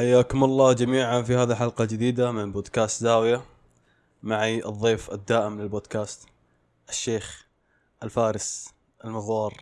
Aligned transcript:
حياكم 0.00 0.44
الله 0.44 0.72
جميعا 0.72 1.22
في 1.22 1.36
هذه 1.36 1.50
الحلقة 1.52 1.82
الجديدة 1.82 2.32
من 2.32 2.52
بودكاست 2.52 3.02
زاوية. 3.02 3.42
معي 4.22 4.64
الضيف 4.66 5.10
الدائم 5.10 5.60
للبودكاست 5.60 6.28
الشيخ 6.88 7.46
الفارس 8.02 8.68
المغوار 9.04 9.54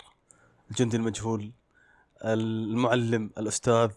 الجندي 0.71 0.97
المجهول 0.97 1.51
المعلم 2.25 3.31
الأستاذ 3.39 3.91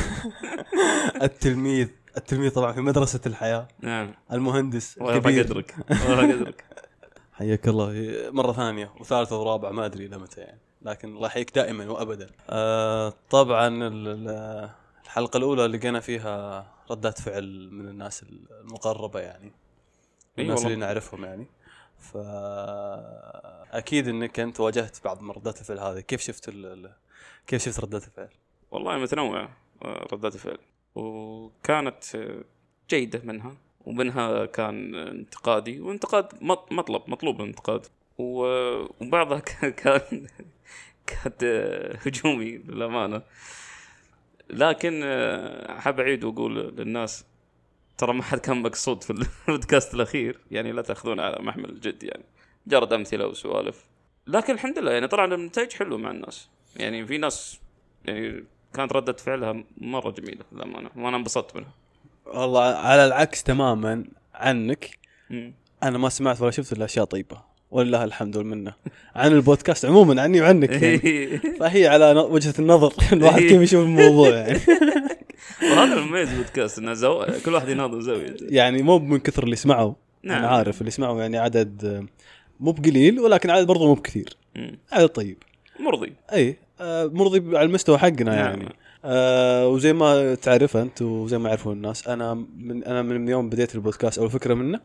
التلميذ 1.28 1.88
التلميذ 2.16 2.50
طبعا 2.50 2.72
في 2.72 2.80
مدرسة 2.80 3.20
الحياة 3.26 3.68
نعم. 3.80 4.14
المهندس 4.32 4.98
الكبير. 4.98 5.44
قدرك 5.44 5.74
قدرك 5.90 6.64
حياك 7.38 7.68
الله. 7.68 7.92
مرة 8.30 8.52
ثانية 8.52 8.90
وثالثة 9.00 9.40
ورابعة 9.40 9.70
ما 9.70 9.86
أدري 9.86 10.06
إلى 10.06 10.18
متى 10.18 10.40
يعني 10.40 10.60
لكن 10.82 11.08
الله 11.16 11.26
يحييك 11.26 11.54
دائما 11.54 11.90
وأبدا. 11.90 12.26
آه 12.50 13.12
طبعا 13.30 13.68
الحلقة 15.08 15.36
الأولى 15.36 15.66
لقينا 15.66 16.00
فيها 16.00 16.66
ردات 16.90 17.20
فعل 17.20 17.68
من 17.72 17.88
الناس 17.88 18.22
المقربة 18.22 19.20
يعني. 19.20 19.52
الناس. 20.38 20.64
اللي 20.64 20.76
نعرفهم 20.76 21.24
يعني. 21.24 21.46
ف 21.98 22.16
أكيد 23.76 24.08
إنك 24.08 24.40
أنت 24.40 24.60
واجهت 24.60 25.04
بعض 25.04 25.22
من 25.22 25.30
ردات 25.30 25.60
الفعل 25.60 25.78
هذه. 25.78 26.00
كيف 26.00 26.20
شفت 26.20 26.48
ال... 26.48 26.92
كيف 27.46 27.64
شفت 27.64 27.80
ردات 27.80 28.04
الفعل؟ 28.04 28.28
والله 28.70 28.98
متنوعة 28.98 29.56
آه، 29.84 30.06
ردات 30.12 30.34
الفعل. 30.34 30.58
وكانت 30.94 32.04
جيدة 32.90 33.20
منها 33.24 33.54
ومنها 33.86 34.46
كان 34.46 34.94
انتقادي 34.94 35.80
وانتقاد 35.80 36.26
مط- 36.40 36.72
مطلب 36.72 37.02
مطلوب 37.06 37.40
الانتقاد 37.40 37.86
وبعضها 38.18 39.38
كان 39.82 40.26
كان 41.06 41.32
آه، 41.42 41.96
هجومي 41.96 42.50
للأمانة. 42.58 43.22
لكن 44.50 45.00
آه، 45.04 45.78
حاب 45.78 46.00
أعيد 46.00 46.24
وأقول 46.24 46.76
للناس 46.76 47.24
ترى 47.98 48.12
ما 48.12 48.22
حد 48.22 48.38
كان 48.38 48.62
مقصود 48.62 49.02
في 49.04 49.26
البودكاست 49.48 49.94
الأخير 49.94 50.38
يعني 50.50 50.72
لا 50.72 50.82
تأخذون 50.82 51.20
على 51.20 51.36
محمل 51.40 51.70
الجد 51.70 52.02
يعني 52.02 52.24
مجرد 52.66 52.92
أمثلة 52.92 53.26
وسوالف. 53.26 53.84
لكن 54.26 54.54
الحمد 54.54 54.78
لله 54.78 54.92
يعني 54.92 55.08
طلع 55.08 55.24
النتائج 55.24 55.72
حلوة 55.72 55.98
مع 55.98 56.10
الناس. 56.10 56.48
يعني 56.76 57.06
في 57.06 57.18
ناس 57.18 57.60
يعني 58.04 58.44
كانت 58.74 58.92
ردة 58.92 59.12
فعلها 59.12 59.64
مرة 59.78 60.10
جميلة 60.10 60.44
للأمانة 60.52 60.90
وأنا 60.96 61.16
انبسطت 61.16 61.56
منها. 61.56 61.72
والله 62.26 62.62
على 62.62 63.06
العكس 63.06 63.42
تماما 63.42 64.04
عنك. 64.34 64.98
مم. 65.30 65.54
أنا 65.82 65.98
ما 65.98 66.08
سمعت 66.08 66.40
ولا 66.40 66.50
شفت 66.50 66.72
إلا 66.72 66.84
أشياء 66.84 67.04
طيبة. 67.04 67.47
ولله 67.70 68.04
الحمد 68.04 68.36
والمنة. 68.36 68.72
عن 69.14 69.32
البودكاست 69.32 69.84
عموما 69.84 70.22
عني 70.22 70.40
وعنك 70.40 70.70
يعني. 70.82 71.28
فهي 71.60 71.86
على 71.86 72.20
وجهة 72.20 72.54
النظر. 72.58 72.92
الواحد 73.12 73.40
كيف 73.40 73.62
يشوف 73.62 73.84
الموضوع 73.84 74.28
يعني. 74.28 74.58
وهذا 75.72 75.94
المميز 75.94 76.32
بودكاست 76.32 76.78
إنه 76.78 76.92
زو... 76.92 77.26
كل 77.44 77.54
واحد 77.54 77.68
يناظر 77.68 78.00
زاويته 78.00 78.46
يعني 78.50 78.82
مو 78.82 78.98
من 78.98 79.18
كثر 79.18 79.42
اللي 79.42 79.56
سمعوا. 79.56 79.94
نعم. 80.22 80.38
أنا 80.38 80.48
عارف 80.48 80.80
اللي 80.80 80.90
سمعوا 80.90 81.20
يعني 81.20 81.38
عدد 81.38 82.06
مو 82.60 82.72
بقليل 82.72 83.20
ولكن 83.20 83.50
عدد 83.50 83.66
برضه 83.66 83.86
مو 83.86 83.94
بكثير. 83.94 84.36
عدد 84.92 85.08
طيب. 85.08 85.36
مرضي. 85.80 86.12
إي 86.32 86.56
آه، 86.80 87.06
مرضي 87.06 87.56
على 87.56 87.66
المستوى 87.66 87.98
حقنا 87.98 88.24
نعم. 88.24 88.36
يعني. 88.36 88.68
آه 89.04 89.68
وزي 89.68 89.92
ما 89.92 90.34
تعرف 90.34 90.76
أنت 90.76 91.02
وزي 91.02 91.38
ما 91.38 91.48
يعرفون 91.48 91.72
الناس 91.72 92.08
أنا 92.08 92.34
من 92.58 92.84
أنا 92.84 93.02
من 93.02 93.28
يوم 93.28 93.48
بديت 93.48 93.74
البودكاست 93.74 94.18
أو 94.18 94.28
فكره 94.28 94.54
منه 94.54 94.80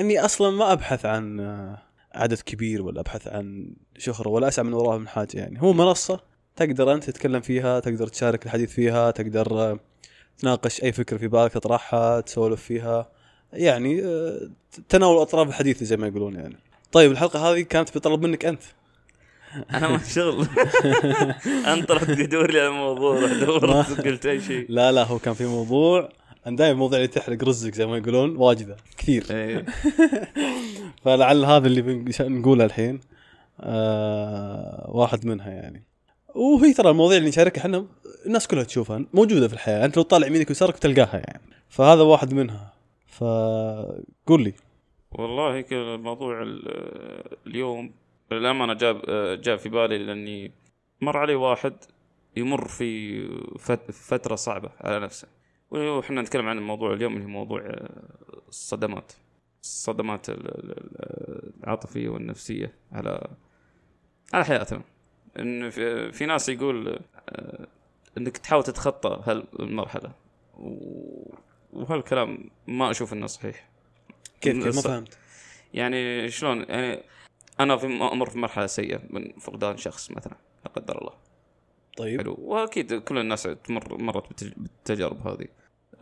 إني 0.00 0.24
أصلا 0.24 0.50
ما 0.50 0.72
أبحث 0.72 1.06
عن 1.06 1.40
آه، 1.40 1.78
عدد 2.16 2.40
كبير 2.40 2.82
ولا 2.82 3.00
أبحث 3.00 3.28
عن 3.28 3.74
شهرة 3.98 4.28
ولا 4.28 4.48
أسعى 4.48 4.64
من 4.64 4.74
وراها 4.74 4.98
من 4.98 5.08
حاجة 5.08 5.28
يعني. 5.38 5.62
هو 5.62 5.72
منصة 5.72 6.20
تقدر 6.56 6.94
أنت 6.94 7.04
تتكلم 7.04 7.40
فيها 7.40 7.80
تقدر 7.80 8.06
تشارك 8.06 8.46
الحديث 8.46 8.70
فيها 8.72 9.10
تقدر 9.10 9.60
آه، 9.60 9.78
تناقش 10.38 10.82
أي 10.82 10.92
فكرة 10.92 11.16
في 11.16 11.28
بالك 11.28 11.52
تطرحها 11.52 12.20
تسولف 12.20 12.62
فيها. 12.62 13.10
يعني 13.52 14.04
آه، 14.04 14.50
تناول 14.88 15.22
أطراف 15.22 15.48
الحديث 15.48 15.84
زي 15.84 15.96
ما 15.96 16.06
يقولون 16.06 16.34
يعني. 16.34 16.56
طيب 16.92 17.10
الحلقة 17.10 17.50
هذه 17.52 17.60
كانت 17.60 17.98
بطلب 17.98 18.22
منك 18.22 18.44
أنت. 18.44 18.62
أنا 19.74 19.88
ما 19.88 19.98
شغل. 19.98 20.46
أنت 21.72 21.90
رحت 21.90 22.10
تدور 22.10 22.50
لي 22.50 22.60
على 22.60 22.68
الموضوع 22.68 23.20
قلت 24.04 24.26
أي 24.26 24.40
شيء. 24.40 24.66
لا 24.68 24.92
لا 24.92 25.04
هو 25.04 25.18
كان 25.18 25.34
في 25.34 25.46
موضوع. 25.46 26.08
أنا 26.46 26.56
دائما 26.56 26.72
الموضوع 26.72 26.96
اللي 26.98 27.08
تحرق 27.08 27.44
رزق 27.44 27.72
زي 27.74 27.86
ما 27.86 27.96
يقولون 27.96 28.36
واجده 28.36 28.76
كثير. 28.98 29.26
إيه. 29.30 29.66
فلعل 31.04 31.44
هذا 31.44 31.66
اللي 31.66 32.04
نقوله 32.20 32.64
الحين 32.64 33.00
آه 33.60 34.90
واحد 34.90 35.26
منها 35.26 35.50
يعني. 35.50 35.82
وهي 36.34 36.72
ترى 36.72 36.90
المواضيع 36.90 37.18
اللي 37.18 37.28
نشاركها 37.28 37.60
إحنا 37.60 37.86
الناس 38.26 38.46
كلها 38.46 38.62
تشوفها 38.64 39.04
موجودة 39.14 39.48
في 39.48 39.54
الحياة. 39.54 39.84
أنت 39.84 39.96
لو 39.96 40.02
تطالع 40.02 40.26
يمينك 40.26 40.48
ويسارك 40.48 40.74
بتلقاها 40.76 41.16
يعني. 41.16 41.40
فهذا 41.68 42.02
واحد 42.02 42.34
منها. 42.34 42.72
فقول 43.06 44.42
لي. 44.44 44.52
والله 45.12 45.54
هيك 45.54 45.72
الموضوع 45.72 46.42
ال- 46.42 47.36
اليوم 47.46 47.90
للأمانة 48.32 48.74
جاب 48.74 49.00
جاء 49.42 49.56
في 49.56 49.68
بالي 49.68 49.98
لأني 49.98 50.52
مر 51.00 51.16
علي 51.16 51.34
واحد 51.34 51.72
يمر 52.36 52.68
في 52.68 53.20
فت- 53.58 53.90
فترة 53.90 54.34
صعبة 54.34 54.70
على 54.80 55.00
نفسه. 55.00 55.28
وإحنا 55.70 56.22
نتكلم 56.22 56.48
عن 56.48 56.58
الموضوع 56.58 56.92
اليوم 56.92 57.12
اللي 57.12 57.24
هو 57.24 57.28
موضوع 57.28 57.60
آه، 57.60 57.90
الصدمات. 58.48 59.12
الصدمات 59.62 60.28
ال- 60.30 60.34
ال- 60.48 60.70
ال- 60.78 61.52
العاطفية 61.64 62.08
والنفسية 62.08 62.74
على 62.92 63.28
على 64.34 64.44
حياتنا. 64.44 64.82
إن 65.38 65.70
في, 65.70 66.12
في 66.12 66.26
ناس 66.26 66.48
يقول 66.48 67.00
آه، 67.28 67.66
إنك 68.18 68.36
تحاول 68.38 68.62
تتخطى 68.62 69.22
هالمرحلة. 69.26 70.12
و- 70.58 71.34
وهالكلام 71.72 72.50
ما 72.66 72.90
أشوف 72.90 73.12
إنه 73.12 73.26
صحيح. 73.26 73.68
كيف 74.40 74.64
كيف؟ 74.64 74.76
ما 74.76 74.82
فهمت. 74.82 75.18
يعني 75.74 76.28
شلون؟ 76.30 76.64
يعني 76.68 77.02
أنا 77.60 77.76
في 77.76 77.86
أمر 77.86 78.30
في 78.30 78.38
مرحلة 78.38 78.66
سيئة 78.66 79.00
من 79.10 79.32
فقدان 79.32 79.76
شخص 79.76 80.10
مثلا 80.10 80.36
لا 80.64 80.70
قدر 80.70 80.98
الله. 80.98 81.12
طيب. 81.96 82.20
حلو. 82.20 82.36
وأكيد 82.40 82.94
كل 82.94 83.18
الناس 83.18 83.42
تمر 83.42 83.96
مرت 84.02 84.26
بالتج- 84.28 84.54
بالتجارب 84.56 85.26
هذه. 85.26 85.46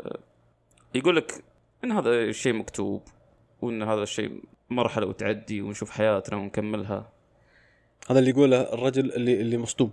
أه، 0.00 0.18
يقول 0.94 1.16
لك 1.16 1.44
إن 1.84 1.92
هذا 1.92 2.10
الشيء 2.10 2.52
مكتوب 2.52 3.02
وإن 3.62 3.82
هذا 3.82 4.02
الشيء 4.02 4.42
مرحلة 4.70 5.06
وتعدي 5.06 5.62
ونشوف 5.62 5.90
حياتنا 5.90 6.38
ونكملها. 6.38 7.12
هذا 8.10 8.18
اللي 8.18 8.30
يقوله 8.30 8.60
الرجل 8.60 9.12
اللي 9.12 9.40
اللي 9.40 9.58
مصدوم. 9.58 9.92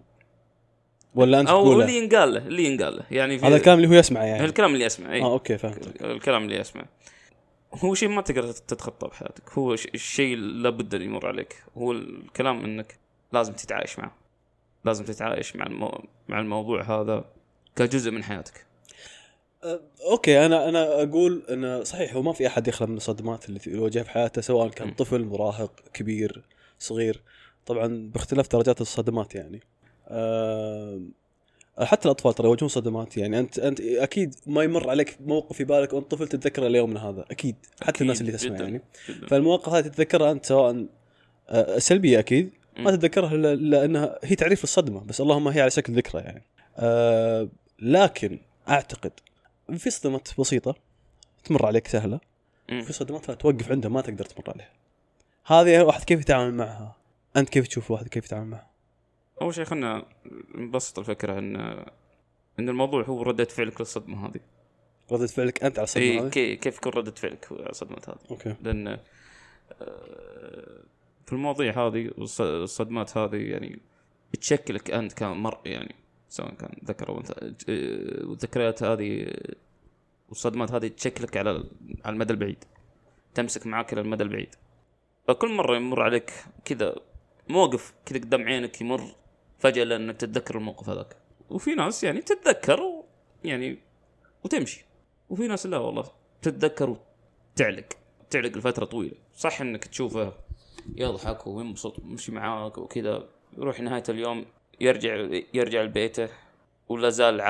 ولا 1.16 1.40
أنت 1.40 1.50
أو 1.50 1.63
تقوله 1.63 1.85
اللي 1.85 1.97
ينقال 1.97 2.34
له 2.34 2.47
اللي 2.47 2.63
ينقال 2.63 2.95
له 2.97 3.03
يعني 3.11 3.40
في 3.40 3.45
هذا 3.45 3.56
الكلام 3.56 3.78
اللي 3.78 3.88
هو 3.90 3.94
يسمعه 3.94 4.23
يعني. 4.23 4.45
الكلام 4.45 4.73
اللي 4.73 4.85
اسمعه 4.85 5.11
اي 5.13 5.22
آه 5.22 5.31
أوكي 5.34 5.57
فهمت. 5.57 6.01
الكلام 6.01 6.44
اللي 6.44 6.61
اسمعه 6.61 6.85
هو 7.73 7.94
شيء 7.94 8.09
ما 8.09 8.22
تقدر 8.22 8.51
تتخطى 8.51 9.07
بحياتك. 9.07 9.50
هو 9.53 9.73
الشيء 9.73 10.38
لابد 10.38 10.95
أن 10.95 11.01
يمر 11.01 11.28
عليك. 11.28 11.63
هو 11.78 11.91
الكلام 11.91 12.63
إنك 12.63 13.00
لازم 13.34 13.53
تتعايش 13.53 14.00
معه. 14.00 14.16
لازم 14.86 15.06
تتعايش 15.06 15.56
مع 15.56 15.66
المو... 15.66 16.06
مع 16.28 16.40
الموضوع 16.40 16.84
هذا 16.84 17.25
كجزء 17.75 18.12
من 18.12 18.24
حياتك. 18.24 18.66
أه، 19.64 19.81
أوكي 20.12 20.46
أنا 20.46 20.69
أنا 20.69 21.03
أقول 21.03 21.44
انه 21.50 21.84
صحيح 21.84 22.14
هو 22.14 22.22
ما 22.22 22.34
في 22.34 22.47
أحد 22.47 22.68
يخلى 22.68 22.88
من 22.88 22.97
الصدمات 22.97 23.50
اللي 23.50 23.59
يواجهها 23.68 24.03
في 24.03 24.09
حياته 24.09 24.41
سواء 24.41 24.70
كان 24.70 24.88
م. 24.88 24.94
طفل 24.94 25.25
مراهق 25.25 25.72
كبير 25.94 26.46
صغير. 26.80 27.22
طبعا 27.66 28.12
باختلاف 28.14 28.47
درجات 28.47 28.81
الصدمات 28.81 29.36
يعني. 29.36 29.62
أه 30.08 31.02
حتى 31.80 32.06
الأطفال 32.06 32.34
ترى 32.34 32.47
يواجهون 32.47 32.70
صدمات 32.70 33.18
يعني. 33.18 33.40
أنت 33.40 33.59
أنت 33.59 33.81
أكيد 33.81 34.36
ما 34.46 34.64
يمر 34.64 34.90
عليك 34.90 35.18
موقف 35.22 35.58
في 35.58 35.64
بالك 35.64 35.94
وأنت 35.94 36.12
طفل 36.12 36.28
تتذكره 36.28 36.68
ليومنا 36.68 37.09
هذا. 37.09 37.25
أكيد. 37.31 37.56
حتى 37.81 37.90
أكيد، 37.90 38.02
الناس 38.02 38.22
اللي 38.22 38.31
تسمع 38.31 38.56
جداً. 38.56 38.64
يعني. 38.64 38.81
جدا. 39.09 39.28
فالمواقف 39.28 39.70
هذه 39.70 39.88
تتذكرها 39.88 40.31
أنت 40.31 40.46
سواء 40.46 40.86
أه، 41.50 41.80
سلبية 41.80 42.20
أكيد 42.20 42.52
ما. 42.78 42.92
تتذكرها 42.92 43.36
الا 43.36 43.56
لانها 43.56 44.20
هي 44.24 44.36
تعريف 44.36 44.64
الصدمة 44.64 45.00
بس 45.00 45.22
اللهم 45.22 45.48
هي 45.48 45.62
على 45.62 45.70
شكل 45.72 45.94
ذكرى 45.94 46.22
يعني. 46.22 46.44
أه 46.78 47.50
لكن 47.80 48.40
أعتقد 48.70 49.12
في 49.78 49.90
صدمات 49.90 50.29
بسيطة 50.40 50.76
تمر 51.44 51.66
عليك 51.66 51.88
سهلة 51.88 52.20
م. 52.70 52.82
في 52.82 52.94
صدمات 52.94 53.32
توقف 53.32 53.72
عندها 53.72 53.90
ما 53.90 54.02
تقدر 54.02 54.26
تمر 54.26 54.44
عليها. 54.50 54.70
هذه 55.46 55.82
واحد 55.84 56.03
كيف 56.03 56.22
يتعامل 56.22 56.53
معها؟ 56.53 56.96
أنت 57.38 57.50
كيف 57.50 57.68
تشوف 57.68 57.91
واحد 57.91 58.08
كيف 58.08 58.26
يتعامل 58.26 58.47
معها؟ 58.47 58.68
أول 59.41 59.56
شيء 59.56 59.64
خلينا 59.64 60.06
نبسط 60.56 61.00
الفكرة 61.00 61.40
ان 61.40 61.56
إن 62.59 62.70
الموضوع 62.70 63.03
هو 63.03 63.22
ردة 63.22 63.46
فعلك 63.46 63.82
للصدمة 63.82 64.26
هذه. 64.28 64.40
ردة 65.12 65.28
فعلك 65.28 65.64
أنت 65.64 65.79
على 65.79 65.84
الصدمة 65.84 66.06
اي 66.06 66.20
هذه؟ 66.20 66.29
كي- 66.29 66.56
كيف 66.56 66.78
يكون 66.78 66.91
ردة 66.91 67.12
فعلك 67.12 67.47
على 67.52 67.70
الصدمات 67.70 68.09
هذه؟ 68.09 68.17
أوكي. 68.32 68.56
لأن 68.62 68.88
آه، 68.88 68.97
في 71.26 71.34
المواضيع 71.34 71.88
هذه 71.88 72.09
والص- 72.09 72.41
الصدمات 72.41 73.18
هذه 73.18 73.35
يعني 73.35 73.79
تشكلك 74.41 74.91
أنت 74.91 75.14
كمرء 75.14 75.59
يعني 75.66 75.96
سواء 76.29 76.53
كان 76.53 76.72
ذكر 76.85 77.09
أو 77.09 77.18
أنثى 77.18 77.35
والذكريات 78.26 78.84
هذه 78.84 79.34
والصدمات 80.29 80.72
هذه 80.72 80.88
تشكلك 80.88 81.38
على 81.38 81.50
على 82.06 82.14
المدى 82.14 82.34
البعيد 82.34 82.64
تمسك 83.35 83.68
معاك 83.68 83.94
إلى 83.94 84.02
المدى 84.02 84.23
البعيد. 84.23 84.56
فكل 85.28 85.53
مرة 85.53 85.76
يمر 85.76 86.02
عليك 86.02 86.32
كذا 86.66 86.96
موقف 87.50 87.94
كذا 88.06 88.20
قدام 88.20 88.44
عينك 88.44 88.82
يمر 88.82 89.16
فجأة 89.59 89.84
لأنك 89.84 90.17
تتذكر 90.17 90.58
الموقف 90.58 90.90
هذاك. 90.90 91.17
وفي 91.50 91.76
ناس 91.76 92.03
يعني 92.03 92.22
تتذكر 92.22 93.03
يعني 93.44 93.79
وتمشي. 94.44 94.85
وفي 95.29 95.47
ناس 95.47 95.66
لا 95.66 95.78
والله 95.78 96.12
تتذكر 96.41 96.97
وتعلق 97.56 97.85
تعلق 98.29 98.58
لفترة 98.58 98.85
طويلة. 98.85 99.16
صح 99.35 99.62
إنك 99.62 99.85
تشوفه 99.85 100.34
يضحك 100.95 101.47
وينبسط 101.47 101.99
ويمشي 101.99 102.31
معاك 102.31 102.78
وكذا. 102.78 103.28
يروح 103.57 103.79
نهاية 103.79 104.03
اليوم 104.09 104.45
يرجع 104.79 105.41
يرجع 105.53 105.81
لبيته 105.81 106.29
ولا 106.89 107.09
زال 107.09 107.41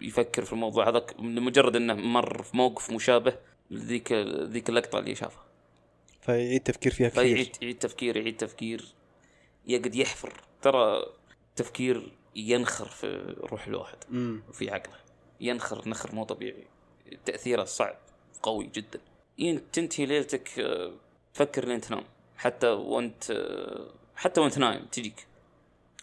يفكر 0.00 0.44
في 0.44 0.52
الموضوع 0.52 0.88
هذاك. 0.88 1.20
لمجرد 1.20 1.76
إنه 1.76 1.94
مر 1.94 2.42
في 2.42 2.56
موقف 2.56 2.90
مشابه 2.90 3.36
لذيك 3.70 4.12
ذيك 4.42 4.68
اللقطة 4.68 4.98
اللي 4.98 5.14
شافها. 5.14 5.44
فيعيد 6.20 6.62
تفكير 6.62 6.92
فيها 6.92 7.08
كثير. 7.08 7.22
فيعيد 7.22 7.56
يعيد 7.62 7.78
تفكير 7.78 8.16
يعيد 8.16 8.36
تفكير. 8.36 8.84
يقعد 9.66 9.94
يحفر. 9.94 10.32
ترى 10.62 11.06
تفكير 11.56 12.12
ينخر 12.36 12.88
في 12.88 13.36
روح 13.38 13.66
الواحد 13.66 13.98
وفي 14.48 14.70
عقله. 14.70 14.96
ينخر 15.40 15.88
نخر 15.88 16.14
مو 16.14 16.24
طبيعي. 16.24 16.64
تأثيره 17.24 17.64
صعب 17.64 17.96
قوي 18.42 18.70
جدا. 18.74 19.00
تنتهي 19.72 20.06
ليلتك 20.06 20.48
تفكر 21.34 21.68
لين 21.68 21.80
تنام. 21.80 22.04
حتى 22.38 22.66
وانت 22.68 23.24
حتى 24.16 24.40
وانت 24.40 24.58
نايم 24.58 24.84
تجيك. 24.92 25.26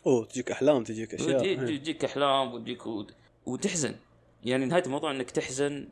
اوه 0.06 0.26
تجيك 0.26 0.52
أحلام 0.52 0.84
تجيك 0.84 1.14
أشياء. 1.14 1.44
إيه. 1.44 1.56
تجيك 1.58 2.06
أحلام 2.06 2.54
وتجيك 2.54 2.86
ود- 2.86 3.12
وتحزن. 3.46 3.96
يعني 4.44 4.66
نهاية 4.66 4.84
الموضوع 4.86 5.12
إنك 5.12 5.32
تحزن 5.32 5.88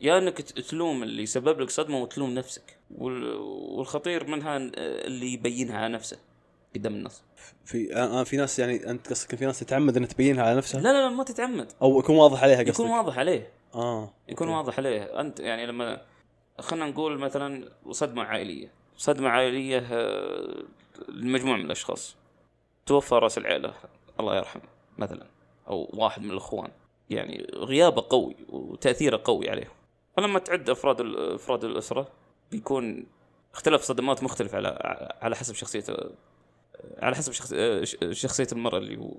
يا 0.00 0.18
إنك 0.18 0.40
تلوم 0.40 1.02
اللي 1.02 1.26
سبب 1.26 1.60
لك 1.60 1.70
صدمة 1.70 1.98
وتلوم 2.02 2.30
نفسك. 2.34 2.76
وال- 2.98 3.36
والخطير 3.76 4.26
منها 4.26 4.56
اللي 4.56 5.32
يبينها 5.32 5.78
على 5.78 5.94
نفسه 5.94 6.18
قدام 6.74 6.94
الناس. 6.94 7.22
في 7.64 7.94
آه، 7.96 8.24
في 8.24 8.36
ناس 8.36 8.58
يعني 8.58 8.90
أنت 8.90 9.08
قصدك 9.10 9.34
في 9.34 9.46
ناس 9.46 9.60
تتعمد 9.60 9.96
إنها 9.96 10.08
تبينها 10.08 10.44
على 10.44 10.56
نفسها؟ 10.56 10.80
لا 10.80 10.88
لا 10.92 11.08
لا 11.08 11.14
ما 11.14 11.24
تتعمد. 11.24 11.72
أو 11.82 11.98
يكون 11.98 12.16
واضح 12.16 12.42
عليها 12.42 12.56
قصدك؟ 12.58 12.68
يكون 12.68 12.90
واضح 12.90 13.18
عليه. 13.18 13.52
آه 13.74 14.14
يكون 14.28 14.48
أوكي. 14.48 14.58
واضح 14.58 14.78
عليه. 14.78 15.20
أنت 15.20 15.40
يعني 15.40 15.66
لما 15.66 16.02
خلينا 16.58 16.86
نقول 16.86 17.18
مثلا 17.18 17.72
صدمة 17.90 18.22
عائلية. 18.22 18.77
صدمة 18.98 19.28
عائلية 19.28 19.86
آه، 19.92 20.62
لمجموعة 21.08 21.56
من 21.56 21.64
الأشخاص. 21.64 22.16
توفى 22.86 23.14
رأس 23.14 23.38
العائلة 23.38 23.74
الله 24.20 24.36
يرحمه 24.36 24.62
مثلا 24.98 25.26
أو 25.68 25.88
واحد 25.92 26.22
من 26.22 26.30
الإخوان. 26.30 26.70
يعني 27.10 27.46
غيابه 27.54 28.04
قوي 28.10 28.36
وتأثيره 28.48 29.20
قوي 29.24 29.50
عليه. 29.50 29.72
فلما 30.16 30.38
تعد 30.38 30.70
أفراد 30.70 31.00
ال- 31.00 31.34
أفراد 31.34 31.64
الأسرة 31.64 32.08
بيكون 32.50 33.06
اختلاف 33.54 33.82
صدمات 33.82 34.22
مختلف 34.22 34.54
على 34.54 34.68
على 35.22 35.36
حسب 35.36 35.54
شخصية 35.54 35.84
على 36.98 37.16
حسب 37.16 37.32
شخص 37.32 37.54
ش- 37.82 37.96
شخصية 38.10 38.46
المرأة 38.52 38.78
اللي 38.78 38.96
هو 38.96 39.12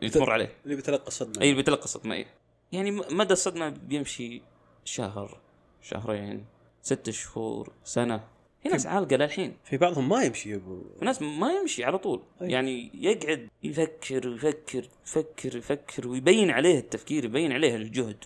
اللي 0.00 0.10
تمر 0.10 0.30
عليه. 0.30 0.52
اللي 0.64 0.76
بيتلقى 0.76 1.06
الصدمة. 1.08 1.42
أي 1.42 1.50
اللي 1.50 1.56
بيتلقى 1.56 1.84
الصدمة 1.84 2.14
أي. 2.14 2.26
يعني 2.72 2.90
مدى 2.90 3.32
الصدمة 3.32 3.68
بيمشي 3.68 4.42
شهر 4.84 5.38
شهرين 5.82 6.44
ست 6.82 7.10
شهور 7.10 7.72
سنة. 7.84 8.24
في 8.64 8.70
ناس 8.70 8.86
عالقة 8.86 9.16
للحين. 9.16 9.56
في 9.64 9.76
بعضهم 9.76 10.08
ما 10.08 10.22
يمشي 10.22 10.50
يا 10.50 10.56
ابو 10.56 10.82
في 10.98 11.04
ناس 11.04 11.22
ما 11.22 11.52
يمشي 11.52 11.84
على 11.84 11.98
طول. 11.98 12.22
أي. 12.42 12.50
يعني 12.50 12.90
يقعد 12.94 13.48
يفكر 13.62 14.34
يفكر 14.34 14.88
يفكر 15.06 15.56
يفكر 15.56 16.08
ويبين 16.08 16.50
عليه 16.50 16.78
التفكير 16.78 17.24
يبين 17.24 17.52
عليه 17.52 17.76
الجهد. 17.76 18.24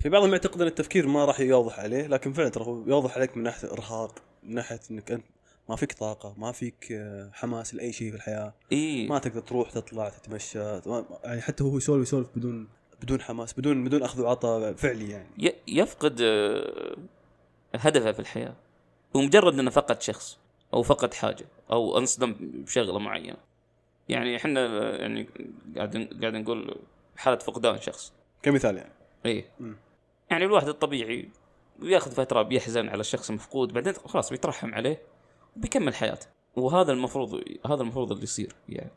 في 0.00 0.08
بعضهم 0.08 0.32
يعتقد 0.32 0.60
ان 0.60 0.66
التفكير 0.66 1.06
ما 1.06 1.24
راح 1.24 1.40
يوضح 1.40 1.80
عليه 1.80 2.06
لكن 2.06 2.32
فعلا 2.32 2.48
ترى 2.48 2.64
هو 2.64 2.88
يوضح 2.88 3.16
عليك 3.16 3.36
من 3.36 3.42
ناحية 3.42 3.72
إرهاق 3.72 4.22
من 4.42 4.54
ناحية 4.54 4.80
إنك 4.90 5.12
أنت 5.12 5.24
ما 5.68 5.76
فيك 5.76 5.92
طاقة 5.92 6.34
ما 6.38 6.52
فيك 6.52 6.92
آه، 6.92 7.30
حماس 7.32 7.74
لأي 7.74 7.92
شيء 7.92 8.10
في 8.10 8.16
الحياة. 8.16 8.54
إي. 8.72 9.06
ما 9.06 9.18
تقدر 9.18 9.40
تروح 9.40 9.70
تطلع 9.70 10.08
تتمشى 10.08 10.80
يعني 11.24 11.40
حتى 11.40 11.64
هو 11.64 11.76
يسولف 11.76 12.02
يسولف 12.02 12.28
بدون 12.36 12.68
بدون 13.02 13.20
حماس 13.20 13.52
بدون 13.52 13.84
بدون 13.84 14.02
أخذ 14.02 14.22
وعطاء 14.22 14.72
فعلي 14.72 15.10
يعني 15.10 15.54
يفقد 15.68 16.20
آه، 16.20 16.96
هدفه 17.74 18.12
في 18.12 18.20
الحياة. 18.20 18.56
ومجرد 19.14 19.58
إنه 19.58 19.70
فقد 19.70 20.02
شخص 20.02 20.38
أو 20.74 20.82
فقد 20.82 21.14
حاجة 21.14 21.46
أو 21.72 21.98
انصدم 21.98 22.36
بشغلة 22.40 22.98
معينة. 22.98 23.36
يعني 24.08 24.36
إحنا 24.36 24.60
يعني 24.96 25.28
قاعد 25.76 26.18
قاعد 26.20 26.34
نقول 26.34 26.76
حالة 27.16 27.38
فقدان 27.38 27.80
شخص. 27.80 28.12
كمثال 28.42 28.76
يعني. 28.76 28.92
اي. 29.26 29.44
يعني 30.30 30.44
الواحد 30.44 30.68
الطبيعي 30.68 31.28
بياخذ 31.78 32.10
فترة 32.10 32.42
بيحزن 32.42 32.88
على 32.88 33.00
الشخص 33.00 33.30
المفقود 33.30 33.72
بعدين 33.72 33.92
خلاص 33.92 34.30
بيترحم 34.30 34.74
عليه 34.74 35.02
وبيكمل 35.56 35.94
حياته. 35.94 36.26
وهذا 36.56 36.92
المفروض 36.92 37.42
هذا 37.66 37.82
المفروض 37.82 38.12
اللي 38.12 38.24
يصير 38.24 38.54
يعني. 38.68 38.90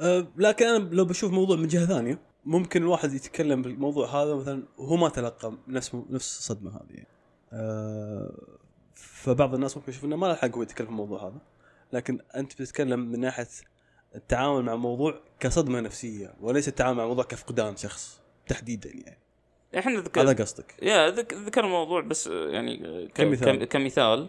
أه 0.00 0.26
لكن 0.36 0.66
أنا 0.66 0.94
لو 0.94 1.04
بشوف 1.04 1.32
موضوع 1.32 1.56
من 1.56 1.68
جهة 1.68 1.86
ثانية 1.86 2.18
ممكن 2.44 2.82
الواحد 2.82 3.12
يتكلم 3.12 3.62
بالموضوع 3.62 4.22
هذا 4.22 4.34
مثلا 4.34 4.62
وهو 4.78 4.96
ما 4.96 5.08
تلقى 5.08 5.52
نفس 5.68 5.94
نفس 5.94 6.38
الصدمه 6.38 6.70
هذه. 6.70 6.94
يعني. 6.94 7.08
أه 7.52 8.59
فبعض 9.00 9.54
الناس 9.54 9.76
ممكن 9.76 9.92
يشوف 9.92 10.04
إنه 10.04 10.16
ما 10.16 10.26
له 10.26 10.34
حق 10.34 10.56
هو 10.56 10.62
يتكلم 10.62 10.86
في 10.86 10.92
الموضوع 10.92 11.22
هذا. 11.28 11.38
لكن 11.92 12.18
أنت 12.36 12.52
بتتكلم 12.52 13.00
من 13.00 13.20
ناحية 13.20 13.48
التعامل 14.14 14.62
مع 14.62 14.72
الموضوع 14.72 15.20
كصدمة 15.40 15.80
نفسية 15.80 16.34
وليس 16.40 16.68
التعامل 16.68 16.96
مع 16.96 17.02
الموضوع 17.02 17.24
كفقدان 17.24 17.76
شخص 17.76 18.20
تحديدا 18.46 18.90
يعني. 18.90 19.18
إحنا 19.78 20.00
ذكر 20.00 20.22
هذا 20.22 20.32
قصدك. 20.44 20.74
يا 20.82 21.10
ذك- 21.10 21.34
ذكر 21.34 21.64
الموضوع 21.64 22.00
بس 22.00 22.28
آه، 22.28 22.48
يعني 22.48 22.76
ك- 23.08 23.12
كمثال. 23.14 23.58
كم- 23.58 23.64
كمثال. 23.64 24.28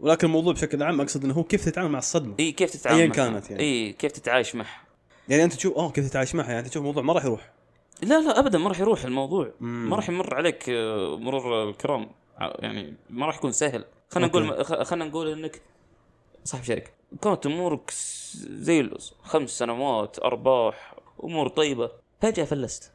ولكن 0.00 0.26
الموضوع 0.26 0.52
بشكل 0.52 0.82
عام 0.82 1.00
أقصد 1.00 1.24
إنه 1.24 1.34
هو 1.34 1.44
كيف 1.44 1.64
تتعامل 1.64 1.90
مع 1.90 1.98
الصدمة. 1.98 2.34
إي 2.40 2.52
كيف 2.52 2.70
تتعامل 2.70 3.06
معها. 3.08 3.16
كانت 3.16 3.50
يعني. 3.50 3.62
إي 3.62 3.92
كيف 3.92 4.12
تتعايش 4.12 4.54
معها. 4.54 4.80
يعني 5.28 5.44
أنت 5.44 5.52
تشوف 5.52 5.76
آه 5.76 5.90
كيف 5.90 6.08
تتعايش 6.10 6.34
معها؟ 6.34 6.46
يعني 6.46 6.58
أنت 6.58 6.68
تشوف 6.68 6.80
الموضوع 6.80 7.02
ما 7.02 7.12
راح 7.12 7.24
يروح. 7.24 7.50
لا 8.02 8.20
لا 8.20 8.38
ابدا 8.38 8.58
ما 8.58 8.68
راح 8.68 8.80
يروح 8.80 9.04
الموضوع. 9.04 9.52
مم. 9.60 9.90
ما 9.90 9.96
راح 9.96 10.08
يمر 10.08 10.34
عليك 10.34 10.68
آه، 10.68 11.16
مرور 11.18 11.68
الكرام. 11.70 12.10
يعني 12.40 12.94
ما 13.10 13.26
راح 13.26 13.36
يكون 13.36 13.52
سهل. 13.52 13.84
خلينا. 14.10 14.28
نقول 14.28 14.64
خلينا 14.64 15.04
نقول 15.04 15.28
إنك 15.28 15.62
صاحب 16.44 16.64
شركة. 16.64 16.90
كانت 17.22 17.46
أمورك 17.46 17.90
زي 18.48 18.90
خمس 19.22 19.50
سنوات 19.58 20.18
أرباح 20.18 20.94
أمور 21.24 21.48
طيبة. 21.48 21.90
فجأة 22.20 22.44
فلست. 22.44 22.92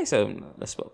ليس 0.00 0.14
من 0.14 0.44
الأسباب. 0.58 0.90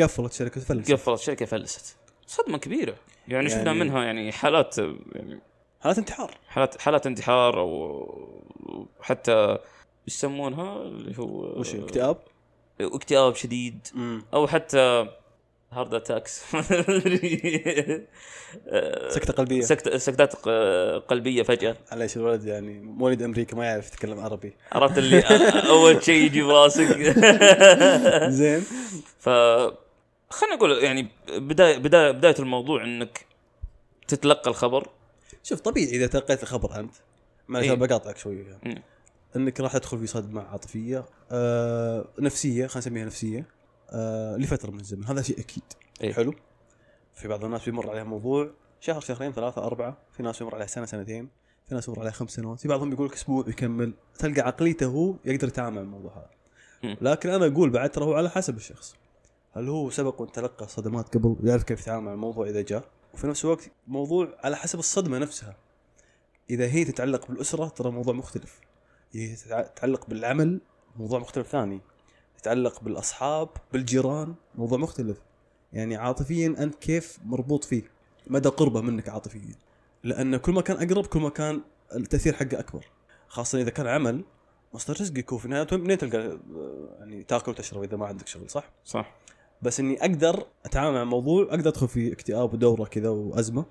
قفلت 0.00 0.32
شركة 0.32 0.60
فلس 0.60 0.92
قفلت 0.92 1.18
الشركة 1.20 1.46
فلست. 1.46 1.96
صدمة 2.26 2.58
كبيرة. 2.58 2.96
يعني, 3.28 3.48
شفنا 3.48 3.62
يعني- 3.64 3.78
منها 3.78 4.04
يعني 4.04 4.32
حالات 4.32 4.78
يعني 5.12 5.40
حالات 5.80 5.98
انتحار. 5.98 6.38
حالات 6.48 6.80
حالات 6.80 7.06
انتحار 7.06 7.60
أو 7.60 8.86
حتى 9.00 9.58
يسمونها 10.06 10.82
اللي 10.82 11.18
هو 11.18 11.58
وش 11.60 11.74
اكتئاب؟ 11.74 12.18
اكتئاب 12.80 13.34
شديد. 13.34 13.88
أو 14.34 14.46
حتى 14.46 15.08
heart 15.72 15.94
attacks 15.94 16.42
سكتة 19.08 19.32
قلبية. 19.32 19.60
سكت 19.60 19.96
سكتات 19.96 20.34
قلبية 21.08 21.42
فجأة. 21.42 21.76
معليش 21.92 22.16
الولد 22.16 22.44
يعني؟ 22.44 22.80
مواليد 22.80 23.22
أمريكا 23.22 23.56
ما 23.56 23.64
يعرف 23.64 23.88
يتكلم 23.88 24.20
عربي. 24.20 24.52
عرفت 24.72 24.98
اللي 24.98 25.20
أول 25.68 26.04
شيء 26.04 26.24
يجي 26.24 26.42
براسك 26.42 26.96
زين. 28.38 28.60
ف 29.18 29.28
خلينا 30.30 30.56
نقول 30.56 30.84
يعني 30.84 31.08
بدايه 31.28 31.78
بدايه 31.78 32.10
بداية 32.10 32.34
الموضوع 32.38 32.84
إنك 32.84 33.26
تتلقى 34.08 34.50
الخبر. 34.50 34.88
شوف 35.42 35.60
طبيعي 35.60 35.90
إذا 35.90 36.06
تلقيت 36.06 36.42
الخبر 36.42 36.80
أنت 36.80 36.94
معليش 37.48 37.70
إيه. 37.70 37.76
بقاطعك 37.76 38.16
شوي 38.16 38.36
يعني. 38.36 38.58
مم. 38.64 38.82
إنك 39.36 39.60
راح 39.60 39.72
تدخل 39.76 39.98
في 39.98 40.06
صدمة 40.06 40.42
عاطفية 40.42 41.04
آه 41.32 42.04
نفسية 42.18 42.66
خلينا 42.66 42.78
نسميها 42.86 43.04
نفسية. 43.04 43.55
آه 43.90 44.36
لفترة 44.36 44.70
من 44.70 44.80
الزمن. 44.80 45.04
هذا 45.04 45.22
شيء 45.22 45.40
أكيد. 45.40 45.62
إيه. 46.00 46.12
حلو. 46.12 46.34
في 47.14 47.28
بعض 47.28 47.44
الناس 47.44 47.64
بيمر 47.64 47.90
عليها 47.90 48.04
موضوع 48.04 48.50
شهر 48.80 49.00
شهرين 49.00 49.32
ثلاثة 49.32 49.64
أربعة 49.66 49.96
في 50.12 50.22
ناس 50.22 50.40
يمر 50.40 50.54
عليها 50.54 50.66
سنة 50.66 50.86
سنتين 50.86 51.28
في 51.68 51.74
ناس 51.74 51.88
يمر 51.88 52.00
عليها 52.00 52.12
خمس 52.12 52.30
سنوات 52.30 52.60
في 52.60 52.68
بعضهم 52.68 52.90
بيقول 52.90 53.06
لك 53.06 53.14
أسبوع 53.14 53.44
يكمل 53.48 53.92
تلقى 54.18 54.40
عقليته 54.40 54.86
هو 54.86 55.14
يقدر 55.24 55.48
يتعامل 55.48 55.76
مع 55.76 55.82
الموضوع 55.82 56.12
هذا. 56.16 56.96
لكن 57.00 57.30
أنا 57.30 57.46
أقول 57.46 57.70
بعد 57.70 57.90
ترى 57.90 58.04
هو 58.04 58.14
على 58.14 58.30
حسب 58.30 58.56
الشخص. 58.56 58.96
هل 59.52 59.68
هو 59.68 59.90
سبق 59.90 60.20
وتلقى 60.20 60.68
صدمات 60.68 61.16
قبل 61.16 61.36
يعرف 61.44 61.62
كيف 61.62 61.80
يتعامل 61.80 62.04
مع 62.04 62.12
الموضوع 62.12 62.48
إذا 62.48 62.60
جاء؟ 62.62 62.84
وفي 63.14 63.26
نفس 63.26 63.44
الوقت 63.44 63.70
موضوع 63.86 64.28
على 64.44 64.56
حسب 64.56 64.78
الصدمة 64.78 65.18
نفسها. 65.18 65.56
إذا 66.50 66.66
هي 66.66 66.84
تتعلق 66.84 67.28
بالأسرة 67.28 67.68
ترى 67.68 67.90
موضوع 67.90 68.14
مختلف. 68.14 68.60
إذا 69.14 69.22
هي 69.24 69.36
تتع- 69.36 69.66
تتعلق 69.74 70.06
بالعمل 70.06 70.60
موضوع 70.96 71.18
مختلف 71.18 71.48
ثاني. 71.48 71.80
تتعلق 72.38 72.80
بالأصحاب 72.80 73.48
بالجيران. 73.72 74.34
موضوع 74.54 74.78
مختلف. 74.78 75.18
يعني 75.72 75.96
عاطفيا 75.96 76.54
أنت 76.58 76.74
كيف 76.74 77.18
مربوط 77.24 77.64
فيه؟ 77.64 77.82
مدى 78.26 78.48
قربه 78.48 78.80
منك 78.80 79.08
عاطفيا. 79.08 79.54
لأن 80.04 80.36
كل 80.36 80.52
ما 80.52 80.60
كان 80.62 80.76
أقرب 80.76 81.06
كل 81.06 81.20
ما 81.20 81.30
كان 81.30 81.60
التأثير 81.94 82.32
حقه 82.34 82.58
أكبر. 82.58 82.84
خاصة 83.28 83.60
إذا 83.60 83.70
كان 83.70 83.86
عمل 83.86 84.24
مصدر 84.74 85.00
رزقك 85.00 85.32
هو 85.32 85.38
في 85.38 85.44
النهاية 85.44 85.66
منين 85.72 85.98
تلقى 85.98 86.38
يعني 86.98 87.22
تأكل 87.22 87.50
وتشرب 87.50 87.82
إذا 87.82 87.96
ما 87.96 88.06
عندك 88.06 88.26
شغل 88.26 88.50
صح؟ 88.50 88.70
صح. 88.84 89.16
بس 89.62 89.80
إني 89.80 90.00
أقدر 90.00 90.46
أتعامل 90.64 90.94
مع 90.94 91.02
الموضوع 91.02 91.44
أقدر 91.44 91.68
أدخل 91.68 91.88
في 91.88 92.12
اكتئاب 92.12 92.54
ودورة 92.54 92.84
كذا 92.84 93.08
وأزمة. 93.08 93.64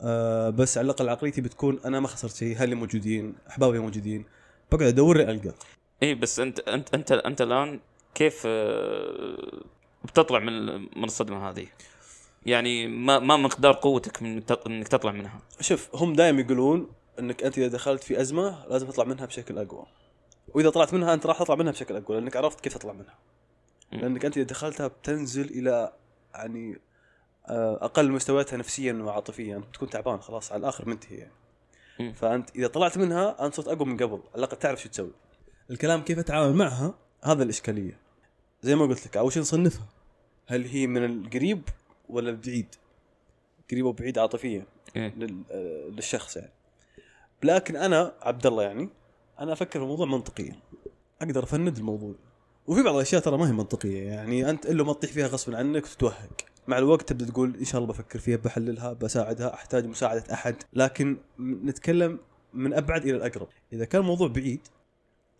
آه 0.00 0.50
بس 0.50 0.78
على 0.78 0.84
الأقل 0.84 1.08
عقليتي 1.08 1.40
بتكون 1.40 1.80
أنا 1.84 2.00
ما 2.00 2.08
خسرت 2.08 2.34
شيء 2.34 2.56
أهلي 2.56 2.74
موجودين 2.74 3.34
أحبابي 3.48 3.78
موجودين. 3.78 4.24
بقعد 4.72 4.86
أدور 4.86 5.20
ألقى. 5.20 5.54
إي 6.02 6.14
بس 6.14 6.40
أنت 6.40 6.60
أنت 6.60 6.94
أنت 6.94 7.12
أنت 7.12 7.42
الآن 7.42 7.80
كيف 8.14 8.42
آه، 8.46 9.62
بتطلع 10.04 10.38
من 10.38 10.80
من 10.98 11.04
الصدمة 11.04 11.50
هذه؟ 11.50 11.66
يعني 12.46 12.86
ما 12.86 13.18
ما 13.18 13.36
مقدار 13.36 13.72
قوتك 13.72 14.22
من 14.22 14.42
إنك 14.66 14.88
تطلع 14.88 15.12
منها؟ 15.12 15.40
شوف 15.60 15.88
هم 15.94 16.12
دائما 16.12 16.40
يقولون 16.40 16.88
إنك 17.18 17.42
أنت 17.42 17.58
إذا 17.58 17.68
دخلت 17.68 18.04
في 18.04 18.20
أزمة 18.20 18.66
لازم 18.66 18.86
تطلع 18.86 19.04
منها 19.04 19.26
بشكل 19.26 19.58
أقوى. 19.58 19.86
وإذا 20.54 20.70
طلعت 20.70 20.94
منها 20.94 21.14
أنت 21.14 21.26
راح 21.26 21.38
تطلع 21.38 21.54
منها 21.54 21.72
بشكل 21.72 21.96
أقوى 21.96 22.20
لأنك 22.20 22.36
عرفت 22.36 22.60
كيف 22.60 22.74
تطلع 22.78 22.92
منها. 22.92 23.18
لأنك 23.92 24.24
أنت 24.24 24.36
إذا 24.36 24.46
دخلتها 24.46 24.86
بتنزل 24.86 25.44
إلى 25.44 25.92
يعني 26.34 26.80
آه، 27.48 27.78
أقل 27.84 28.10
مستوياتها 28.10 28.56
نفسيا 28.56 28.92
وعاطفيا 28.92 29.58
بتكون 29.58 29.90
تعبان 29.90 30.20
خلاص 30.20 30.52
على 30.52 30.60
الآخر 30.60 30.88
منتهي 30.88 31.16
يعني. 31.16 32.14
فأنت 32.14 32.50
إذا 32.56 32.66
طلعت 32.66 32.98
منها 32.98 33.46
أنت 33.46 33.54
صرت 33.54 33.68
أقوى 33.68 33.88
من 33.88 33.96
قبل 33.96 34.20
على 34.34 34.38
الأقل 34.38 34.56
تعرف 34.56 34.82
شو 34.82 34.88
تسوي. 34.88 35.12
الكلام 35.70 36.02
كيف 36.02 36.18
أتعامل 36.18 36.56
معها 36.56 36.94
هذا 37.24 37.42
الإشكالية. 37.42 37.98
زي 38.62 38.76
ما 38.76 38.86
قلت 38.86 39.06
لك 39.06 39.16
أول 39.16 39.32
شيء 39.32 39.42
نصنفها. 39.42 39.88
هل 40.46 40.64
هي 40.64 40.86
من 40.86 41.04
القريب 41.04 41.62
ولا 42.08 42.30
البعيد 42.30 42.74
قريب 43.70 43.84
وبعيد 43.84 44.18
عاطفيا 44.18 44.66
إيه. 44.96 45.14
آه، 45.50 45.88
للشخص 45.88 46.36
يعني. 46.36 46.52
لكن 47.42 47.76
أنا 47.76 48.12
عبد 48.20 48.46
الله 48.46 48.62
يعني 48.62 48.88
أنا 49.40 49.52
أفكر 49.52 49.78
في 49.78 49.84
الموضوع 49.84 50.06
منطقيا. 50.06 50.56
أقدر 51.22 51.44
أفند 51.44 51.78
الموضوع. 51.78 52.14
وفي 52.66 52.82
بعض 52.82 52.94
الأشياء 52.94 53.22
ترى 53.22 53.38
ما 53.38 53.48
هي 53.48 53.52
منطقية 53.52 54.02
يعني. 54.02 54.50
أنت 54.50 54.66
إلا 54.66 54.84
ما 54.84 54.92
تطيح 54.92 55.12
فيها 55.12 55.26
غصب 55.26 55.54
عنك 55.54 55.84
وتتوهق. 55.84 56.30
مع 56.68 56.78
الوقت 56.78 57.08
تبدأ 57.08 57.26
تقول 57.26 57.56
إن 57.56 57.64
شاء 57.64 57.80
الله 57.80 57.92
بفكر 57.92 58.18
فيها 58.18 58.36
بحللها 58.36 58.92
بساعدها 58.92 59.54
أحتاج 59.54 59.86
مساعدة 59.86 60.24
أحد. 60.32 60.56
لكن 60.72 61.16
نتكلم 61.40 62.18
من 62.54 62.74
أبعد 62.74 63.02
إلى 63.02 63.16
الأقرب. 63.16 63.48
إذا 63.72 63.84
كان 63.84 64.00
الموضوع 64.00 64.28
بعيد 64.28 64.60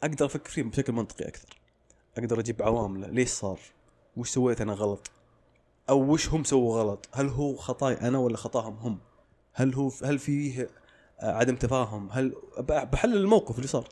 أقدر 0.02 0.26
أفكر 0.26 0.50
فيه 0.50 0.62
بشكل 0.62 0.92
منطقي 0.92 1.28
أكثر. 1.28 1.60
أقدر 2.18 2.40
أجيب 2.40 2.62
عواملة 2.62 3.08
ليش 3.08 3.28
صار؟ 3.28 3.58
وش 4.16 4.30
سويت 4.30 4.60
أنا 4.60 4.72
غلط؟ 4.72 5.10
أو 5.90 6.12
وش 6.12 6.28
هم 6.28 6.44
سووا 6.44 6.80
غلط؟ 6.80 7.08
هل 7.12 7.28
هو 7.28 7.56
خطاي 7.56 7.94
أنا 7.94 8.18
ولا 8.18 8.36
خطاهم 8.36 8.76
هم؟ 8.76 8.98
هل 9.52 9.74
هو 9.74 9.90
هل 10.04 10.18
فيه 10.18 10.68
آه، 11.20 11.32
عدم 11.32 11.56
تفاهم؟ 11.56 12.08
هل 12.12 12.34
بحلل 12.68 13.16
الموقف 13.16 13.56
اللي 13.56 13.66
صار. 13.66 13.88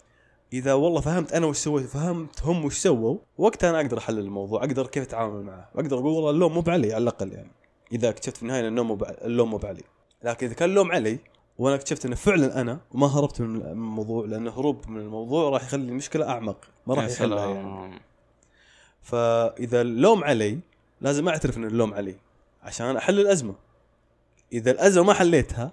إذا 0.52 0.74
والله 0.74 1.00
فهمت 1.00 1.32
أنا 1.32 1.46
وش 1.46 1.56
سويت 1.56 1.86
فهمت 1.86 2.42
هم 2.42 2.64
وش 2.64 2.78
سووا 2.78 3.18
وقتها 3.38 3.70
أنا 3.70 3.80
أقدر 3.80 3.98
احلل 3.98 4.18
الموضوع 4.18 4.60
أقدر 4.60 4.86
كيف 4.86 5.02
أتعامل 5.02 5.42
معه 5.42 5.68
أقدر 5.74 5.98
أقول 5.98 6.12
والله 6.12 6.30
اللوم 6.30 6.52
مو 6.52 6.60
بعلي 6.60 6.92
على 6.92 7.02
الأقل 7.02 7.32
يعني. 7.32 7.50
إذا 7.92 8.08
اكتشفت 8.08 8.36
في 8.36 8.42
النهاية 8.42 8.60
إن 8.60 8.66
اللوم 9.24 9.50
مو 9.50 9.56
بعلي. 9.56 9.82
لكن 10.24 10.46
إذا 10.46 10.54
كان 10.54 10.70
اللوم 10.70 10.92
علي 10.92 11.18
وأنا 11.58 11.76
اكتشفت 11.76 12.06
إنه 12.06 12.14
فعلا 12.14 12.60
أنا 12.60 12.80
وما 12.90 13.06
هربت 13.06 13.40
من 13.40 13.62
الموضوع 13.62 14.26
لأن 14.26 14.46
الهروب 14.46 14.88
من 14.88 15.00
الموضوع 15.00 15.50
راح 15.50 15.62
يخلي 15.62 15.88
المشكلة 15.88 16.28
أعمق 16.28 16.56
ما 16.86 16.94
راح 16.94 17.04
يحلها 17.04 17.54
يعني. 17.54 18.00
فإذا 19.02 19.80
اللوم 19.80 20.24
علي 20.24 20.58
لازم 21.00 21.28
أعترف 21.28 21.56
إن 21.56 21.64
اللوم 21.64 21.94
علي 21.94 22.16
عشان 22.62 22.96
أحل 22.96 23.20
الأزمة. 23.20 23.54
إذا 24.52 24.70
الأزمة 24.70 25.04
ما 25.04 25.12
حليتها 25.12 25.72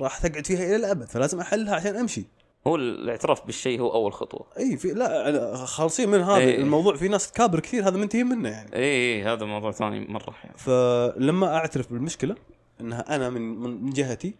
راح 0.00 0.18
تقعد 0.18 0.46
فيها 0.46 0.66
إلى 0.66 0.76
الأبد 0.76 1.08
فلازم 1.08 1.40
أحلها 1.40 1.74
عشان 1.74 1.96
أمشي. 1.96 2.24
هو 2.66 2.76
الاعتراف 2.76 3.46
بالشيء 3.46 3.80
هو 3.80 3.92
أول 3.92 4.12
خطوة. 4.12 4.46
إي 4.58 4.76
في 4.76 4.88
لا 4.88 5.56
خالصين 5.56 6.08
من 6.08 6.20
هذا 6.20 6.36
إيه. 6.36 6.60
الموضوع 6.60 6.96
في 6.96 7.08
ناس 7.08 7.30
تكابر 7.30 7.60
كثير 7.60 7.88
هذا 7.88 7.96
منتهي 7.96 8.24
منه 8.24 8.48
يعني. 8.48 8.76
إي 8.76 8.82
إي 8.82 9.22
هذا 9.22 9.46
موضوع 9.46 9.72
ثاني 9.72 10.00
مرة 10.00 10.34
يعني. 10.44 10.58
فلما 10.58 11.56
أعترف 11.56 11.92
بالمشكلة 11.92 12.34
إنها 12.80 13.16
أنا 13.16 13.30
من 13.30 13.42
من 13.60 13.90
جهتي 13.90 14.34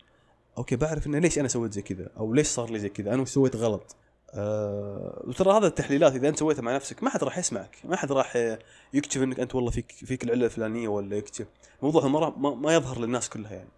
okay 0.59 0.77
بعرف 0.77 1.07
إنه 1.07 1.19
ليش 1.19 1.39
أنا 1.39 1.49
سويت 1.49 1.73
زي 1.73 1.83
كذا 1.83 2.09
أو 2.17 2.35
ليش 2.35 2.47
صار 2.47 2.71
لي 2.71 2.79
زي 2.79 2.89
كذا 2.89 3.15
أنا 3.15 3.23
وش 3.23 3.29
سويت 3.29 3.57
غلط. 3.57 3.97
أه 4.35 5.23
وترى 5.27 5.53
هذا 5.53 5.67
التحليلات 5.67 6.15
إذا 6.15 6.29
أنت 6.29 6.39
سويتها 6.39 6.63
مع 6.63 6.75
نفسك 6.75 7.03
ما 7.03 7.11
حد 7.11 7.25
راح 7.25 7.39
يسمعك 7.39 7.77
ما 7.85 7.97
حد 7.97 8.13
راح 8.13 8.57
يكتشف 8.93 9.23
إنك 9.23 9.41
أنت 9.41 9.55
والله 9.55 9.71
فيك 9.71 9.93
فيك 9.93 10.25
العلة 10.25 10.45
الفلانية 10.45 10.89
ولا 10.89 11.17
يكتشف. 11.17 11.47
الموضوع 11.79 12.07
ما, 12.07 12.33
ما, 12.37 12.55
ما 12.55 12.75
يظهر 12.75 12.99
للناس 12.99 13.29
كلها 13.29 13.53
يعني. 13.53 13.71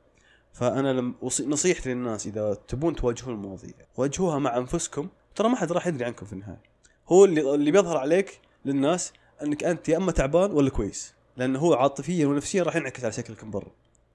فأنا 0.52 0.92
لم 0.92 1.14
نصيحتي 1.40 1.94
للناس 1.94 2.26
إذا 2.26 2.58
تبون 2.68 2.96
تواجهون 2.96 3.34
المواضيع 3.34 3.74
واجهوها 3.96 4.38
مع 4.38 4.56
أنفسكم 4.56 5.08
ترى 5.34 5.48
ما 5.48 5.56
حد 5.56 5.72
راح 5.72 5.86
يدري 5.86 6.04
عنكم 6.04 6.26
في 6.26 6.32
النهاية. 6.32 6.60
هو 7.08 7.24
اللي 7.24 7.54
اللي 7.54 7.70
بيظهر 7.70 7.96
عليك 7.96 8.40
للناس 8.64 9.12
إنك 9.42 9.64
أنت 9.64 9.88
يا 9.88 9.96
أما 9.96 10.12
تعبان 10.12 10.50
ولا 10.50 10.70
كويس 10.70 11.14
لأنه 11.36 11.58
هو 11.58 11.74
عاطفيا 11.74 12.26
ونفسيا 12.26 12.62
راح 12.62 12.76
ينعكس 12.76 13.04
على 13.04 13.12
شكلك 13.12 13.44
من 13.44 13.50
برا 13.50 13.70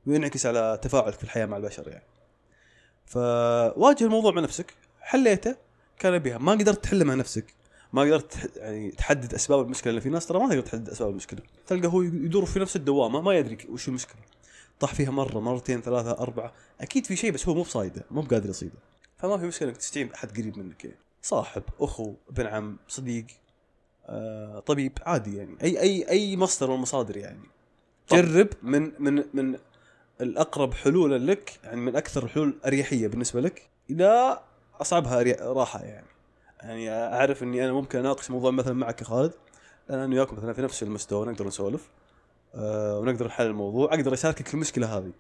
وينعكس 0.08 0.46
على 0.46 0.80
تفاعلك 0.82 1.14
في 1.14 1.24
الحياة 1.24 1.46
مع 1.46 1.58
البشر 1.58 1.88
يعني. 1.88 2.04
فواجه 3.12 4.04
الموضوع 4.04 4.32
مع 4.32 4.42
نفسك 4.42 4.74
حليته 5.02 5.56
كان 6.00 6.20
بها 6.20 6.38
ما 6.38 6.52
قدرت 6.52 6.84
تحله 6.84 7.06
مع 7.06 7.14
نفسك. 7.14 7.54
ما 7.94 8.02
قدرت 8.02 8.52
يعني 8.56 8.92
تحدد 8.92 9.34
أسباب 9.34 9.66
المشكلة 9.66 9.90
اللي 9.90 10.02
في 10.02 10.10
ناس 10.10 10.26
ترى 10.28 10.40
ما 10.40 10.50
تقدر 10.50 10.62
تحدد 10.62 10.90
أسباب 10.90 11.10
المشكلة. 11.10 11.40
تلقى 11.68 11.88
هو 11.88 12.02
يدور 12.02 12.46
في 12.46 12.60
نفس 12.60 12.76
الدوامة 12.76 13.22
ما 13.22 13.34
يدري 13.34 13.58
وش 13.70 13.88
المشكلة. 13.88 14.22
طاح 14.80 14.94
فيها 14.94 15.12
مرة 15.12 15.40
مرتين 15.40 15.82
ثلاثة 15.82 16.12
أربعة. 16.12 16.54
أكيد 16.82 17.06
في 17.06 17.16
شيء 17.16 17.32
بس 17.32 17.48
هو 17.48 17.56
مو 17.56 17.62
بصايده 17.62 18.06
مو 18.12 18.22
بقادر 18.22 18.50
يصيده. 18.50 18.78
فما 19.18 19.38
في 19.38 19.46
مشكلة 19.46 19.70
إنك 19.70 19.78
تستعين 19.78 20.08
بأحد 20.08 20.38
قريب 20.38 20.58
منك. 20.58 20.86
يعني 20.86 20.98
صاحب 21.22 21.64
أخو 21.80 22.14
ابن 22.30 22.46
عم 22.46 22.78
صديق 22.88 23.26
آه، 24.06 24.60
طبيب 24.60 24.98
عادي 25.06 25.38
يعني. 25.38 25.58
أي 25.64 25.82
أي 25.82 26.10
أي 26.10 26.38
مصدر 26.38 26.68
من 26.70 26.76
المصادر 26.76 27.18
يعني. 27.18 27.50
جرب 28.12 28.48
من 28.64 28.92
من 29.00 29.24
من 29.34 29.58
الأقرب 30.22 30.74
حلولا 30.74 31.32
لك 31.32 31.60
يعني 31.64 31.82
من 31.82 31.96
أكثر 31.96 32.24
الحلول 32.24 32.56
أريحية 32.66 33.08
بالنسبة 33.08 33.42
لك 33.42 33.70
إلى 33.90 34.40
أصعبها 34.82 35.24
راحة 35.54 35.80
يعني. 35.84 36.08
يعني 36.62 36.92
أعرف 36.92 37.44
إني 37.44 37.66
أنا 37.66 37.74
ممكن 37.74 38.00
أناقش 38.00 38.32
موضوع 38.32 38.52
مثلا 38.52 38.74
معك 38.74 39.02
يا 39.02 39.06
خالد. 39.06 39.34
أنا 39.90 40.06
وياك 40.06 40.34
مثلا 40.34 40.54
في 40.54 40.62
نفس 40.62 40.84
المستوى 40.84 41.26
نقدر 41.26 41.48
نسولف 41.48 41.90
آه 42.56 43.00
ونقدر 43.00 43.28
نحل 43.28 43.46
الموضوع 43.46 43.94
أقدر 43.94 44.14
أشاركك 44.14 44.54
المشكلة 44.54 44.98
هذه. 44.98 45.12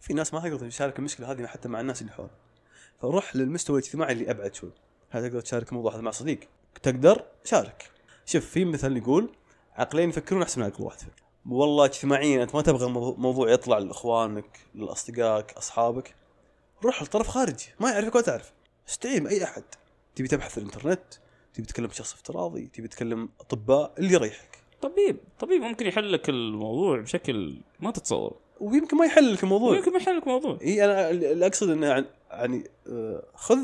في 0.00 0.14
ناس 0.14 0.34
ما 0.34 0.40
تقدر 0.40 0.68
تشارك 0.68 0.98
المشكلة 0.98 1.30
هذه 1.30 1.46
حتى 1.46 1.68
مع 1.68 1.80
الناس 1.80 2.00
اللي 2.00 2.12
حولك. 2.12 2.30
فروح 3.02 3.36
للمستوى 3.36 3.78
الاجتماعي 3.78 4.12
اللي 4.12 4.30
أبعد 4.30 4.54
شوي. 4.54 4.70
هل 5.10 5.28
تقدر 5.28 5.40
تشارك 5.40 5.68
الموضوع 5.68 5.94
هذا 5.94 6.00
مع 6.00 6.10
صديق؟ 6.10 6.40
تقدر 6.82 7.24
شارك. 7.44 7.90
شوف 8.26 8.46
في 8.46 8.64
مثل 8.64 8.96
يقول 8.96 9.30
عقلين 9.74 10.08
يفكرون 10.08 10.42
أحسن 10.42 10.60
من 10.60 10.66
عقل 10.66 10.84
واحد. 10.84 10.98
والله 11.46 11.84
اجتماعيا 11.84 12.42
أنت 12.42 12.54
ما 12.54 12.62
تبغى 12.62 12.90
موضوع 13.18 13.50
يطلع 13.50 13.78
لإخوانك 13.78 14.60
لأصدقائك 14.74 15.52
أصحابك. 15.52 16.14
روح 16.84 17.02
لطرف 17.02 17.28
خارجي 17.28 17.66
ما 17.80 17.90
يعرفك 17.90 18.14
ولا 18.14 18.24
تعرف. 18.24 18.52
استعين 18.88 19.24
بأي 19.24 19.44
أحد. 19.44 19.62
تبي 20.16 20.28
تبحث 20.28 20.50
في 20.52 20.58
الإنترنت 20.58 21.00
تبي 21.54 21.66
تتكلم 21.66 21.86
بشخص 21.86 22.12
افتراضي 22.12 22.66
تبي 22.66 22.88
تتكلم 22.88 23.28
أطباء 23.40 23.92
اللي 23.98 24.12
يريحك. 24.14 24.58
طبيب 24.82 25.16
طبيب 25.38 25.62
ممكن 25.62 25.86
يحل 25.86 26.12
لك 26.12 26.28
الموضوع 26.28 27.00
بشكل 27.00 27.60
ما 27.80 27.90
تتصور. 27.90 28.36
ويمكن 28.60 28.96
ما 28.96 29.06
يحل 29.06 29.32
لك 29.34 29.42
الموضوع. 29.42 29.76
يمكن 29.76 29.92
ما 29.92 29.98
يحل 29.98 30.16
لك 30.16 30.22
الموضوع. 30.22 30.58
إي 30.62 30.84
أنا 30.84 31.10
اللي 31.10 31.46
أقصد 31.46 31.70
إنه 31.70 31.86
يعني- 31.86 32.06
يعني 32.30 32.64
آه، 32.88 33.22
خذ 33.34 33.58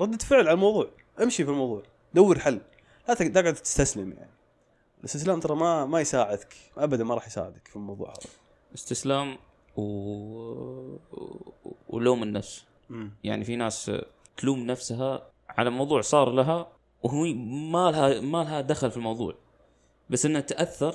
ردة 0.00 0.18
فعل 0.18 0.40
على 0.40 0.52
الموضوع. 0.52 0.88
أمشي 1.22 1.44
في 1.44 1.50
الموضوع. 1.50 1.82
دور 2.14 2.38
حل. 2.38 2.60
لا 3.08 3.14
تق- 3.14 3.28
تقعد 3.32 3.54
تستسلم 3.54 4.12
يعني. 4.12 4.30
الاستسلام 5.00 5.40
ترى 5.40 5.56
ما 5.56 5.86
ما 5.86 6.00
يساعدك. 6.00 6.56
ابدا 6.76 7.04
ما 7.04 7.14
راح 7.14 7.26
يساعدك 7.26 7.68
في 7.68 7.76
الموضوع. 7.76 8.08
هذا 8.08 8.30
استسلام 8.74 9.38
و... 9.76 9.82
ولوم 11.88 12.22
النفس. 12.22 12.64
مم. 12.90 13.12
يعني 13.24 13.44
في 13.44 13.56
ناس 13.56 13.90
تلوم 14.36 14.66
نفسها 14.66 15.30
على 15.48 15.70
موضوع 15.70 16.00
صار 16.00 16.30
لها 16.30 16.68
وهي 17.02 17.34
ما 17.72 17.90
لها 17.90 18.20
ما 18.20 18.44
لها 18.44 18.60
دخل 18.60 18.90
في 18.90 18.96
الموضوع. 18.96 19.34
بس 20.10 20.26
إنها 20.26 20.40
تأثر 20.40 20.94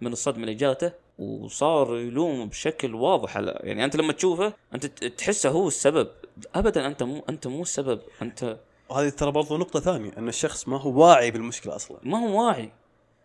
من 0.00 0.12
الصدمة 0.12 0.42
اللي 0.42 0.54
جاته 0.54 0.92
وصار 1.18 1.96
يلوم 1.96 2.48
بشكل 2.48 2.94
واضح. 2.94 3.36
على 3.36 3.60
يعني 3.62 3.84
أنت 3.84 3.96
لما 3.96 4.12
تشوفه 4.12 4.52
أنت 4.74 4.86
تحسه 4.86 5.50
هو 5.50 5.68
السبب. 5.68 6.08
ابدا 6.54 6.86
أنت 6.86 7.02
مو 7.02 7.24
أنت 7.28 7.46
مو 7.46 7.62
السبب. 7.62 8.00
أنت 8.22 8.58
وهذه 8.88 9.08
ترى 9.08 9.32
برضو 9.32 9.56
نقطة 9.56 9.80
ثانية 9.80 10.12
أن 10.18 10.28
الشخص 10.28 10.68
ما 10.68 10.80
هو 10.80 11.02
واعي 11.02 11.30
بالمشكلة 11.30 11.76
أصلا. 11.76 11.98
ما 12.02 12.18
هو 12.18 12.46
واعي. 12.46 12.72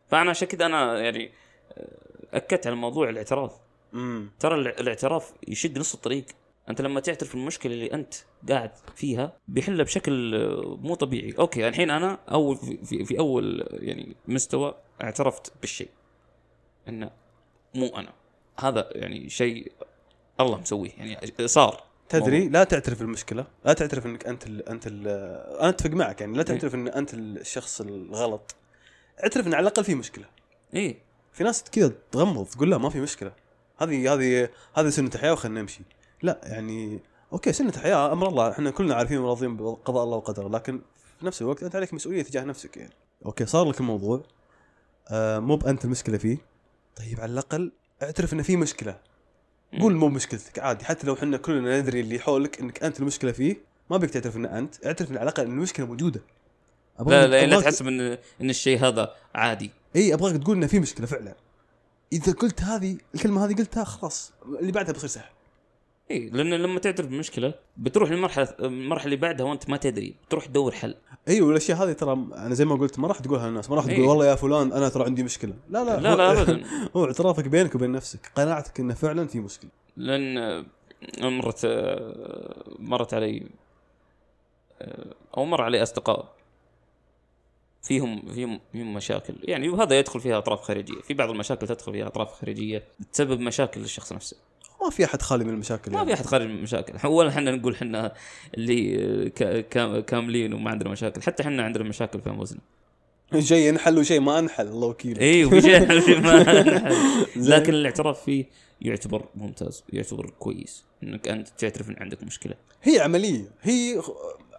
فأنا 0.07 0.29
عشان 0.29 0.47
كذا 0.47 0.65
أنا 0.65 0.99
يعني 0.99 1.31
آه، 1.77 1.97
أكدت 2.33 2.67
على 2.67 2.75
موضوع 2.75 3.09
الاعتراف 3.09 3.51
امم 3.93 4.31
ترى 4.39 4.55
الاعتراف 4.55 5.33
يشد 5.47 5.79
نص 5.79 5.93
الطريق. 5.93 6.25
أنت 6.69 6.81
لما 6.81 6.99
تعترف 6.99 7.35
المشكلة 7.35 7.73
اللي 7.73 7.93
أنت 7.93 8.13
قاعد 8.49 8.71
فيها 8.95 9.37
بيحلها 9.47 9.83
بشكل 9.83 10.35
آه، 10.35 10.77
مو 10.81 10.95
طبيعي. 10.95 11.35
أوكي 11.39 11.67
الحين 11.67 11.89
أنا 11.89 12.19
اول 12.31 12.57
في, 12.57 13.05
في, 13.05 13.19
أول 13.19 13.61
آه، 13.61 13.67
يعني 13.71 14.15
مستوى 14.27 14.75
اعترفت 15.03 15.53
بالشيء. 15.61 15.89
انه 16.89 17.11
مو 17.75 17.87
أنا. 17.87 18.13
هذا 18.59 18.89
يعني 18.91 19.29
شيء 19.29 19.71
الله 20.39 20.57
مسويه. 20.57 20.91
يعني 20.97 21.47
صار. 21.47 21.83
تدري 22.09 22.49
لا 22.49 22.63
تعترف 22.63 22.99
بالمشكلة. 22.99 23.45
لا 23.65 23.73
تعترف 23.73 24.05
إنك 24.05 24.27
أنت 24.27 24.47
ال 24.47 24.69
أنت 24.69 24.87
ال 24.87 25.07
أنا 25.07 25.69
أتفق 25.69 25.89
معك. 25.89 26.21
يعني 26.21 26.37
لا 26.37 26.43
تعترف 26.43 26.75
إن 26.75 26.87
أنت 26.87 27.13
الشخص 27.13 27.81
الغلط. 27.81 28.55
اعترف 29.23 29.47
إن 29.47 29.53
على 29.53 29.61
الأقل 29.61 29.83
في 29.83 29.95
مشكلة. 29.95 30.25
إيه. 30.73 30.97
في 31.33 31.43
ناس 31.43 31.63
كذا 31.63 31.93
تغمض 32.11 32.45
تقول 32.45 32.71
لا 32.71 32.77
ما 32.77 32.89
في 32.89 33.01
مشكلة. 33.01 33.31
هذه 33.77 34.13
هذه 34.13 34.49
هذه 34.73 34.89
سنة 34.89 35.11
حياة 35.17 35.33
وخلنا 35.33 35.61
نمشي. 35.61 35.81
لا 36.21 36.41
يعني 36.43 36.99
okay 37.33 37.53
سنة 37.53 37.71
حياة 37.71 38.13
أمر 38.13 38.27
الله. 38.27 38.51
إحنا 38.51 38.71
كلنا 38.71 38.95
عارفين 38.95 39.17
وراضيين 39.17 39.57
بقضاء 39.57 40.03
الله 40.03 40.17
وقدره 40.17 40.47
لكن 40.47 40.81
في 41.19 41.25
نفس 41.25 41.41
الوقت 41.41 41.63
أنت 41.63 41.75
عليك 41.75 41.93
مسؤولية 41.93 42.23
تجاه 42.23 42.43
نفسك 42.43 42.77
يعني. 42.77 42.93
okay 43.25 43.45
صار 43.45 43.69
لك 43.69 43.79
الموضوع. 43.79 44.23
آه 45.09 45.39
مو 45.39 45.55
بأنت 45.55 45.85
المشكلة 45.85 46.17
فيه. 46.17 46.37
طيب 46.95 47.21
على 47.21 47.31
الأقل 47.31 47.71
اعترف 48.03 48.33
انه 48.33 48.43
في 48.43 48.57
مشكلة. 48.57 48.99
قول 49.79 49.95
مو 49.95 50.09
مشكلتك 50.09 50.59
عادي. 50.59 50.85
حتى 50.85 51.07
لو 51.07 51.13
إحنا 51.13 51.37
كلنا 51.37 51.79
ندري 51.81 51.99
اللي 51.99 52.19
حولك 52.19 52.59
إنك 52.59 52.83
أنت 52.83 52.99
المشكلة 52.99 53.31
فيه 53.31 53.57
ما 53.89 53.97
بيك 53.97 54.09
تعترف 54.09 54.37
انه 54.37 54.57
أنت. 54.57 54.85
اعترف 54.85 55.11
إن 55.11 55.17
على 55.17 55.23
الأقل 55.23 55.43
إن 55.43 55.51
المشكلة 55.51 55.85
موجودة. 55.85 56.21
لا 56.99 57.27
لا 57.27 57.45
لا 57.45 57.61
تحسب 57.61 57.87
ان 57.87 58.17
إن 58.41 58.49
الشيء 58.49 58.79
هذا 58.79 59.15
عادي. 59.35 59.71
إي 59.95 60.13
أبغاك 60.13 60.37
تقول 60.37 60.57
إنه 60.57 60.67
في 60.67 60.79
مشكلة 60.79 61.05
فعلا. 61.05 61.35
إذا 62.13 62.33
قلت 62.33 62.61
هذه 62.61 62.97
الكلمة 63.15 63.45
هذه 63.45 63.53
قلتها 63.53 63.83
خلاص. 63.83 64.33
اللي 64.59 64.71
بعدها 64.71 64.93
بيصير 64.93 65.09
سهل. 65.09 65.29
إي 66.11 66.29
لأن 66.29 66.53
لما 66.53 66.79
تعترف 66.79 67.07
بمشكلة 67.07 67.53
بتروح 67.77 68.09
للمرحلة 68.11 68.47
المرحلة 68.59 69.05
اللي 69.05 69.15
بعدها 69.15 69.45
وأنت 69.45 69.69
ما 69.69 69.77
تدري 69.77 70.15
تروح 70.29 70.45
تدور 70.45 70.71
حل. 70.71 70.95
أيوه 71.27 71.47
والأشياء 71.47 71.77
هذه 71.77 71.91
ترى 71.91 72.13
أنا 72.13 72.53
زي 72.53 72.65
ما 72.65 72.75
قلت 72.75 72.99
ما 72.99 73.07
راح 73.07 73.19
تقولها 73.19 73.47
للناس. 73.47 73.69
ما 73.69 73.75
راح 73.75 73.85
تقول 73.85 73.99
إيه. 73.99 74.07
والله 74.07 74.25
يا 74.25 74.35
فلان 74.35 74.71
أنا 74.71 74.89
ترى 74.89 75.05
عندي 75.05 75.23
مشكلة. 75.23 75.53
لا 75.69 75.83
لا 75.83 75.99
لا 75.99 76.15
لا 76.15 76.31
ابدا. 76.31 76.63
هو 76.95 77.05
اعترافك 77.05 77.47
بينك 77.47 77.75
وبين 77.75 77.91
نفسك 77.91 78.31
قناعتك 78.35 78.79
إنه 78.79 78.93
فعلا 78.93 79.27
في 79.27 79.39
مشكلة. 79.39 79.69
لأن 79.97 80.65
مرت 81.21 81.65
مرت 82.79 83.13
علي 83.13 83.47
أو 85.37 85.45
مر 85.45 85.61
علي 85.61 85.83
أصدقاء. 85.83 86.34
فيهم 87.85 88.33
فيهم 88.33 88.59
فيهم 88.71 88.93
مشاكل. 88.93 89.33
يعني 89.43 89.69
وهذا 89.69 89.99
يدخل 89.99 90.19
فيها 90.19 90.37
أطراف 90.37 90.61
خارجية. 90.61 91.01
في 91.01 91.13
بعض 91.13 91.29
المشاكل 91.29 91.67
تدخل 91.67 91.91
فيها 91.91 92.07
أطراف 92.07 92.31
خارجية 92.31 92.83
تسبب 93.13 93.39
مشاكل 93.39 93.81
للشخص 93.81 94.13
نفسه. 94.13 94.37
ما 94.81 94.89
في 94.89 95.05
أحد 95.05 95.21
خالي 95.21 95.43
من 95.43 95.53
المشاكل 95.53 95.91
ما 95.91 95.97
يعني. 95.97 96.07
في 96.07 96.13
أحد 96.13 96.25
خارج 96.25 96.45
من 96.45 96.55
المشاكل. 96.55 97.07
ولا 97.07 97.29
إحنا 97.29 97.51
نقول 97.51 97.73
إحنا 97.73 98.13
اللي 98.57 99.29
كاملين 100.07 100.53
وما 100.53 100.71
عندنا 100.71 100.89
مشاكل. 100.89 101.21
حتى 101.21 101.43
إحنا 101.43 101.63
عندنا 101.63 101.83
مشاكل 101.83 102.21
في 102.21 102.29
أنفسنا. 102.29 102.59
شيء 103.39 103.69
انحل 103.69 103.97
وشيء 103.97 104.19
ما 104.19 104.39
انحل 104.39 104.67
الله 104.67 104.87
وكيل 104.87 105.19
اي 105.19 105.45
وفي 105.45 105.61
شيء 105.61 105.99
شيء 105.99 106.21
ما 106.21 106.43
لكن 107.55 107.73
الاعتراف 107.73 108.23
فيه 108.23 108.45
يعتبر 108.81 109.25
ممتاز 109.35 109.83
يعتبر 109.93 110.29
كويس. 110.39 110.83
إنك 111.03 111.27
أنت 111.27 111.47
تعترف 111.47 111.89
إن 111.89 111.95
عندك 111.99 112.23
مشكلة. 112.23 112.53
هي 112.83 112.99
عملية. 112.99 113.45
هي 113.61 114.01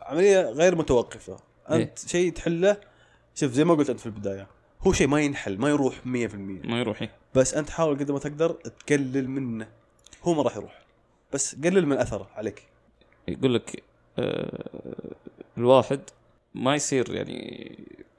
عملية 0.03 0.41
غير 0.41 0.77
متوقفة. 0.77 1.37
أنت 1.71 1.99
شيء 1.99 2.33
تحله 2.33 2.77
شوف 3.37 3.53
زي 3.53 3.65
ما 3.65 3.75
قلت 3.75 3.91
أنت 3.91 4.01
في 4.01 4.07
البداية 4.07 4.47
هو 4.81 4.93
شيء 4.93 5.07
ما 5.07 5.21
ينحل 5.21 5.59
ما 5.59 5.69
يروح 5.69 5.95
100% 6.01 6.05
ما 6.07 6.79
يروح 6.81 7.03
إيه. 7.03 7.11
بس 7.35 7.55
أنت 7.55 7.71
حاول 7.71 7.99
قد 7.99 8.11
ما 8.11 8.19
تقدر 8.19 8.51
تقلل 8.53 9.29
منه. 9.31 9.69
هو 10.23 10.35
ما 10.35 10.43
راح 10.43 10.57
يروح. 10.57 10.83
بس 11.33 11.55
قلل 11.55 11.87
من 11.87 11.97
أثره 11.99 12.31
عليك. 12.35 12.63
يقول 13.29 13.55
لك 13.55 13.83
آه 14.19 14.65
الواحد 15.59 16.01
ما 16.55 16.75
يصير 16.75 17.15
يعني 17.15 17.71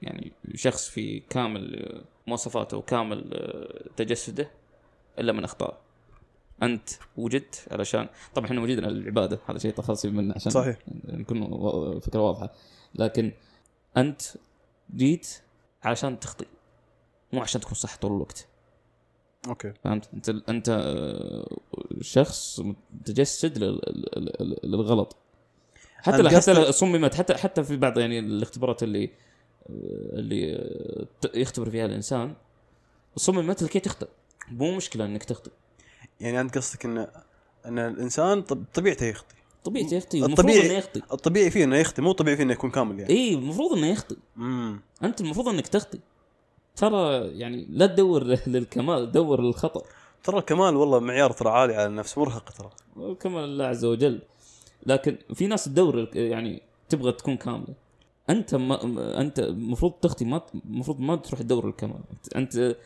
يعني 0.02 0.32
شخص 0.54 0.88
في 0.88 1.20
كامل 1.20 1.94
مواصفاته 2.26 2.76
وكامل 2.76 3.30
آه، 3.34 3.88
تجسده 3.96 4.50
إلا 5.18 5.32
من 5.32 5.44
أخطاء. 5.44 5.80
أنت 6.62 6.88
وجدت 7.16 7.68
علشان 7.72 8.08
طبعا 8.34 8.46
إحنا 8.46 8.60
موجودين 8.60 8.84
للعباده 8.84 9.38
هذا 9.48 9.58
شيء 9.58 9.72
تخلصي 9.72 10.08
منه 10.10 10.34
عشان 10.34 10.52
صحيح. 10.52 10.76
نكون 11.04 11.42
و- 11.42 12.00
فكرة 12.00 12.20
واضحة. 12.20 12.52
لكن 12.94 13.32
أنت 13.96 14.22
جيت 14.96 15.28
علشان 15.82 16.20
تخطي 16.20 16.46
مو 17.32 17.40
عشان 17.42 17.60
تكون 17.60 17.74
صح 17.74 17.96
طول 17.96 18.12
الوقت. 18.12 18.46
أوكي. 19.48 19.72
فهمت؟ 19.84 20.08
أنت 20.14 20.28
أنت 20.48 20.68
آه، 20.68 21.56
شخص 22.00 22.60
متجسد 22.60 23.58
لل- 23.58 23.80
لل- 23.86 24.32
لل- 24.40 24.60
للغلط. 24.64 25.16
حتى 25.96 26.28
حتى 26.36 26.72
صممت 26.72 27.14
حتى 27.14 27.34
حتى 27.34 27.64
في 27.64 27.76
بعض 27.76 27.98
يعني 27.98 28.18
الاختبارات 28.18 28.82
اللي 28.82 29.04
آه، 29.04 29.10
اللي 30.18 30.54
آه، 30.56 31.06
يختبر 31.34 31.70
فيها 31.70 31.86
الإنسان 31.86 32.34
صممت 33.16 33.62
لكي 33.62 33.80
تخطئ. 33.80 34.08
مو 34.50 34.76
مشكلة 34.76 35.04
إنك 35.04 35.24
تخطئ. 35.24 35.50
يعني 36.20 36.40
أنت 36.40 36.58
قصدك 36.58 36.84
إن 36.84 37.08
إن 37.66 37.78
الإنسان 37.78 38.42
طب- 38.42 38.64
طبيعته 38.74 39.06
يخطي 39.06 39.34
طبيعي 39.68 39.96
يخطئ 39.96 40.18
المفروض 40.18 40.38
الطبيعي- 40.50 40.66
إنه 40.66 40.74
يخطئ. 40.74 41.00
الطبيعي 41.12 41.50
فيه 41.50 41.64
إنه 41.64 41.76
يخطي 41.76 42.02
مو 42.02 42.12
طبيعي 42.12 42.36
فيه 42.36 42.42
إنه 42.44 42.52
يكون 42.52 42.70
كامل 42.70 43.00
يعني. 43.00 43.12
اي 43.12 43.34
المفروض 43.34 43.72
إنه 43.78 43.86
يخطئ. 43.86 44.16
امم 44.36 44.80
أنت 45.02 45.20
المفروض 45.20 45.48
إنك 45.48 45.66
تخطئ. 45.68 45.98
ترى 46.76 47.26
يعني 47.38 47.66
لا 47.70 47.86
تدور 47.86 48.22
للكمال 48.46 49.12
دور 49.12 49.42
للخطأ. 49.42 49.82
ترى 50.24 50.38
الكمال 50.38 50.76
والله 50.76 50.98
معيار 50.98 51.32
ترى 51.32 51.50
عالي 51.50 51.74
على 51.74 51.86
النفس 51.86 52.18
مرهق 52.18 52.50
ترى. 52.50 52.70
كمال 53.14 53.44
الله 53.44 53.64
عز 53.64 53.84
وجل. 53.84 54.20
لكن 54.86 55.18
في 55.34 55.46
ناس 55.46 55.64
تدور 55.64 56.08
يعني 56.14 56.62
تبغى 56.88 57.12
تكون 57.12 57.36
كاملة. 57.36 57.74
أنت 58.30 58.54
ما 58.54 58.80
أنت 59.20 59.38
المفروض 59.38 59.92
تخطي 59.92 60.24
ما 60.24 60.40
المفروض 60.64 61.00
ما 61.00 61.16
تروح 61.16 61.40
تدور 61.42 61.68
الكمال. 61.68 62.00
أنت 62.36 62.76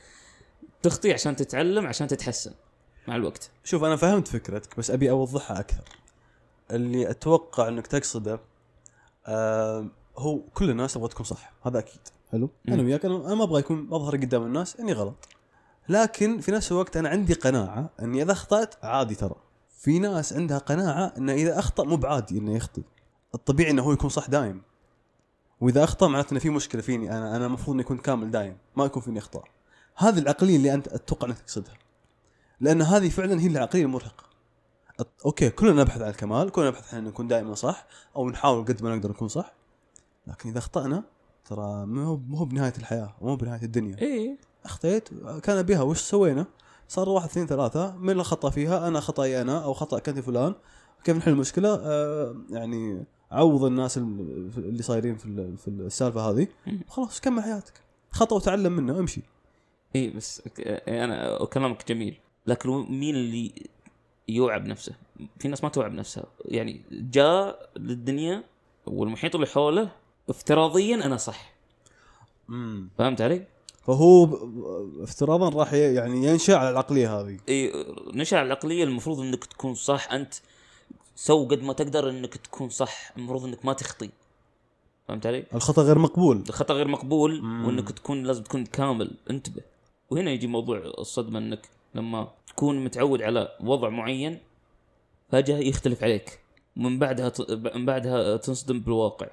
تخطي 0.83 1.13
عشان 1.13 1.37
تتعلم 1.37 1.87
عشان 1.87 2.07
تتحسن 2.09 2.53
مع 3.09 3.17
الوقت. 3.17 3.51
شوف 3.65 3.85
أنا 3.85 3.97
فهمت 3.97 4.29
فكرتك 4.29 4.79
بس 4.79 4.91
أبي 4.91 5.11
أوضحها 5.11 5.61
أكثر. 5.61 5.85
اللي 6.71 7.11
أتوقع 7.11 7.69
إنك 7.69 7.87
تقصده 7.87 8.41
آه 9.27 9.87
هو 10.19 10.41
كل 10.55 10.71
الناس 10.71 10.95
تبغى 10.95 11.09
تكون 11.09 11.27
صح 11.27 11.53
هذا 11.67 11.79
أكيد. 11.79 12.01
حلو. 12.33 12.51
أنا 12.69 12.83
وياك 12.83 13.05
أنا 13.05 13.27
أنا 13.27 13.35
ما 13.35 13.45
أبغى 13.45 13.61
يكون 13.61 13.89
أظهر 13.93 14.17
قدام 14.17 14.43
الناس 14.43 14.77
إني 14.81 14.93
غلط. 14.93 15.29
لكن 15.89 16.41
في 16.41 16.53
نفس 16.53 16.73
الوقت 16.73 16.97
أنا 16.97 17.09
عندي 17.09 17.35
قناعة 17.35 17.91
إني 18.03 18.23
إذا 18.23 18.33
أخطأت 18.33 18.85
عادي 18.85 19.15
ترى. 19.15 19.35
في 19.79 19.99
ناس 19.99 20.33
عندها 20.33 20.59
قناعة 20.59 21.13
إنه 21.19 21.33
إذا 21.33 21.59
أخطأ 21.59 21.85
مو 21.85 21.97
بعادي 21.97 22.39
إنه 22.39 22.57
يخطي. 22.57 22.83
الطبيعي 23.35 23.71
إنه 23.71 23.83
هو 23.83 23.93
يكون 23.93 24.11
صح 24.11 24.29
دايم. 24.29 24.63
وإذا 25.61 25.85
أخطأ 25.85 26.09
معناته 26.09 26.33
إنه 26.33 26.41
في 26.41 26.51
مشكلة 26.51 26.83
فيني 26.83 27.17
أنا 27.17 27.37
أنا 27.37 27.47
المفروض 27.47 27.75
اني 27.75 27.83
اكون 27.83 27.99
كامل 27.99 28.31
دايم 28.31 28.57
ما 28.77 28.85
يكون 28.85 29.03
فيني 29.03 29.19
اخطاء 29.19 29.45
هذه 29.97 30.19
العقلية 30.19 30.57
اللي 30.57 30.75
أنت 30.75 30.89
أتوقع 30.89 31.27
إنك 31.27 31.39
تقصدها. 31.39 31.75
لأن 32.61 32.83
هذه 32.83 33.09
فعلا 33.09 33.41
هي 33.41 33.47
العقلية 33.47 33.83
المرهقة. 33.83 34.25
أوكي 35.27 35.51
كلنا 35.51 35.83
نبحث 35.83 36.03
عن 36.03 36.11
الكمال 36.11 36.51
كلنا 36.51 36.69
نبحث 36.69 36.95
عن 36.95 37.05
نكون 37.05 37.29
دائما 37.29 37.55
صح 37.55 37.87
أو 38.17 38.31
نحاول 38.31 38.65
قد 38.65 38.83
ما 38.83 38.97
نقدر 38.97 39.11
نكون 39.11 39.29
صح. 39.29 39.53
لكن 40.27 40.49
إذا 40.49 40.59
أخطأنا 40.59 41.05
ترى 41.45 41.87
ما 41.87 42.05
هو 42.05 42.17
مو 42.17 42.45
بنهاية 42.45 42.73
الحياة 42.79 43.15
ومو 43.21 43.37
بنهاية 43.37 43.63
الدنيا. 43.63 43.99
إيه 43.99 44.37
أخطيت 44.65 45.09
كان 45.43 45.63
بها 45.63 45.83
وش 45.83 46.01
سوينا؟ 46.01 46.47
صار 46.89 47.09
واحد 47.09 47.29
اثنين 47.29 47.47
ثلاثة 47.47 47.97
من 47.97 48.11
اللي 48.11 48.25
خطأ 48.25 48.51
فيها 48.51 48.89
أنا 48.89 49.01
خطأي 49.01 49.41
أنا 49.43 49.65
أو 49.65 49.73
خطأ 49.73 49.99
كنت 49.99 50.19
فلان. 50.21 50.55
كيف 51.05 51.17
نحل 51.17 51.31
المشكلة؟ 51.31 51.75
آه 51.85 52.37
يعني 52.51 53.05
عوض 53.31 53.65
الناس 53.65 53.99
ال- 53.99 54.51
اللي 54.57 54.83
صايرين 54.83 55.17
في 55.17 55.57
في 55.57 55.69
السالفة 55.69 56.21
هذه. 56.31 56.49
خلاص 56.89 57.21
كمل 57.21 57.43
حياتك. 57.43 57.73
خطأ 58.11 58.37
وتعلم 58.37 58.73
منه 58.73 58.99
امشي. 58.99 59.23
إيه 59.95 60.17
بس 60.17 60.43
أنا 60.89 61.45
كلامك 61.45 61.89
جميل. 61.89 62.19
لكن 62.47 62.71
مين 62.71 63.15
اللي 63.15 63.53
يوعى 64.29 64.61
بنفسه؟ 64.61 64.93
في 65.39 65.49
ناس 65.49 65.65
ما 65.65 65.71
توعى 65.71 65.91
بنفسها 65.91 66.25
يعني 66.45 66.83
جاء 66.91 67.71
للدنيا 67.77 68.45
والمحيط 68.87 69.35
اللي 69.35 69.47
حوله 69.47 69.91
افتراضيا 70.29 70.95
أنا 70.95 71.17
صح. 71.17 71.53
امم 72.49 72.89
فهمت 72.99 73.21
علي؟ 73.21 73.47
فهو 73.87 74.29
افتراضا 75.03 75.49
راح 75.49 75.73
يعني 75.73 76.27
ينشأ 76.27 76.57
على 76.57 76.71
العقلية 76.71 77.21
هذه. 77.21 77.39
إي 77.49 77.73
نشأة 78.15 78.43
العقلية. 78.43 78.85
المفروض 78.85 79.21
إنك 79.21 79.45
تكون 79.45 79.75
صح. 79.75 80.13
أنت 80.13 80.35
سو 81.17 81.49
قد 81.49 81.63
ما 81.63 81.73
تقدر 81.73 82.11
إنك 82.11 82.37
تكون 82.37 82.69
صح. 82.69 83.13
المفروض 83.17 83.45
إنك 83.45 83.65
ما 83.65 83.73
تخطي. 83.73 84.11
فهمت 85.09 85.27
علي؟ 85.27 85.45
الخطأ 85.55 85.83
غير 85.83 85.99
مقبول. 85.99 86.45
الخطأ 86.49 86.75
غير 86.75 86.89
مقبول 86.89 87.43
مم. 87.43 87.67
وإنك 87.67 87.91
تكون 87.91 88.23
لازم 88.23 88.43
تكون 88.43 88.65
كامل. 88.65 89.11
انتبه. 89.31 89.63
وهنا 90.11 90.31
يجي 90.31 90.47
موضوع 90.47 90.79
الصدمة 90.79 91.39
إنك 91.39 91.69
لما 91.95 92.31
تكون 92.47 92.85
متعود 92.85 93.23
على 93.23 93.57
وضع 93.61 93.89
معين 93.89 94.39
فجأة 95.29 95.59
يختلف 95.59 96.05
عليك. 96.05 96.41
ومن 96.77 96.99
بعدها. 96.99 97.33
من 97.75 97.87
بعدها 97.87 98.37
تنصدم 98.37 98.81
بالواقع. 98.81 99.27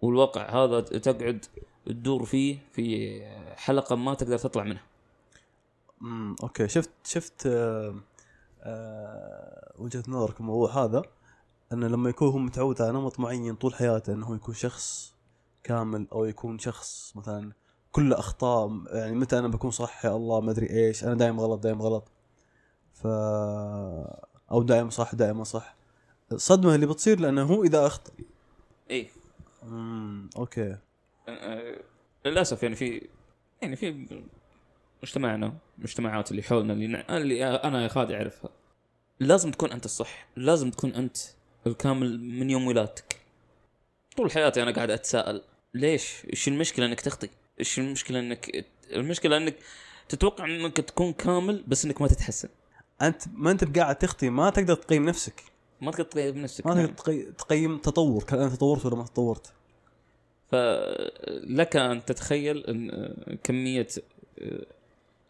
والواقع 0.00 0.64
هذا 0.64 0.80
تقعد 0.80 1.44
تدور 1.86 2.24
فيه 2.24 2.58
في 2.72 3.20
حلقة 3.56 3.96
ما 3.96 4.14
تقدر 4.14 4.38
تطلع 4.38 4.62
منها. 4.62 4.82
امم 6.02 6.36
أوكي. 6.42 6.68
شفت 6.68 6.90
شفت 7.04 7.46
آه 7.46 7.94
آه 8.62 9.72
وجهة 9.78 10.04
نظرك 10.08 10.40
الموضوع 10.40 10.84
هذا 10.84 11.02
انه 11.72 11.88
لما 11.88 12.10
يكون 12.10 12.28
هو 12.28 12.38
متعود 12.38 12.82
على 12.82 12.92
نمط 12.92 13.20
معين 13.20 13.54
طول 13.54 13.74
حياته 13.74 14.12
إنه 14.12 14.26
هو 14.26 14.34
يكون 14.34 14.54
شخص 14.54 15.14
كامل 15.64 16.06
أو 16.12 16.24
يكون 16.24 16.58
شخص 16.58 17.16
مثلا 17.16 17.52
كله 17.92 18.18
أخطاء 18.18 18.70
يعني 18.92 19.14
متى 19.14 19.38
أنا 19.38 19.48
بكون 19.48 19.70
صح 19.70 20.04
يا 20.04 20.16
الله 20.16 20.40
ما 20.40 20.50
أدري 20.50 20.70
إيش 20.70 21.04
أنا 21.04 21.14
دايم 21.14 21.40
غلط 21.40 21.60
دايم 21.60 21.82
غلط. 21.82 22.08
ف 22.94 23.06
أو 24.50 24.62
دائما 24.62 24.90
صح 24.90 25.14
دائما 25.14 25.44
صح. 25.44 25.74
الصدمه 26.32 26.74
اللي 26.74 26.86
بتصير 26.86 27.20
لأنه 27.20 27.42
هو 27.42 27.64
إذا 27.64 27.86
أخطأ. 27.86 28.12
اي 28.90 29.10
امم 29.62 30.30
أوكي. 30.36 30.76
للأسف 32.26 32.62
يعني 32.62 32.74
في 32.74 33.08
يعني 33.62 33.76
في 33.76 34.06
مجتمعنا 35.02 35.54
مجتمعات 35.78 36.30
اللي 36.30 36.42
حولنا 36.42 36.72
اللي, 36.72 37.04
اللي 37.16 37.44
أنا 37.44 37.82
يا 37.82 37.88
خالد 37.88 38.10
أعرفها 38.10 38.50
لازم 39.20 39.50
تكون 39.50 39.72
أنت 39.72 39.84
الصح 39.84 40.28
لازم 40.36 40.70
تكون 40.70 40.94
أنت 40.94 41.16
الكامل 41.66 42.20
من 42.20 42.50
يوم 42.50 42.66
ولادتك. 42.66 43.20
طول 44.16 44.30
حياتي 44.30 44.62
أنا 44.62 44.70
قاعد 44.70 44.90
أتساءل 44.90 45.42
ليش؟ 45.74 46.26
إيش 46.30 46.48
المشكلة 46.48 46.86
إنك 46.86 47.00
تخطي 47.00 47.28
إيش 47.60 47.78
المشكلة 47.78 48.18
إنك 48.20 48.66
المشكلة 48.92 49.36
إنك 49.36 49.56
تتوقع 50.08 50.44
إنك 50.44 50.76
تكون 50.76 51.12
كامل 51.12 51.64
بس 51.66 51.84
إنك 51.84 52.02
ما 52.02 52.08
تتحسن. 52.08 52.48
أنت 53.02 53.22
ما 53.34 53.50
أنت 53.50 53.64
بقاعد 53.64 53.96
تخطي 53.96 54.30
ما 54.30 54.50
تقدر 54.50 54.74
تقيم 54.74 55.04
نفسك. 55.08 55.42
ما 55.80 55.90
تقدر 55.90 56.04
تقيم 56.04 56.38
نفسك 56.38 56.66
ما 56.66 56.74
نعم. 56.74 56.86
تقدر 56.86 56.96
تقي- 57.02 57.32
تقيم 57.32 57.78
تطور 57.78 58.24
هل 58.30 58.52
تطورت 58.52 58.86
ولا 58.86 58.96
ما 58.96 59.04
تطورت. 59.04 59.52
فلك 60.50 61.76
أن 61.76 62.04
تتخيل 62.04 62.66
إن 62.66 63.14
كمية 63.44 63.86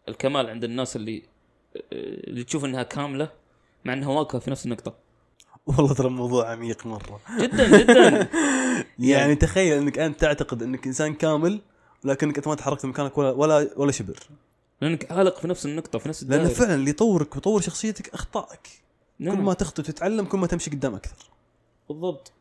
الكمال 0.09 0.49
عند 0.49 0.63
الناس 0.63 0.95
اللي 0.95 1.23
اللي 1.93 2.43
تشوف 2.43 2.65
إنها 2.65 2.83
كاملة 2.83 3.29
مع 3.85 3.93
إنها 3.93 4.09
واقفة 4.09 4.39
في 4.39 4.51
نفس 4.51 4.65
النقطة. 4.65 4.95
والله 5.65 5.93
ترى 5.93 6.07
الموضوع 6.07 6.51
عميق 6.51 6.85
مرة. 6.85 7.19
جدا 7.39 7.77
جدا. 7.79 8.27
يعني 8.99 9.35
تخيل 9.35 9.77
إنك 9.77 9.99
أنت 9.99 10.19
تعتقد 10.21 10.63
إنك 10.63 10.87
إنسان 10.87 11.13
كامل 11.13 11.61
ولكنك 12.05 12.37
انت 12.37 12.47
ما 12.47 12.55
تحركت 12.55 12.85
من 12.85 12.91
مكانك 12.91 13.17
ولا 13.17 13.31
ولا 13.31 13.69
ولا 13.75 13.91
شبر 13.91 14.19
لأنك 14.81 15.11
عالق 15.11 15.39
في 15.39 15.47
نفس 15.47 15.65
النقطة 15.65 15.99
في 15.99 16.09
نفس 16.09 16.23
لأن 16.23 16.39
الدائره 16.41 16.57
فعلا 16.57 16.75
اللي 16.75 16.89
يطورك 16.89 17.35
ويطور 17.35 17.61
شخصيتك 17.61 18.13
أخطائك. 18.13 18.83
نعم. 19.19 19.35
كل 19.35 19.41
ما 19.41 19.53
تخطئ 19.53 19.81
وتتعلم 19.81 20.25
كل 20.25 20.37
ما 20.37 20.47
تمشي 20.47 20.71
قدام 20.71 20.95
أكثر. 20.95 21.29
بالضبط. 21.89 22.31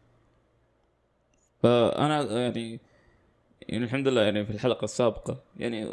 فأنا 1.63 2.23
يعني 2.23 2.81
يعني 3.69 3.85
الحمد 3.85 4.09
لله 4.09 4.23
يعني 4.23 4.45
في 4.45 4.53
الحلقة 4.53 4.85
السابقة 4.85 5.41
يعني 5.57 5.89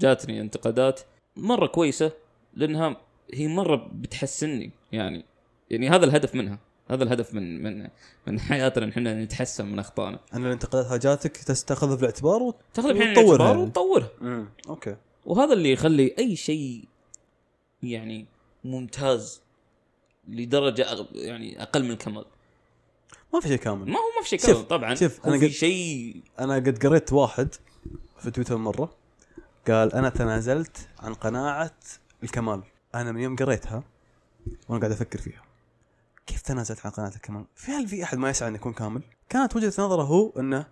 جاتني 0.00 0.40
انتقادات 0.40 1.00
مرة 1.36 1.66
كويسة 1.66 2.12
لأنها 2.54 2.96
هي 3.34 3.48
مرة 3.48 3.90
بتحسني 3.92 4.70
يعني. 4.92 5.24
يعني 5.70 5.88
هذا 5.88 6.04
الهدف 6.04 6.34
منها. 6.34 6.58
هذا 6.90 7.04
الهدف 7.04 7.34
من 7.34 7.62
من 7.62 7.88
من 8.26 8.40
حياتنا 8.40 8.84
إن 8.84 8.90
إحنا 8.90 9.24
نتحسن 9.24 9.66
من 9.66 9.78
أخطائنا. 9.78 10.18
ان 10.34 10.46
الانتقادات 10.46 10.86
هاجاتك 10.92 11.36
تاخذها 11.66 11.96
في 11.96 12.02
الاعتبار 12.02 12.42
وت... 12.42 12.56
تاخذ 12.74 12.88
الحين 12.88 13.10
وتطورها 13.10 13.34
الاعتبار 13.34 13.50
يعني. 13.50 13.62
وتطورها. 13.62 14.08
امم 14.22 14.48
أوكي. 14.68 14.96
وهذا 15.26 15.52
اللي 15.52 15.72
يخلي 15.72 16.14
أي 16.18 16.36
شيء 16.36 16.84
يعني 17.82 18.26
ممتاز 18.64 19.40
لدرجة 20.28 20.82
أغ- 20.84 21.06
يعني 21.16 21.62
أقل 21.62 21.84
من 21.84 21.90
الكمال. 21.90 22.24
ما 23.34 23.40
في 23.40 23.48
شيء 23.48 23.56
كامل. 23.56 23.86
ما 23.90 23.98
هو 23.98 24.04
ما 24.18 24.22
في 24.22 24.28
شيء 24.28 24.38
كامل 24.38 24.62
طبعا. 24.62 24.94
شوف، 24.94 25.20
في 25.20 25.30
قد- 25.30 25.46
شيء 25.46 26.22
أنا 26.38 26.54
قد 26.54 26.86
قريت 26.86 27.12
واحد 27.12 27.54
في 28.18 28.30
تويتر 28.30 28.56
مرة 28.56 28.94
قال 29.68 29.92
أنا 29.92 30.08
تنازلت 30.08 30.88
عن 31.00 31.14
قناعة 31.14 31.74
الكمال. 32.22 32.62
أنا 32.94 33.12
من 33.12 33.20
يوم 33.20 33.36
قريتها 33.36 33.82
وأنا 34.68 34.80
قاعد 34.80 34.92
أفكر 34.92 35.18
فيها. 35.18 35.42
كيف 36.26 36.42
تنازلت 36.42 36.86
عن 36.86 36.92
قناعه 36.92 37.14
الكمال؟ 37.16 37.44
في 37.54 37.72
هل 37.72 37.88
في 37.88 38.04
أحد 38.04 38.18
ما 38.18 38.30
يسعى 38.30 38.48
انه 38.48 38.56
يكون 38.56 38.72
كامل؟ 38.72 39.02
كانت 39.28 39.56
وجهة 39.56 39.68
نظره 39.78 40.02
هو 40.02 40.32
أنه 40.38 40.66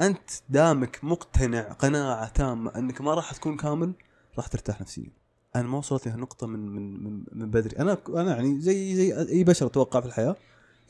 أنت 0.00 0.30
دامك 0.48 0.98
مقتنع 1.02 1.72
قناعة 1.72 2.28
تامة 2.28 2.76
أنك 2.76 3.00
ما 3.00 3.14
راح 3.14 3.32
تكون 3.32 3.56
كامل 3.56 3.92
راح 4.36 4.46
ترتاح 4.46 4.80
نفسيا. 4.80 5.10
أنا 5.56 5.68
ما 5.68 5.78
وصلت 5.78 6.08
لهالنقطه 6.08 6.46
من 6.46 6.68
من 6.68 7.04
من, 7.04 7.24
من 7.32 7.50
بدري. 7.50 7.78
أنا 7.78 7.98
أنا 8.08 8.36
يعني 8.36 8.60
زي 8.60 8.94
زي 8.94 9.28
أي 9.28 9.44
بشر 9.44 9.66
أتوقع 9.66 10.00
في 10.00 10.06
الحياة 10.06 10.36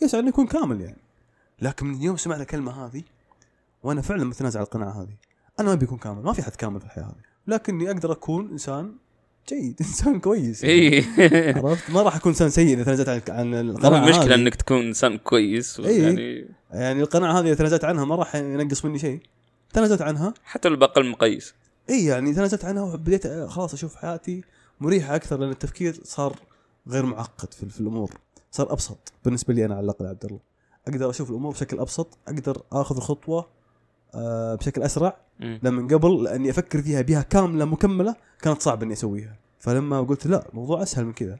يسعى 0.02 0.20
انه 0.20 0.28
يكون 0.28 0.46
كامل 0.46 0.80
يعني. 0.80 1.02
لكن 1.62 1.86
من 1.86 2.02
يوم 2.02 2.16
سمعت 2.16 2.40
الكلمة 2.40 2.86
هذه 2.86 3.02
وأنا 3.82 4.02
فعلا 4.02 4.24
متنازع 4.24 4.60
عن 4.60 4.66
القناعة 4.66 5.02
هذه 5.02 5.16
أنا 5.60 5.68
ما 5.68 5.74
بيكون 5.74 5.98
كامل. 5.98 6.22
ما 6.22 6.32
في 6.32 6.42
حد 6.42 6.54
كامل 6.54 6.80
في 6.80 6.86
الحياة 6.86 7.04
هذه. 7.04 7.22
لكني 7.46 7.90
أقدر 7.90 8.12
أكون 8.12 8.50
إنسان 8.50 8.96
جيد. 9.48 9.76
انسان 9.80 10.20
كويس 10.20 10.64
اي 10.64 11.04
عرفت؟ 11.56 11.90
ما 11.90 12.02
راح 12.02 12.16
اكون 12.16 12.32
انسان 12.32 12.50
سيء 12.50 12.74
إذا 12.74 12.84
تنازلت 12.84 13.30
عن 13.30 13.54
عن 13.54 13.54
القناعة 13.54 14.04
المشكلة 14.04 14.34
إنك 14.34 14.54
تكون 14.54 14.86
انسان 14.86 15.18
كويس 15.18 15.80
إي. 15.80 16.02
يعني 16.02 16.46
يعني 16.70 17.02
القناعة 17.02 17.40
هذه 17.40 17.46
إذا 17.46 17.54
تنازلت 17.54 17.84
عنها 17.84 18.04
ما 18.04 18.16
راح 18.16 18.36
ينقص 18.36 18.84
مني 18.84 18.98
شيء. 18.98 19.20
تنازلت 19.72 20.02
عنها؟ 20.02 20.34
حتى 20.44 20.68
لو 20.68 20.76
بأقل 20.76 21.10
مقيس 21.10 21.54
اي 21.90 22.04
يعني 22.04 22.34
تنازلت 22.34 22.64
عنها 22.64 22.82
وبديت 22.82 23.26
خلاص 23.26 23.74
أشوف 23.74 23.96
حياتي 23.96 24.44
مريحة 24.80 25.16
أكثر 25.16 25.38
لأن 25.38 25.50
التفكير 25.50 26.00
صار 26.04 26.36
غير 26.88 27.06
معقد 27.06 27.54
في, 27.54 27.68
في 27.68 27.80
الأمور. 27.80 28.10
صار 28.50 28.72
أبسط 28.72 29.12
بالنسبة 29.24 29.54
لي 29.54 29.64
أنا 29.64 29.74
على 29.74 29.84
الأقل 29.84 30.06
عبد 30.06 30.24
الله. 30.24 30.40
أقدر 30.88 31.10
أشوف 31.10 31.30
الأمور 31.30 31.52
بشكل 31.52 31.78
أبسط 31.80 32.18
أقدر 32.28 32.62
آخذ 32.72 32.96
الخطوة 32.96 33.46
بشكل 34.14 34.82
أسرع. 34.82 35.16
لما 35.40 35.96
قبل 35.96 36.22
لأني 36.24 36.50
أفكر 36.50 36.82
فيها 36.82 37.02
بها 37.02 37.22
كاملة 37.22 37.64
مكملة 37.64 38.16
كانت 38.42 38.62
صعب 38.62 38.82
إني 38.82 38.92
أسويها. 38.92 39.36
فلما 39.58 40.00
قلت 40.02 40.26
لا 40.26 40.48
الموضوع 40.48 40.82
أسهل 40.82 41.04
من 41.04 41.12
كذا. 41.12 41.38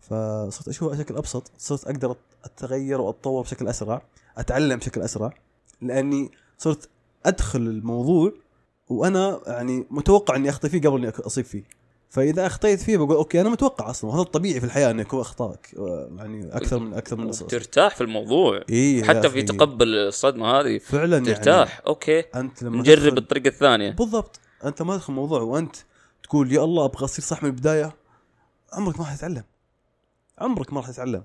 فصرت 0.00 0.68
أشوفها 0.68 0.96
بشكل 0.96 1.16
أبسط 1.16 1.50
صرت 1.58 1.84
أقدر 1.84 2.16
أتغير 2.44 3.00
وأتطور 3.00 3.42
بشكل 3.42 3.68
أسرع 3.68 4.02
أتعلم 4.36 4.78
بشكل 4.78 5.00
أسرع 5.00 5.34
لأني 5.80 6.30
صرت 6.58 6.88
أدخل 7.26 7.60
الموضوع 7.60 8.32
وأنا 8.88 9.40
يعني 9.46 9.86
متوقع 9.90 10.36
إني 10.36 10.48
اخطي 10.48 10.68
فيه 10.68 10.80
قبل 10.80 10.98
إني 10.98 11.08
أصيب 11.08 11.44
فيه. 11.44 11.62
فإذا 12.12 12.46
أخطيت 12.46 12.80
فيه 12.80 12.96
بقول 12.96 13.16
okay 13.16 13.40
أنا 13.40 13.48
متوقع 13.48 13.90
أصلا 13.90 14.10
وهذا 14.10 14.22
الطبيعي 14.22 14.60
في 14.60 14.66
الحياة 14.66 14.90
إنه 14.90 15.02
يكون 15.02 15.20
أخطائك 15.20 15.74
يعني 16.18 16.56
أكثر 16.56 16.78
من 16.78 16.94
أكثر 16.94 17.16
من 17.16 17.28
قصص 17.28 17.42
ترتاح 17.46 17.94
في 17.96 18.00
الموضوع. 18.00 18.62
يا 18.68 19.04
حتى 19.04 19.30
في. 19.30 19.42
تقبل 19.42 19.94
الصدمة 19.94 20.46
هذه 20.46 20.78
فعلا 20.78 21.16
يعني 21.16 21.34
ترتاح. 21.34 21.80
okay. 21.86 22.20
أنت 22.20 22.62
لما 22.62 22.78
نجرب 22.78 22.98
تدخل- 23.02 23.18
الطريقة 23.18 23.48
الثانية. 23.48 23.90
بالضبط. 23.90 24.40
أنت 24.64 24.82
ما 24.82 24.96
تدخل 24.96 25.12
موضوع 25.12 25.40
وأنت 25.40 25.76
تقول 26.22 26.52
يا 26.52 26.64
الله 26.64 26.84
أبغى 26.84 27.04
أصير 27.04 27.24
صح 27.24 27.42
من 27.42 27.48
البداية. 27.50 27.94
عمرك 28.72 28.98
ما 29.00 29.04
راح 29.04 29.16
تتعلم. 29.16 29.44
عمرك 30.38 30.72
ما 30.72 30.80
راح 30.80 30.90
تتعلم. 30.90 31.22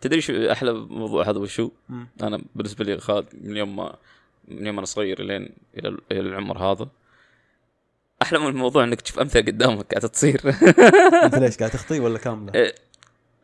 تدري 0.00 0.20
شو 0.20 0.32
أحلى 0.32 0.72
موضوع 0.72 1.30
هذا 1.30 1.38
وشو؟ 1.38 1.70
أنا 2.22 2.42
بالنسبة 2.54 2.84
لي 2.84 2.98
خالد 3.00 3.26
من 3.40 3.56
يوم 3.56 3.76
ما 3.76 3.96
من 4.48 4.66
يوم 4.66 4.76
أنا 4.78 4.86
صغير 4.86 5.22
لين 5.22 5.48
إلى 5.78 5.96
العمر 6.10 6.58
هذا 6.58 6.88
أحلى 8.22 8.38
من 8.38 8.46
الموضوع 8.46 8.84
إنك 8.84 9.00
تشوف 9.00 9.18
أمثلة 9.18 9.42
قدامك 9.42 9.86
قاعدة 9.92 10.08
تصير. 10.08 10.40
انت 11.24 11.34
ليش 11.38 11.56
قاعد 11.56 11.70
تخطي 11.70 12.00
ولا 12.00 12.18
كاملة؟ 12.18 12.52
إيه. 12.54 12.74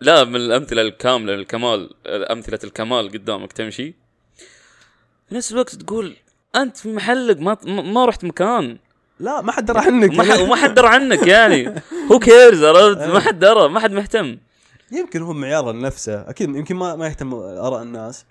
لا 0.01 0.25
من 0.25 0.37
الأمثلة 0.37 0.83
الكاملة 0.83 1.35
الكمال 1.35 1.91
أمثلة 2.07 2.59
الكمال 2.65 3.09
قدامك 3.13 3.53
تمشي. 3.53 3.95
في 5.29 5.35
نفس 5.35 5.53
الوقت 5.53 5.75
تقول 5.75 6.17
أنت 6.57 6.77
في 6.77 6.93
محلك 6.93 7.41
ما 7.41 7.57
ما 7.65 8.05
رحت 8.05 8.25
مكان. 8.25 8.79
لا 9.21 9.41
ما 9.43 9.53
حد 9.53 9.65
درى 9.65 9.79
عنك. 9.79 10.13
وما 10.41 10.57
حد 10.57 10.75
درى 10.75 10.89
عنك 10.89 11.27
يعني. 11.37 11.75
هو 12.13 12.19
كيرز 12.19 12.65
عرفت؟ 12.65 12.99
ما 12.99 13.21
حد 13.21 13.39
درى 13.39 13.69
ما 13.69 13.81
حد 13.81 13.93
مهتم. 13.93 14.39
يمكن 14.93 15.23
هو 15.23 15.33
معيار 15.33 15.73
لنفسه 15.73 16.31
أكيد 16.31 16.49
يمكن 16.57 16.77
ما 16.77 16.97
ما 16.97 17.07
يهتم 17.07 17.35
آراء 17.35 17.83
الناس. 17.83 18.25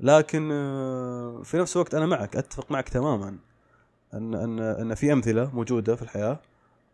لكن 0.00 0.48
آه، 0.52 1.42
في 1.44 1.56
نفس 1.58 1.76
الوقت 1.76 1.94
أنا 1.94 2.06
معك 2.06 2.36
أتفق 2.36 2.70
معك 2.70 2.88
تماما. 2.88 3.36
ان 4.16 4.34
ان 4.34 4.58
أن 4.60 4.94
في 4.94 5.12
أمثلة 5.12 5.50
موجودة 5.54 5.96
في 5.96 6.02
الحياة 6.02 6.40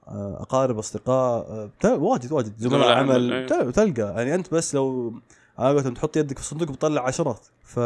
آه، 0.08 0.42
أقارب 0.42 0.78
أصدقاء 0.78 1.46
آه، 1.84 1.94
واجد 1.96 2.32
واجد. 2.32 2.52
زملاء 2.58 2.92
عمل، 2.92 3.10
عمل 3.12 3.32
أي. 3.32 3.46
ت- 3.46 3.52
تلقى. 3.76 4.02
يعني 4.16 4.34
أنت 4.34 4.54
بس 4.54 4.74
لو 4.74 5.14
على 5.58 5.74
قولتهم 5.74 5.94
تحط 5.94 6.16
يدك 6.16 6.38
في 6.38 6.44
الصندوق 6.44 6.68
بتطلع 6.68 7.06
عشرات 7.06 7.46
ف 7.64 7.78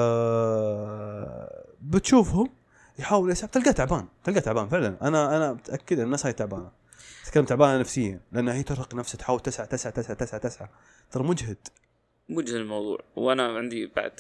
بتشوفهم 1.83 2.49
يحاول 2.99 3.31
يسحب 3.31 3.51
تلقاه 3.51 3.71
تعبان 3.73 4.07
تلقاه 4.25 4.41
تعبان 4.41 4.69
فعلا. 4.69 4.97
أنا 5.03 5.37
أنا 5.37 5.53
متأكد 5.53 5.99
إن 5.99 6.05
الناس 6.05 6.27
هاي 6.27 6.33
تعبانة. 6.33 6.71
تتكلم 7.25 7.45
تعبانة 7.45 7.79
نفسيا 7.81 8.21
لأنها 8.33 8.55
هي 8.55 8.63
ترهق 8.63 8.95
نفسها 8.95 9.19
تحاول 9.19 9.41
تسعى 9.41 9.67
تسعى 9.67 9.93
تسعى 9.93 10.15
تسعى 10.17 10.41
تسعى. 10.41 10.69
ترى 11.11 11.23
مجهد. 11.25 11.57
وجه 12.31 12.57
الموضوع. 12.57 12.99
وأنا 13.17 13.57
عندي 13.57 13.87
بعد 13.97 14.13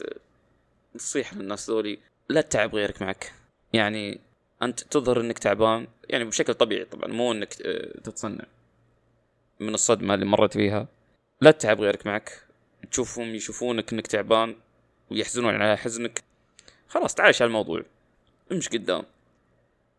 نصيحة 0.96 1.36
للناس 1.36 1.70
ذولي 1.70 1.98
لا 2.28 2.40
تتعب 2.40 2.74
غيرك 2.74 3.02
معك. 3.02 3.32
يعني 3.72 4.20
أنت 4.64 4.80
تظهر 4.80 5.20
إنك 5.20 5.38
تعبان 5.38 5.86
يعني 6.08 6.24
بشكل 6.24 6.54
طبيعي 6.54 6.84
طبعا 6.84 7.08
مو 7.08 7.32
إنك 7.32 7.62
آه، 7.62 8.00
تتصنع. 8.00 8.44
من 9.60 9.74
الصدمة 9.74 10.14
اللي 10.14 10.26
مرت 10.26 10.52
فيها. 10.52 10.88
لا 11.40 11.50
تتعب 11.50 11.80
غيرك 11.80 12.06
معك. 12.06 12.46
تشوفهم 12.90 13.34
يشوفونك 13.34 13.92
إنك 13.92 14.06
تعبان 14.06 14.56
ويحزنون 15.10 15.54
على 15.54 15.76
حزنك. 15.76 16.22
خلاص 16.88 17.14
تعايش 17.14 17.42
على 17.42 17.48
الموضوع. 17.48 17.82
امش 18.52 18.68
قدام. 18.68 19.04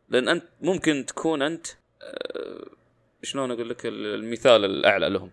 لأن 0.10 0.30
أنت 0.30 0.44
ممكن 0.62 1.06
تكون 1.06 1.42
أنت 1.42 1.68
آه، 2.02 2.68
شلون 3.24 3.52
أقول 3.52 3.70
لك 3.70 3.86
المثال 3.86 4.66
الأعلى 4.66 5.10
لهم. 5.10 5.32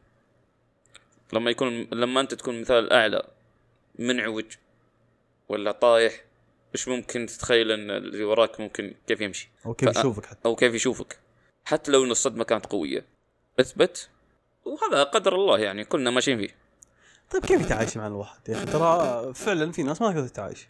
لما 1.32 1.50
يكون 1.50 1.88
لما 1.92 2.20
أنت 2.20 2.34
تكون 2.34 2.60
مثال 2.60 2.84
الاعلى 2.84 3.22
منعوج 3.98 4.44
ولا 5.48 5.72
طايح 5.72 6.24
إيش 6.74 6.88
ممكن 6.88 7.26
تتخيل 7.26 7.70
إن 7.72 7.90
اللي 7.90 8.24
وراك 8.24 8.60
ممكن 8.60 8.94
كيف 9.06 9.20
يمشي؟ 9.20 9.50
أو 9.66 9.74
كيف 9.74 9.98
يشوفك 9.98 10.26
حتى. 10.26 10.40
أو 10.44 10.56
كيف 10.56 10.74
يشوفك. 10.74 11.18
حتى 11.64 11.92
لو 11.92 12.04
إن 12.04 12.10
الصدمة 12.10 12.44
كانت 12.44 12.66
قوية. 12.66 13.06
إثبت. 13.60 14.08
وهذا 14.64 15.02
قدر 15.02 15.34
الله 15.34 15.58
يعني 15.58 15.84
كلنا 15.84 16.10
ماشيين 16.10 16.38
فيه. 16.38 16.62
طيب 17.30 17.46
كيف 17.46 17.60
يتعايش 17.60 17.96
مع 17.96 18.06
الواحد 18.06 18.48
يا 18.48 18.54
أخي؟ 18.54 18.66
ترى 18.66 19.34
فعلا 19.34 19.72
في 19.72 19.82
ناس 19.82 20.02
ما 20.02 20.12
تقدر 20.12 20.28
تتعايش 20.28 20.68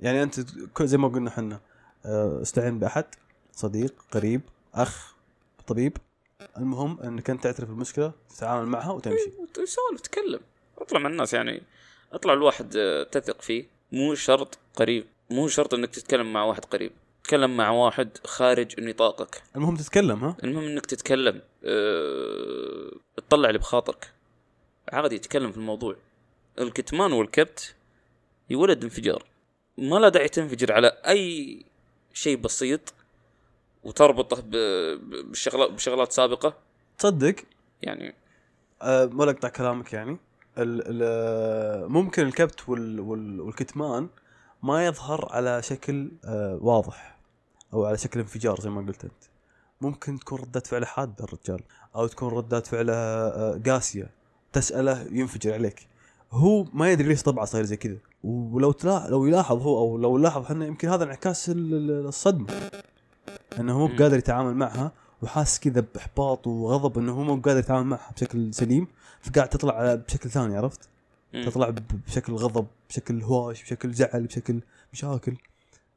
يعني 0.00 0.22
أنت 0.22 0.40
زي 0.82 0.98
ما 0.98 1.08
قلنا 1.08 1.30
إحنا 1.30 1.60
آه، 2.06 2.42
استعين 2.42 2.78
بأحد 2.78 3.04
صديق 3.52 3.94
قريب 4.12 4.40
أخ 4.74 5.14
طبيب. 5.66 5.96
المهم 6.56 7.00
إنك 7.00 7.30
أنت 7.30 7.44
تعترف 7.44 7.68
بالمشكلة 7.68 8.12
تتعامل 8.36 8.66
معها 8.66 8.90
وتمشي. 8.92 9.30
سولف 9.54 10.00
تكلم. 10.00 10.40
أطلع 10.78 10.98
مع 10.98 11.10
الناس 11.10 11.34
يعني. 11.34 11.62
أطلع 12.12 12.32
الواحد 12.32 12.76
آه، 12.76 13.02
تثق 13.02 13.42
فيه. 13.42 13.75
مو 13.92 14.14
شرط 14.14 14.58
قريب. 14.74 15.06
مو 15.30 15.48
شرط 15.48 15.74
إنك 15.74 15.90
تتكلم 15.90 16.32
مع 16.32 16.44
واحد 16.44 16.64
قريب. 16.64 16.92
تتكلم 17.22 17.56
مع 17.56 17.70
واحد 17.70 18.18
خارج 18.24 18.80
نطاقك. 18.80 19.42
المهم 19.56 19.76
تتكلم 19.76 20.24
ها؟ 20.24 20.36
المهم 20.44 20.64
إنك 20.64 20.86
تتكلم. 20.86 21.42
أه... 21.64 22.90
تطلع 23.16 23.48
اللي 23.48 23.58
بخاطرك. 23.58 24.12
عادي 24.92 25.18
تتكلم 25.18 25.52
في 25.52 25.56
الموضوع. 25.56 25.96
الكتمان 26.58 27.12
والكبت 27.12 27.74
يولد 28.50 28.84
انفجار. 28.84 29.24
ما 29.78 29.96
لا 29.96 30.08
داعي 30.08 30.28
تنفجر 30.28 30.72
على 30.72 30.88
أي 30.88 31.64
شيء 32.12 32.36
بسيط 32.36 32.94
وتربطه 33.84 34.42
بشغلات 34.46 35.70
بشغلات 35.70 36.12
سابقة. 36.12 36.58
تصدق؟ 36.98 37.36
يعني 37.82 38.14
أه 38.82 39.04
ما 39.04 39.30
اقطع 39.30 39.48
كلامك 39.48 39.92
يعني. 39.92 40.18
ممكن 41.88 42.22
الكبت 42.26 42.68
وال 42.68 43.00
وال 43.00 43.40
والكتمان 43.40 44.08
ما 44.62 44.86
يظهر 44.86 45.28
على 45.32 45.62
شكل 45.62 46.10
أه 46.24 46.58
واضح 46.62 47.16
أو 47.74 47.84
على 47.84 47.98
شكل 47.98 48.20
انفجار 48.20 48.60
زي 48.60 48.70
ما 48.70 48.80
قلت 48.80 49.04
أنت. 49.04 49.24
ممكن 49.80 50.18
تكون 50.18 50.38
ردة 50.38 50.60
فعله 50.60 50.86
حادة 50.86 51.24
الرجال 51.24 51.60
أو 51.96 52.06
تكون 52.06 52.28
ردة 52.28 52.60
فعله 52.60 52.92
أه 52.94 53.60
قاسية 53.66 54.10
تسأله 54.52 55.06
ينفجر 55.10 55.52
عليك. 55.54 55.86
هو 56.32 56.64
ما 56.72 56.90
يدري 56.92 57.08
ليش 57.08 57.22
طبعه 57.22 57.44
صاير 57.44 57.64
زي 57.64 57.76
كذا. 57.76 57.96
ولو 58.24 58.72
تلا 58.72 59.06
لو 59.08 59.26
يلاحظ 59.26 59.62
هو 59.62 59.78
أو 59.78 59.98
لو 59.98 60.18
لاحظ 60.18 60.42
إحنا 60.44 60.66
يمكن 60.66 60.88
هذا 60.88 61.04
انعكاس 61.04 61.50
ال- 61.50 61.74
ال- 61.74 62.06
الصدمة. 62.06 62.46
إنه 63.60 63.78
مو 63.78 63.86
مم. 63.86 63.96
بقادر 63.96 64.18
يتعامل 64.18 64.54
معها 64.54 64.92
وحاس 65.22 65.60
كذا 65.60 65.84
بإحباط 65.94 66.46
وغضب 66.46 66.98
إنه 66.98 67.12
هو 67.12 67.22
مو 67.22 67.36
قادر 67.40 67.58
يتعامل 67.58 67.86
معها 67.86 68.12
بشكل 68.16 68.54
سليم. 68.54 68.86
فقاعد 69.26 69.48
تطلع 69.48 69.94
بشكل 69.94 70.30
ثاني 70.30 70.56
عرفت؟ 70.56 70.88
مم. 71.34 71.44
تطلع 71.44 71.74
بشكل 72.06 72.32
غضب 72.32 72.66
بشكل 72.88 73.22
هواش 73.22 73.62
بشكل 73.62 73.92
زعل 73.92 74.26
بشكل 74.26 74.60
مشاكل 74.92 75.36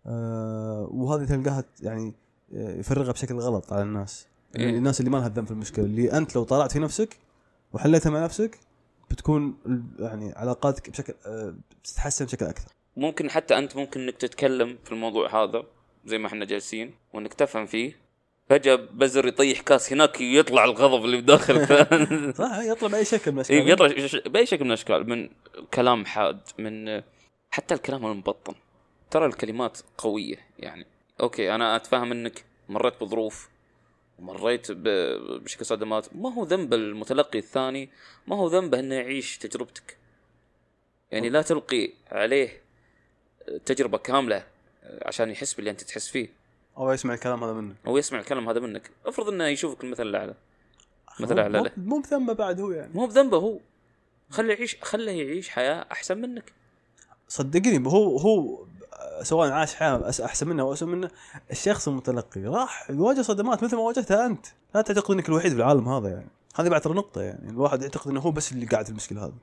آه 0.06 0.90
وهذه 0.92 1.26
تلقاها 1.26 1.64
يعني 1.82 2.14
آه، 2.54 2.80
يفرغها 2.80 3.12
بشكل 3.12 3.36
غلط 3.36 3.74
على 3.74 3.82
الناس 3.82 4.28
إيه. 4.56 4.70
الناس 4.70 5.00
اللي 5.00 5.12
ما 5.12 5.18
لها 5.18 5.28
ذنب 5.28 5.46
في 5.46 5.52
المشكلة 5.52 5.86
اللي 5.86 6.18
أنت 6.18 6.36
لو 6.36 6.44
طلعت 6.44 6.72
في 6.72 6.80
نفسك 6.80 7.18
وحليتها 7.74 8.10
مع 8.10 8.24
نفسك 8.24 8.60
بتكون 9.12 9.58
يعني 10.00 10.34
علاقاتك 10.36 10.90
بشكل 10.90 11.14
آه 11.26 11.56
بتتحسن 11.84 12.26
بشكل 12.26 12.46
أكثر 12.46 12.72
ممكن 12.98 13.30
حتى 13.30 13.58
أنت 13.58 13.76
ممكن 13.76 14.02
إنك 14.02 14.18
تتكلم 14.18 14.78
في 14.84 14.92
الموضوع 14.92 15.44
هذا 15.44 15.64
زي 16.06 16.18
ما 16.18 16.28
إحنا 16.28 16.46
جالسين 16.46 16.94
وإنك 17.14 17.34
تفهم 17.34 17.66
فيه 17.66 17.96
فجأة 18.50 18.76
بزر 18.76 19.28
يطيح 19.28 19.62
كاس 19.62 19.94
هناك 19.94 20.22
يطلع 20.22 20.64
الغضب 20.64 21.06
اللي 21.06 21.18
بداخلك 21.22 21.68
صح 22.42 22.60
يطلع 22.60 22.88
بأي 22.90 23.06
شكل 23.06 23.32
من 23.32 23.44
إيه، 23.50 23.62
الاشكال 23.62 23.70
يطلع 23.72 24.08
ش- 24.08 24.28
بأي 24.28 24.46
شكل 24.46 24.64
من 24.64 24.68
الأشكال 24.68 25.10
من 25.10 25.30
كلام 25.74 26.06
حاد 26.06 26.40
من 26.58 27.02
حتى 27.52 27.74
الكلام 27.74 28.06
المبطن. 28.06 28.56
ترى 29.12 29.26
الكلمات 29.26 29.78
قوية 29.98 30.36
يعني. 30.60 30.86
أوكي 31.22 31.56
أنا 31.56 31.76
أتفهم 31.76 32.12
إنك 32.12 32.46
مريت 32.70 32.94
بظروف 33.04 33.50
ومريت 34.20 34.72
ب- 34.72 35.44
بشكل 35.44 35.66
صدمات. 35.66 36.16
ما 36.16 36.34
هو 36.34 36.44
ذنب 36.44 36.74
المتلقي 36.74 37.40
الثاني؟ 37.40 37.90
ما 38.28 38.36
هو 38.36 38.48
ذنبه 38.48 38.80
إنه 38.80 38.96
يعيش 38.96 39.38
تجربتك؟ 39.38 39.98
يعني 41.12 41.30
لا 41.30 41.42
تلقي 41.42 41.92
عليه 42.12 42.62
تجربة 43.66 43.98
كاملة 43.98 44.44
عشان 44.84 45.30
يحس 45.32 45.54
باللي 45.54 45.72
أنت 45.72 45.82
تحس 45.82 46.08
فيه. 46.10 46.39
أو 46.80 46.92
يسمع 46.92 47.14
الكلام 47.14 47.44
هذا 47.44 47.54
منك. 47.54 47.76
أو 47.88 47.98
يسمع 47.98 48.20
الكلام 48.20 48.50
هذا 48.50 48.60
منك. 48.60 48.92
افرض 49.06 49.30
إنه 49.30 49.48
يشوفك 49.48 49.84
المثل 49.84 50.04
الأعلى. 50.08 50.34
مثل 51.20 51.40
أعلى 51.40 51.60
له. 51.60 51.72
مو 51.78 52.00
بذنبه 52.00 52.34
بعد 52.34 52.62
هو 52.62 52.72
يعني. 52.72 52.94
مو 52.94 53.08
بذنبه 53.08 53.38
هو. 53.38 53.60
خليه 54.30 54.54
يعيش 54.54 54.78
خله 54.82 55.12
يعيش 55.12 55.50
حياة 55.50 55.86
أحسن 55.92 56.18
منك. 56.18 56.54
صدقني 57.28 57.88
هو 57.88 58.18
هو 58.18 58.66
سواء 59.24 59.52
عاش 59.52 59.76
حياة 59.76 60.12
أحسن 60.26 60.48
منه 60.48 60.64
أو 60.64 60.74
اسوء 60.74 60.90
منه 60.90 61.10
الشخص 61.52 61.88
المتلقي 61.88 62.42
راح 62.42 62.90
يواجه 62.90 63.22
صدمات 63.22 63.64
مثل 63.64 63.76
ما 63.76 63.82
واجهتها 63.82 64.26
أنت. 64.26 64.46
لا 64.76 64.82
تعتقد 64.82 65.12
إنك 65.12 65.30
الوحيد 65.30 65.52
في 65.52 65.58
العالم 65.58 65.90
هذا 65.90 66.10
يعني. 66.10 66.28
هذه 66.56 66.70
بعد 66.70 66.88
نقطه 66.88 67.22
يعني. 67.22 67.50
الواحد 67.50 67.82
يعتقد 67.82 68.12
إنه 68.12 68.20
هو 68.20 68.32
بس 68.32 68.52
اللي 68.52 68.66
قاعد 68.66 68.86
في 68.86 68.92
المشكلة 68.92 69.26
هذه. 69.26 69.38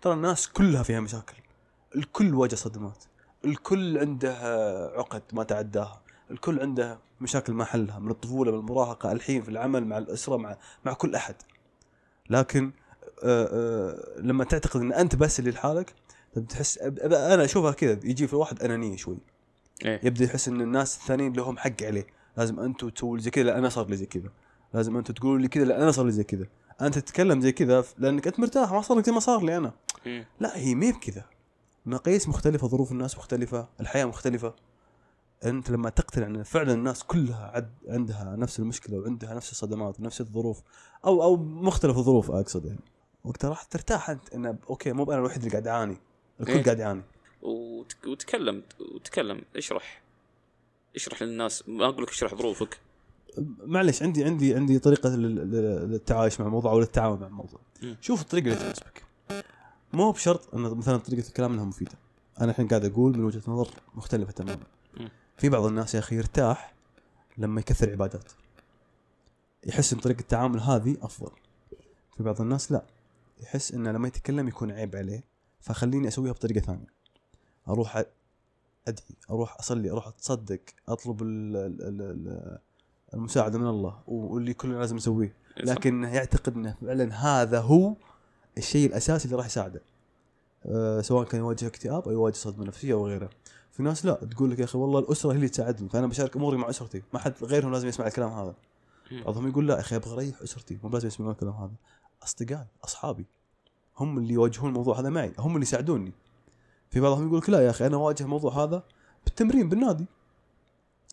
ترى 0.00 0.12
الناس 0.12 0.48
كلها 0.48 0.82
فيها 0.82 1.00
مشاكل. 1.00 1.36
الكل 1.96 2.34
واجه 2.34 2.54
صدمات. 2.54 3.04
الكل 3.44 3.98
عنده 3.98 4.36
عقد 4.96 5.22
ما 5.32 5.44
تعداها 5.44 6.02
الكل 6.30 6.60
عنده 6.60 6.98
مشاكل 7.20 7.52
ما 7.52 7.64
حلها 7.64 7.98
من 7.98 8.10
الطفولة 8.10 8.52
من 8.52 8.58
المراهقة 8.58 9.12
الحين 9.12 9.42
في 9.42 9.48
العمل 9.48 9.84
مع 9.86 9.98
الأسرة 9.98 10.36
مع 10.36 10.56
مع 10.84 10.92
كل 10.92 11.14
أحد. 11.14 11.34
لكن 12.30 12.72
آه، 13.22 13.48
آه، 13.52 14.20
لما 14.20 14.44
تعتقد 14.44 14.80
إن 14.80 14.92
أنت 14.92 15.16
بس 15.16 15.38
اللي 15.38 15.50
لحالك 15.50 15.94
تحس 16.48 16.78
أب- 16.78 16.82
أب- 16.82 17.12
أنا 17.12 17.44
أشوفها 17.44 17.72
كذا 17.72 17.92
يجي 17.92 18.26
في 18.26 18.32
الواحد 18.32 18.62
أنانية 18.62 18.96
شوي. 18.96 19.18
إيه. 19.84 20.00
يبدأ 20.04 20.24
يحس 20.24 20.48
إن 20.48 20.60
الناس 20.60 20.96
الثانيين 20.96 21.32
لهم 21.32 21.58
حق 21.58 21.82
عليه. 21.82 22.06
لازم 22.36 22.60
أنتم 22.60 22.88
تسووا 22.88 23.18
زي 23.18 23.30
كذا 23.30 23.44
لا 23.44 23.58
أنا 23.58 23.68
صار 23.68 23.88
لي 23.88 23.96
زي 23.96 24.06
كذا. 24.06 24.30
لازم 24.74 24.96
أنتم 24.96 25.14
تقولوا 25.14 25.38
لي 25.38 25.48
كذا 25.48 25.64
لا 25.64 25.82
أنا 25.82 25.90
صار 25.90 26.04
لي 26.04 26.12
زي 26.12 26.24
كذا. 26.24 26.46
أنت 26.80 26.98
تتكلم 26.98 27.40
زي 27.40 27.52
كذا 27.52 27.84
لأنك 27.98 28.26
أنت 28.26 28.40
مرتاح 28.40 28.72
ما 28.72 28.80
صار 28.80 28.98
لك 28.98 29.06
زي 29.06 29.12
ما 29.12 29.20
صار 29.20 29.42
لي 29.44 29.56
أنا. 29.56 29.72
مم. 30.06 30.24
لا 30.40 30.56
هي 30.58 30.74
مو 30.74 30.92
بكذا 30.92 31.24
مقاييس 31.86 32.28
مختلفة 32.28 32.68
ظروف 32.68 32.92
الناس 32.92 33.16
مختلفة 33.18 33.68
الحياة 33.80 34.04
مختلفة. 34.04 34.54
أنت 35.44 35.70
لما 35.70 35.90
تقتنع 35.90 36.26
إن 36.26 36.42
فعلا 36.42 36.72
الناس 36.72 37.04
كلها 37.04 37.46
عد 37.54 37.72
عندها 37.88 38.36
نفس 38.36 38.60
المشكلة 38.60 38.98
وعندها 38.98 39.34
نفس 39.34 39.50
الصدمات 39.52 40.00
ونفس 40.00 40.20
الظروف 40.20 40.62
أو 41.04 41.22
أو 41.22 41.36
مختلف 41.36 41.98
الظروف 41.98 42.30
أقصد 42.30 42.64
يعني. 42.64 42.80
وقتها 43.24 43.50
راح 43.50 43.62
ترتاح 43.62 44.10
أنت 44.10 44.34
انه 44.34 44.58
okay 44.70 44.92
مو 44.92 45.04
أنا 45.04 45.18
الوحيد 45.18 45.38
اللي 45.38 45.50
قاعد 45.50 45.66
اعاني 45.66 45.96
الكل 46.40 46.52
إيه. 46.52 46.62
قاعد 46.64 46.78
يعاني. 46.78 47.02
وت- 47.42 48.06
وتكلم 48.06 48.62
وتكلم 48.94 49.42
اشرح 49.56 50.02
اشرح 50.96 51.22
للناس 51.22 51.68
ما 51.68 51.84
أقول 51.84 52.02
لك 52.02 52.08
اشرح 52.10 52.34
ظروفك. 52.34 52.78
معلش 53.64 54.02
عندي 54.02 54.24
عندي 54.24 54.54
عندي 54.54 54.78
طريقة 54.78 55.08
لل- 55.08 55.34
لل- 55.50 55.90
للتعايش 55.90 56.40
مع 56.40 56.46
الموضوع 56.46 56.72
أو 56.72 56.80
للتعامل 56.80 57.20
مع 57.20 57.26
الموضوع. 57.26 57.60
شوف 58.00 58.20
الطريقة 58.20 58.44
اللي 58.44 58.56
تناسبك 58.56 59.02
مو 59.92 60.10
بشرط 60.12 60.54
إن 60.54 60.60
مثلا 60.60 60.96
طريقة 60.96 61.28
الكلام 61.28 61.52
إنها 61.52 61.64
مفيدة. 61.64 61.92
أنا 62.40 62.50
الحين 62.50 62.68
قاعد 62.68 62.84
أقول 62.84 63.18
من 63.18 63.24
وجهة 63.24 63.42
نظر 63.48 63.68
مختلفة 63.94 64.32
تماما. 64.32 64.62
في 65.36 65.48
بعض 65.48 65.64
الناس 65.64 65.94
يا 65.94 65.98
أخي 65.98 66.16
يرتاح 66.16 66.74
لما 67.38 67.60
يكثر 67.60 67.90
عبادات 67.90 68.32
يحس 69.66 69.92
إن 69.92 69.98
طريقة 69.98 70.20
التعامل 70.20 70.60
هذه 70.60 70.96
أفضل. 71.02 71.30
في 72.16 72.22
بعض 72.22 72.40
الناس 72.40 72.72
لا. 72.72 72.82
يحس 73.42 73.72
إنه 73.72 73.92
لما 73.92 74.08
يتكلم 74.08 74.48
يكون 74.48 74.70
عيب 74.70 74.96
عليه 74.96 75.24
فخليني 75.60 76.08
أسويها 76.08 76.32
بطريقة 76.32 76.60
ثانية. 76.60 76.86
أروح 77.68 77.96
أدعي 78.88 79.16
أروح 79.30 79.56
أصلي 79.58 79.90
أروح 79.90 80.06
أتصدق 80.06 80.60
أطلب 80.88 81.22
ال 81.22 81.56
ال 81.56 81.82
ال 81.82 82.02
ال 82.02 82.58
المساعدة 83.14 83.58
من 83.58 83.66
الله 83.66 83.98
واللي 84.06 84.54
كلنا 84.54 84.78
لازم 84.78 84.96
نسويه. 84.96 85.34
لكن 85.56 86.04
يعتقد 86.04 86.54
إنه 86.54 86.76
فعلا 86.80 87.14
هذا 87.14 87.60
هو 87.60 87.94
الشيء 88.58 88.86
الأساسي 88.88 89.24
اللي 89.24 89.36
راح 89.36 89.46
يساعده. 89.46 89.82
أه 90.66 91.00
سواء 91.00 91.28
كان 91.28 91.40
يواجه 91.40 91.66
اكتئاب 91.66 92.02
أو 92.02 92.12
يواجه 92.12 92.34
صدمة 92.34 92.64
نفسية 92.64 92.94
أو 92.94 93.06
غيره. 93.06 93.30
في 93.76 93.82
ناس 93.82 94.06
لا 94.06 94.14
تقول 94.14 94.50
لك 94.50 94.58
يا 94.58 94.64
أخي 94.64 94.78
والله 94.78 94.98
الأسرة 94.98 95.32
هي 95.32 95.36
اللي 95.36 95.48
تساعدني 95.48 95.88
فأنا 95.88 96.06
بشارك 96.06 96.36
أموري 96.36 96.56
مع 96.56 96.70
أسرتي. 96.70 97.02
ما 97.12 97.18
حد 97.18 97.34
غيرهم 97.42 97.72
لازم 97.72 97.88
يسمع 97.88 98.06
الكلام 98.06 98.30
هذا. 98.30 98.54
بعضهم 99.12 99.48
يقول 99.48 99.68
لا 99.68 99.74
يا 99.74 99.80
أخي 99.80 99.96
أبغى 99.96 100.14
أريح 100.14 100.42
أسرتي 100.42 100.78
مو 100.82 100.88
لازم 100.90 101.08
يسمعون 101.08 101.32
الكلام 101.32 101.52
هذا. 101.52 101.74
اصدقائي 102.22 102.66
أصحابي 102.84 103.26
هم 103.98 104.18
اللي 104.18 104.34
يواجهون 104.34 104.68
الموضوع 104.68 105.00
هذا 105.00 105.08
معي 105.08 105.32
هم 105.38 105.54
اللي 105.54 105.62
يساعدوني. 105.62 106.12
في 106.90 107.00
بعضهم 107.00 107.26
يقول 107.26 107.38
لك 107.38 107.50
لا 107.50 107.60
يا 107.60 107.70
أخي 107.70 107.86
أنا 107.86 107.96
أواجه 107.96 108.22
الموضوع 108.22 108.64
هذا 108.64 108.82
بالتمرين 109.24 109.68
بالنادي. 109.68 110.06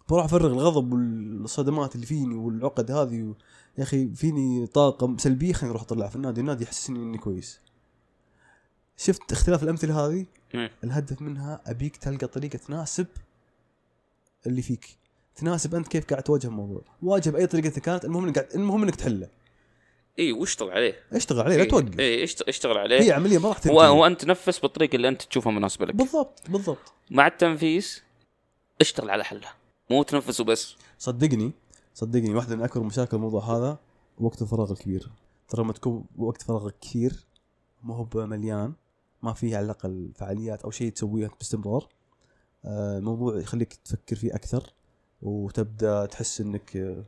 بروح 0.09 0.25
أفرغ 0.25 0.51
الغضب 0.51 0.93
والصدمات 0.93 1.95
اللي 1.95 2.05
فيني 2.05 2.35
والعقد 2.35 2.91
هذه 2.91 3.23
و... 3.23 3.33
يا 3.77 3.83
أخي 3.83 4.15
فيني 4.15 4.67
طاقة 4.67 5.15
سلبية 5.17 5.53
خليني 5.53 5.71
أروح 5.71 5.81
أطلعها 5.81 6.09
في 6.09 6.15
النادي. 6.15 6.41
النادي 6.41 6.63
يحسسني 6.63 6.99
إني 6.99 7.17
كويس. 7.17 7.59
شفت 8.97 9.31
اختلاف 9.31 9.63
الأمثلة 9.63 10.05
هذه؟ 10.05 10.25
مم. 10.53 10.69
الهدف 10.83 11.21
منها 11.21 11.61
أبيك 11.65 11.97
تلقى 11.97 12.27
طريقة 12.27 12.57
تناسب 12.57 13.07
اللي 14.47 14.61
فيك. 14.61 14.97
تناسب 15.35 15.75
أنت 15.75 15.87
كيف 15.87 16.05
قاعد 16.05 16.23
تواجه 16.23 16.47
الموضوع. 16.47 16.81
واجه 17.03 17.29
باي 17.29 17.47
طريقة 17.47 17.79
كانت 17.79 18.05
المهم 18.05 18.25
إنك 18.27 18.39
قاعد 18.39 18.55
المهم 18.55 18.83
إنك 18.83 18.95
تحله. 18.95 19.29
اي 20.19 20.31
واشتغل 20.31 20.71
عليه. 20.71 20.95
اشتغل 21.13 21.41
عليه 21.41 21.55
لا 21.55 21.63
إيه، 21.63 21.69
توقف. 21.69 21.99
اي 21.99 22.23
اشت- 22.23 22.41
اشتغل 22.41 22.77
هي 22.77 22.83
عليه 22.83 23.13
عملية 23.13 23.37
ما 23.37 23.49
راح 23.49 23.57
تنتهي. 23.57 23.87
وانت 23.89 24.21
تنفس 24.21 24.59
بالطريقة 24.59 24.95
اللي 24.95 25.07
أنت 25.07 25.21
تشوفها 25.21 25.51
مناسبة 25.51 25.85
لك. 25.85 25.95
بالضبط 25.95 26.41
بالضبط. 26.49 26.93
مع 27.11 27.27
التنفيس 27.27 28.03
اشتغل 28.81 29.09
على 29.09 29.23
حلها 29.23 29.53
مو 29.91 30.03
تنفس 30.03 30.39
وبس. 30.39 30.75
صدقني 30.99 31.51
صدقني 31.93 32.33
واحدة 32.33 32.55
من 32.55 32.63
أكبر 32.63 32.83
مشاكل 32.83 33.17
الموضوع 33.17 33.57
هذا 33.57 33.79
وقت 34.19 34.41
الفراغ 34.41 34.71
الكبير. 34.71 35.09
ترى 35.49 35.63
لما 35.63 35.73
تكون 35.73 36.05
وقت 36.17 36.41
فراغك 36.41 36.75
كثير 36.81 37.13
ما 37.83 37.95
هو 37.95 38.07
مليان 38.15 38.73
ما 39.23 39.33
فيه 39.33 39.57
على 39.57 39.65
الأقل 39.65 40.11
فعاليات 40.15 40.63
أو 40.63 40.71
شيء 40.71 40.91
تسويه 40.91 41.27
باستمرار. 41.27 41.87
آه، 42.65 42.97
الموضوع 42.97 43.37
يخليك 43.39 43.73
تفكر 43.73 44.15
فيه 44.15 44.35
أكثر 44.35 44.73
وتبدأ 45.21 46.05
تحس 46.05 46.41
إنك 46.41 46.77
آه، 46.77 47.03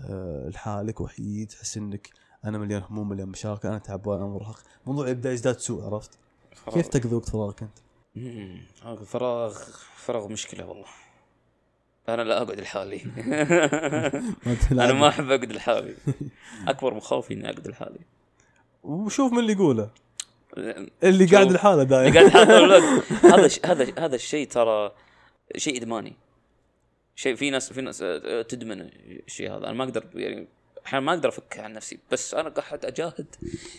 آه، 0.00 0.48
لحالك 0.48 1.00
وحيد 1.00 1.48
تحس 1.48 1.76
إنك 1.76 2.10
أنا 2.44 2.58
مليان 2.58 2.82
هموم 2.90 3.08
مليان 3.08 3.28
مشاكل 3.28 3.68
أنا 3.68 3.78
تعبان 3.78 4.16
أنا 4.18 4.26
مرهق. 4.26 4.60
الموضوع 4.82 5.08
يبدأ 5.08 5.32
يزداد 5.32 5.58
سوء 5.58 5.84
عرفت؟ 5.84 6.18
كيف 6.72 6.88
تقضي 6.88 7.14
وقت 7.14 7.28
فراغك 7.28 7.62
أنت؟ 7.62 7.78
هذا 8.82 9.04
فراغ 9.04 9.58
فراغ 9.96 10.28
مشكلة 10.28 10.66
والله. 10.66 10.86
أنا 12.08 12.22
لا 12.22 12.42
أقعد 12.42 12.60
لحالي. 12.60 13.00
أنا. 14.72 14.92
ما 14.92 15.08
أحب 15.08 15.30
أقعد 15.30 15.52
لحالي. 15.52 15.94
أكبر 16.68 16.94
مخاوفي 16.94 17.34
إني 17.34 17.50
أقعد 17.50 17.68
لحالي. 17.68 18.00
وشوف 18.82 19.32
من 19.32 19.38
اللي 19.38 19.52
يقوله. 19.52 19.90
اللي 20.58 20.90
اللي. 21.02 21.26
قاعد 21.26 21.52
لحاله 21.52 21.82
دايم. 21.82 22.14
قاعد 22.14 22.28
حاط 22.28 22.48
الوقت 22.48 22.82
هذا 23.24 23.48
ش- 23.48 23.60
هذا 23.66 23.86
هذا 23.98 24.14
الشيء 24.16 24.46
ترى 24.48 24.92
شيء 25.56 25.76
إدماني. 25.82 26.16
شيء 27.16 27.34
في 27.36 27.50
ناس 27.50 27.72
في 27.72 27.80
ناس 27.80 28.02
آه، 28.02 28.42
تدمن 28.42 28.80
الشيء 29.26 29.50
هذا. 29.50 29.64
أنا 29.64 29.72
ما 29.72 29.84
أقدر 29.84 30.04
يعني 30.14 30.48
أحيانا 30.86 31.06
ما 31.06 31.12
أقدر 31.12 31.28
أفك 31.28 31.58
عن 31.58 31.72
نفسي 31.72 31.98
بس 32.12 32.34
أنا 32.34 32.48
قاعد 32.48 32.84
أجاهد 32.84 33.26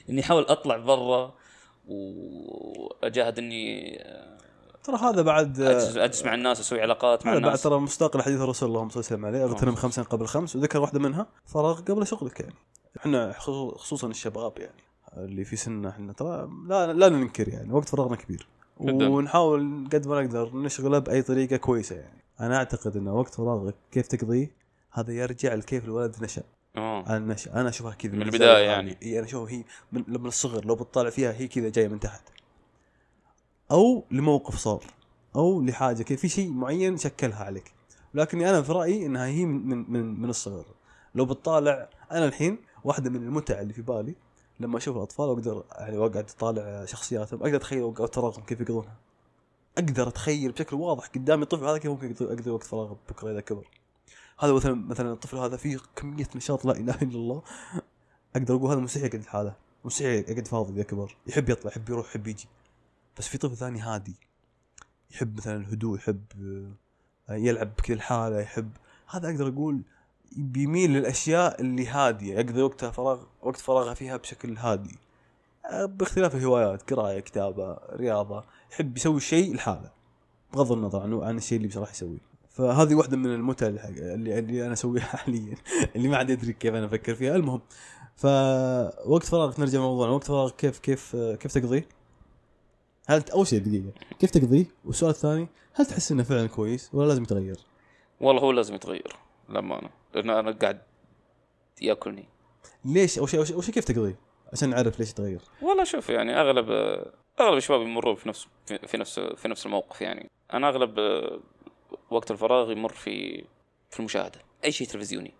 إني 0.09 0.21
أحاول 0.21 0.43
أطلع 0.43 0.77
برا 0.77 1.33
وأجاهد 1.87 3.37
إني 3.39 3.97
آه، 4.03 4.37
ترى 4.83 4.97
هذا 4.97 5.21
بعد 5.21 5.59
اجلس 5.61 6.23
مع 6.25 6.33
الناس 6.33 6.59
أسوي 6.59 6.81
علاقات 6.81 7.25
مع 7.25 7.31
هذا 7.31 7.39
بعد 7.39 7.45
الناس. 7.47 7.63
ترى 7.63 7.77
مصداق 7.79 8.17
لحديث 8.17 8.41
الرسول 8.41 8.69
اللهم 8.69 8.89
صل 8.89 8.99
وسلم 8.99 9.25
عليه. 9.25 9.43
اغتنم 9.43 9.75
خمسا 9.75 10.01
قبل 10.01 10.25
خمس 10.27 10.55
وذكر 10.55 10.79
واحدة 10.81 10.99
منها 10.99 11.27
فراغ 11.45 11.81
قبل 11.81 12.07
شغلك 12.07 12.39
يعني. 12.39 12.53
إحنا 12.97 13.33
خصو- 13.33 13.75
خصوصا 13.77 14.07
الشباب 14.07 14.53
يعني. 14.59 14.83
اللي 15.17 15.45
في 15.45 15.55
سننا 15.55 15.89
إحنا 15.89 16.13
ترى 16.13 16.49
لا 16.67 16.93
لا 16.93 17.09
ننكر 17.09 17.47
يعني 17.47 17.73
وقت 17.73 17.89
فراغنا 17.89 18.15
كبير 18.15 18.47
جداً. 18.81 19.07
ونحاول 19.07 19.89
قد 19.93 20.07
ما 20.07 20.21
نقدر 20.21 20.55
نشغله 20.57 20.99
بأي 20.99 21.21
طريقة 21.21 21.57
كويسة 21.57 21.95
يعني 21.95 22.21
أنا 22.39 22.57
أعتقد 22.57 22.97
إن 22.97 23.07
وقت 23.07 23.33
فراغك 23.33 23.75
كيف 23.91 24.07
تقضيه 24.07 24.51
هذا 24.91 25.13
يرجع 25.13 25.53
لكيف 25.53 25.85
الولد 25.85 26.15
نشأ 26.21 26.43
آه. 26.77 27.11
عن 27.11 27.17
النشأ 27.21 27.53
أنا 27.53 27.69
أشوفها 27.69 27.93
كذا 27.93 28.11
من 28.11 28.35
هذه. 28.35 28.57
يعني. 28.59 28.97
إي 29.03 29.19
أنا 29.19 29.27
أشوفها 29.27 29.53
هي 29.53 29.63
من, 29.91 30.03
من 30.07 30.25
الصغر 30.25 30.65
لو 30.65 30.75
بتطالع 30.75 31.09
فيها 31.09 31.31
هي 31.31 31.47
كذا 31.47 31.69
جاية 31.69 31.87
من 31.87 31.99
تحت 31.99 32.21
أو 33.71 34.03
لموقف 34.11 34.55
صار 34.55 34.83
أو 35.35 35.61
لحاجة 35.61 36.03
كذا 36.03 36.17
في 36.17 36.29
شيء 36.29 36.51
معين 36.51 36.97
شكلها 36.97 37.43
عليك 37.43 37.71
لكني 38.13 38.49
أنا 38.49 38.61
في 38.61 38.71
رأيي 38.71 39.05
إنها 39.05 39.25
هي 39.25 39.45
من 39.45 39.69
من 39.69 39.91
من, 39.91 40.21
من 40.21 40.29
الصغر 40.29 40.65
لو 41.15 41.25
بتطالع 41.25 41.89
أنا 42.11 42.25
الحين 42.25 42.57
واحدة 42.83 43.09
من 43.09 43.23
المتع 43.23 43.61
اللي 43.61 43.73
في 43.73 43.81
بالي 43.81 44.15
لما 44.59 44.77
أشوف 44.77 44.97
الأطفال 44.97 45.25
واقدر 45.25 45.63
يعني 45.71 45.97
وأقعد 45.97 46.29
أطالع 46.29 46.85
شخصياتهم 46.85 47.43
أقدر 47.43 47.55
أتخيل 47.55 47.81
وقت 47.83 48.15
فراغهم 48.15 48.43
كيف 48.43 48.61
يقضونها. 48.61 48.97
أقدر 49.77 50.07
أتخيل 50.07 50.51
بشكل 50.51 50.75
واضح 50.75 51.07
قدامي 51.07 51.43
الطفل 51.43 51.65
هذا 51.65 51.77
كيف 51.77 51.91
ممكن 51.91 52.15
يقضي 52.21 52.49
وقت 52.49 52.63
فراغه 52.63 52.97
بكرة 53.09 53.31
إذا 53.31 53.41
كبر. 53.41 53.67
هذا 54.39 54.53
مثلا 54.53 54.73
مثلا 54.73 55.13
الطفل 55.13 55.37
هذا 55.37 55.57
فيه 55.57 55.77
كمية 55.95 56.27
نشاط 56.35 56.65
لا 56.65 56.71
إله 56.71 56.95
إلا 57.01 57.15
الله. 57.15 57.43
أقدر 58.35 58.55
أقول 58.55 58.71
هذا 58.71 58.79
مستحيل 58.79 59.05
يقعد 59.05 59.21
لحاله 59.21 59.55
مستحيل 59.85 60.29
يقعد 60.29 60.47
فاضي 60.47 60.73
إذا 60.73 60.83
كبر 60.83 61.17
يحب 61.27 61.49
يطلع 61.49 61.71
يحب 61.71 61.89
يروح 61.89 62.05
يحب 62.05 62.27
يجي. 62.27 62.47
بس 63.17 63.27
في 63.27 63.37
طفل 63.37 63.57
ثاني 63.57 63.79
هادي 63.79 64.15
يحب 65.11 65.37
مثلا 65.37 65.55
الهدوء 65.55 65.97
يحب 65.97 66.23
آه، 67.29 67.35
يلعب 67.35 67.71
كذا 67.83 67.95
لحاله 67.95 68.39
يحب. 68.39 68.71
هذا 69.07 69.29
أقدر 69.29 69.47
أقول 69.47 69.83
بيميل 70.31 70.93
للأشياء 70.93 71.61
اللي 71.61 71.87
هادية 71.87 72.35
يقضي 72.35 72.61
وقتها 72.61 72.91
فراغ 72.91 73.19
وقت 73.41 73.57
فراغه 73.57 73.93
فيها 73.93 74.17
بشكل 74.17 74.57
هادي 74.57 74.97
آه، 75.65 75.85
باختلاف 75.85 76.35
الهوايات 76.35 76.93
قرايه 76.93 77.19
كتابة 77.19 77.77
رياضة 77.93 78.43
يحب 78.71 78.97
يسوي 78.97 79.19
شيء 79.19 79.55
لحاله 79.55 79.91
بغض 80.53 80.71
النظر 80.71 81.01
عن 81.01 81.13
عن 81.13 81.37
الشيء 81.37 81.57
اللي 81.57 81.69
راح 81.75 81.91
يسويه 81.91 82.29
فهذه 82.49 82.95
واحدة 82.95 83.17
من 83.17 83.25
المتع 83.25 83.67
اللي, 83.67 84.39
اللي, 84.39 84.65
أنا 84.65 84.73
أسويها 84.73 85.03
حاليا 85.17 85.55
اللي 85.95 86.07
ما 86.07 86.17
عاد 86.17 86.31
أدري 86.31 86.53
كيف 86.53 86.75
أنا 86.75 86.85
أفكر 86.85 87.15
فيها 87.15 87.35
المهم 87.35 87.61
فوقت 88.15 89.23
فراغك 89.23 89.59
نرجع 89.59 89.79
لموضوعنا 89.79 90.13
وقت 90.13 90.23
فراغك 90.23 90.55
كيف 90.55 90.79
كيف 90.79 91.15
كيف 91.15 91.53
تقضيه؟ 91.53 91.87
هل 93.07 93.23
أول 93.33 93.47
شيء 93.47 93.59
دقيقة 93.59 93.91
كيف 94.19 94.31
تقضيه؟ 94.31 94.65
والسؤال 94.85 95.11
الثاني 95.11 95.47
هل 95.73 95.85
تحس 95.85 96.11
إنه 96.11 96.23
فعلا 96.23 96.47
كويس 96.47 96.89
ولا 96.93 97.07
لازم 97.07 97.23
يتغير؟ 97.23 97.57
والله 98.21 98.41
هو 98.41 98.51
لازم 98.51 98.75
يتغير 98.75 99.15
للأمانة 99.49 99.98
لأن 100.13 100.29
أنا 100.29 100.51
قاعد 100.51 100.81
يأكلني. 101.81 102.25
ليش؟ 102.85 103.13
شيء, 103.13 103.39
أول 103.39 103.63
شيء 103.63 103.73
كيف 103.73 103.85
تقضيه؟ 103.85 104.19
عشان 104.53 104.69
نعرف 104.69 104.99
ليش 104.99 105.09
يتغير. 105.09 105.41
والله 105.61 105.83
شوف 105.83 106.09
يعني 106.09 106.41
أغلب 106.41 106.69
أغلب 107.39 107.57
الشباب 107.57 107.81
يمرون 107.81 108.15
في 108.15 108.29
نفس 108.29 108.47
في 108.87 108.97
نفس 108.97 109.19
في 109.19 109.47
نفس 109.47 109.65
الموقف 109.65 110.01
يعني. 110.01 110.29
أنا 110.53 110.69
أغلب 110.69 110.99
وقت 112.09 112.31
الفراغ 112.31 112.71
يمر 112.71 112.91
في 112.93 113.43
في 113.89 113.99
المشاهدة. 113.99 114.39
أي 114.65 114.71
شيء 114.71 114.87
تلفزيوني. 114.87 115.33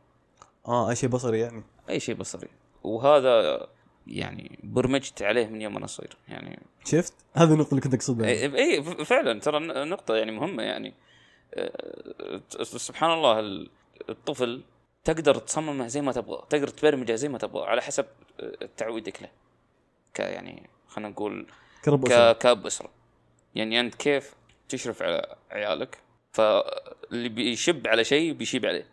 آه 0.68 0.90
أي 0.90 0.96
شيء 0.96 1.10
بصري 1.10 1.40
يعني. 1.40 1.64
أي 1.90 2.00
شيء 2.00 2.16
بصري. 2.16 2.48
وهذا 2.84 3.68
يعني 4.08 4.60
برمجت 4.64 5.22
عليه 5.22 5.48
من 5.48 5.62
يوم 5.62 5.78
أنا 5.78 5.88
صغير 5.88 6.18
يعني. 6.28 6.60
شفت؟ 6.86 7.14
هذه 7.34 7.54
النقطة 7.54 7.70
اللي 7.70 7.82
كنت 7.82 7.94
أقصدها. 7.94 8.28
إي 8.28 8.84
فعلا 9.06 9.40
ترى 9.40 9.60
نقطة 9.86 10.16
يعني 10.16 10.32
مهمة 10.32 10.64
يعني. 10.64 10.94
آه، 11.54 12.42
سبحان 12.64 13.12
الله 13.12 13.40
ال- 13.40 13.70
الطفل 14.10 14.64
تقدر 15.04 15.36
تصممه 15.36 15.88
زي 15.88 16.02
ما 16.02 16.12
تبغى 16.12 16.44
تقدر 16.50 16.68
تبرمجه 16.68 17.16
زي 17.16 17.30
ما 17.30 17.38
تبغى 17.38 17.68
على 17.68 17.82
حسب 17.82 18.06
آه، 18.40 18.70
تعويدك 18.78 19.22
له. 19.22 19.30
ك 20.14 20.20
يعني 20.20 20.70
خلينا 20.88 21.10
نقول 21.10 21.48
كرب. 21.86 22.08
ك... 22.08 22.38
كاب 22.38 22.66
أسرة. 22.66 22.90
يعني 23.56 23.80
أنت 23.80 23.96
كيف 23.96 24.34
تشرف 24.70 25.02
على 25.02 25.36
عيالك 25.52 25.98
فاللي 26.32 27.30
بيشب 27.30 27.88
على 27.88 28.04
شيء 28.04 28.34
بيشيب 28.34 28.66
عليه. 28.66 28.86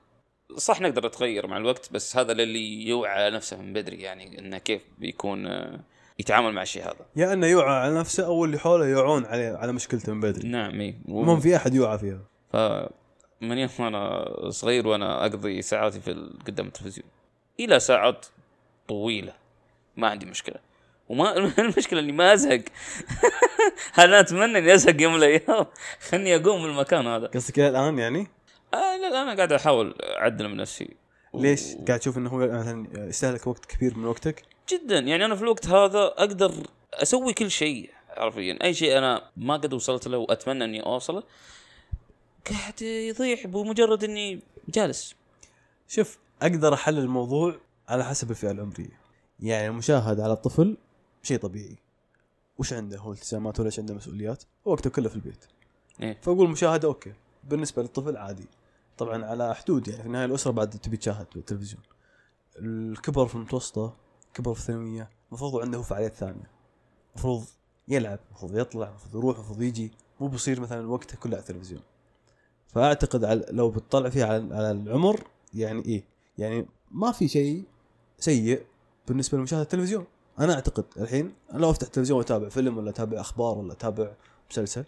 صح 0.56 0.80
نقدر 0.80 1.06
نتغير 1.06 1.46
مع 1.46 1.56
الوقت 1.56 1.92
بس 1.92 2.16
هذا 2.16 2.32
للي 2.32 2.88
يوعى 2.88 3.12
على 3.12 3.36
نفسه 3.36 3.62
من 3.62 3.72
بدري 3.72 4.02
يعني 4.02 4.38
إنه 4.38 4.58
كيف 4.58 4.82
بيكون 4.98 5.46
آه، 5.46 5.80
يتعامل 6.18 6.52
مع 6.52 6.62
الشيء 6.62 6.82
هذا. 6.82 7.06
يا 7.16 7.32
إنه 7.32 7.46
يوعى 7.46 7.74
على 7.74 7.98
نفسه 7.98 8.26
أو 8.26 8.44
اللي 8.44 8.58
حوله 8.58 8.86
يوعون 8.86 9.24
عليه 9.24 9.56
على 9.56 9.72
مشكلته 9.72 10.12
من 10.12 10.20
بدري. 10.20 10.48
نعم 10.48 10.80
اي 10.80 10.94
ما 11.08 11.40
في 11.40 11.56
أحد 11.56 11.74
يوعى 11.74 11.98
فيها. 11.98 12.20
فمن 13.40 13.58
يوم 13.58 13.70
أنا 13.80 14.24
صغير 14.50 14.86
وأنا 14.86 15.22
أقضي 15.26 15.62
ساعاتي 15.62 16.00
في 16.00 16.30
قدام 16.46 16.66
التلفزيون. 16.66 17.08
إلى 17.60 17.80
ساعات 17.80 18.26
طويلة. 18.88 19.32
ما 19.96 20.08
عندي 20.08 20.26
مشكلة. 20.26 20.56
وما 21.08 21.36
المشكلة 21.58 22.00
إني 22.00 22.12
ما 22.12 22.32
أزهق. 22.32 22.60
أنا 23.98 24.20
أتمنى 24.20 24.58
إني 24.58 24.74
أزهق 24.74 25.00
يوم 25.02 25.12
من 25.12 25.18
الأيام؟ 25.18 25.66
خلني 26.08 26.36
أقوم 26.36 26.62
من 26.64 26.70
المكان 26.70 27.06
هذا. 27.06 27.26
قصدك 27.26 27.58
إلى 27.58 27.68
الآن 27.68 27.98
يعني؟ 27.98 28.26
آه 28.74 28.96
لا 28.96 29.22
أنا 29.22 29.34
قاعد 29.36 29.52
أحاول 29.52 29.94
أعدل 30.02 30.48
من 30.48 30.56
نفسي. 30.56 30.96
و- 31.32 31.42
ليش 31.42 31.74
قاعد 31.88 32.00
تشوف 32.00 32.18
إنه 32.18 32.30
هو 32.30 32.38
مثلا 32.38 32.86
يستهلك 33.08 33.46
وقت 33.46 33.64
كبير 33.66 33.96
من 33.98 34.04
وقتك؟ 34.06 34.42
جدا. 34.68 34.98
يعني 34.98 35.24
أنا 35.24 35.34
في 35.36 35.42
الوقت 35.42 35.66
هذا 35.66 35.98
أقدر 36.04 36.52
أسوي 36.94 37.32
كل 37.32 37.50
شيء 37.50 37.90
حرفيا. 38.16 38.58
أي 38.62 38.74
شيء 38.74 38.98
أنا 38.98 39.30
ما 39.36 39.54
قد 39.56 39.72
وصلت 39.74 40.08
له 40.08 40.18
وأتمنى 40.18 40.64
إني 40.64 40.82
أوصله 40.86 41.22
قاعد 42.50 42.82
يضيع 42.82 43.44
بمجرد 43.44 44.04
إني 44.04 44.42
جالس. 44.68 45.14
شوف 45.88 46.18
أقدر 46.42 46.74
أحلل 46.74 46.98
الموضوع 46.98 47.56
على 47.88 48.04
حسب 48.04 48.30
الفئة 48.30 48.50
العمرية. 48.50 49.00
يعني 49.40 49.68
المشاهد 49.68 50.20
على 50.20 50.32
الطفل 50.32 50.76
شيء 51.22 51.38
طبيعي. 51.38 51.76
وش 52.58 52.72
عنده؟ 52.72 52.98
هو 52.98 53.12
التزامات 53.12 53.60
ولا 53.60 53.70
عنده 53.78 53.94
مسؤوليات؟ 53.94 54.44
وقته 54.64 54.90
كله 54.90 55.08
في 55.08 55.16
البيت. 55.16 55.44
إيه. 56.00 56.20
فأقول 56.22 56.50
مشاهدة 56.50 56.88
أوكي. 56.88 57.12
بالنسبة 57.44 57.82
للطفل 57.82 58.16
عادي. 58.16 58.46
طبعا 58.98 59.24
على 59.24 59.54
حدود 59.54 59.88
يعني 59.88 60.00
في 60.02 60.06
النهاية 60.06 60.24
الأسرة 60.24 60.50
بعد 60.50 60.70
تبي 60.70 60.96
تشاهد 60.96 61.26
بالتلفزيون. 61.34 61.82
الكبر 62.58 63.26
في 63.26 63.34
المتوسطة 63.34 63.96
كبر 64.34 64.54
في 64.54 64.60
الثانوية 64.60 65.10
المفروض 65.28 65.56
عنده 65.56 65.82
فعاليات 65.82 66.14
ثانية 66.14 66.50
المفروض 67.12 67.44
يلعب 67.88 68.18
المفروض 68.28 68.58
يطلع 68.58 68.88
المفروض 68.88 69.14
يروح 69.14 69.36
المفروض 69.36 69.62
يجي. 69.62 69.92
مو 70.20 70.28
بيصير 70.28 70.60
مثلا 70.60 70.88
وقته 70.88 71.16
كله 71.16 71.36
على 71.36 71.40
التلفزيون. 71.40 71.82
فأعتقد 72.66 73.24
على 73.24 73.46
لو 73.50 73.70
بتطلع 73.70 74.08
فيها 74.08 74.26
على, 74.26 74.70
العمر 74.70 75.24
يعني 75.54 75.84
إيه؟ 75.84 76.04
يعني 76.38 76.66
ما 76.90 77.12
في 77.12 77.28
شيء 77.28 77.64
سيء 78.18 78.62
بالنسبة 79.08 79.38
لمشاهدة 79.38 79.62
التلفزيون. 79.62 80.04
أنا 80.38 80.54
أعتقد 80.54 80.84
الحين 80.96 81.32
أنا 81.52 81.58
لو 81.58 81.70
أفتح 81.70 81.86
التلفزيون 81.86 82.18
وأتابع 82.18 82.48
فيلم 82.48 82.78
ولا 82.78 82.90
أتابع 82.90 83.20
أخبار 83.20 83.58
ولا 83.58 83.72
أتابع 83.72 84.12
مسلسل 84.50 84.84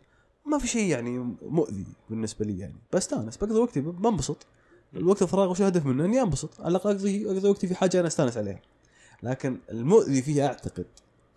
ما 0.46 0.58
في 0.58 0.66
شيء 0.66 0.90
يعني 0.90 1.36
مؤذي 1.42 1.86
بالنسبة 2.10 2.44
لي 2.44 2.58
يعني. 2.58 2.76
بستانس 2.92 3.36
بقضي 3.36 3.58
وقتي 3.58 3.80
بنبسط. 3.80 4.46
الوقت 4.94 5.22
الفراغ 5.22 5.50
وش 5.50 5.60
الهدف 5.60 5.86
منه 5.86 6.04
إني 6.04 6.22
أنبسط. 6.22 6.60
على 6.60 6.68
الأقل 6.68 6.90
اقضي 6.90 7.26
أقضي 7.26 7.48
وقتي 7.48 7.66
في 7.66 7.74
حاجة 7.74 8.00
أنا 8.00 8.06
أستانس 8.06 8.36
عليها. 8.36 8.60
لكن 9.22 9.58
المؤذي 9.70 10.22
فيه 10.22 10.46
أعتقد 10.46 10.86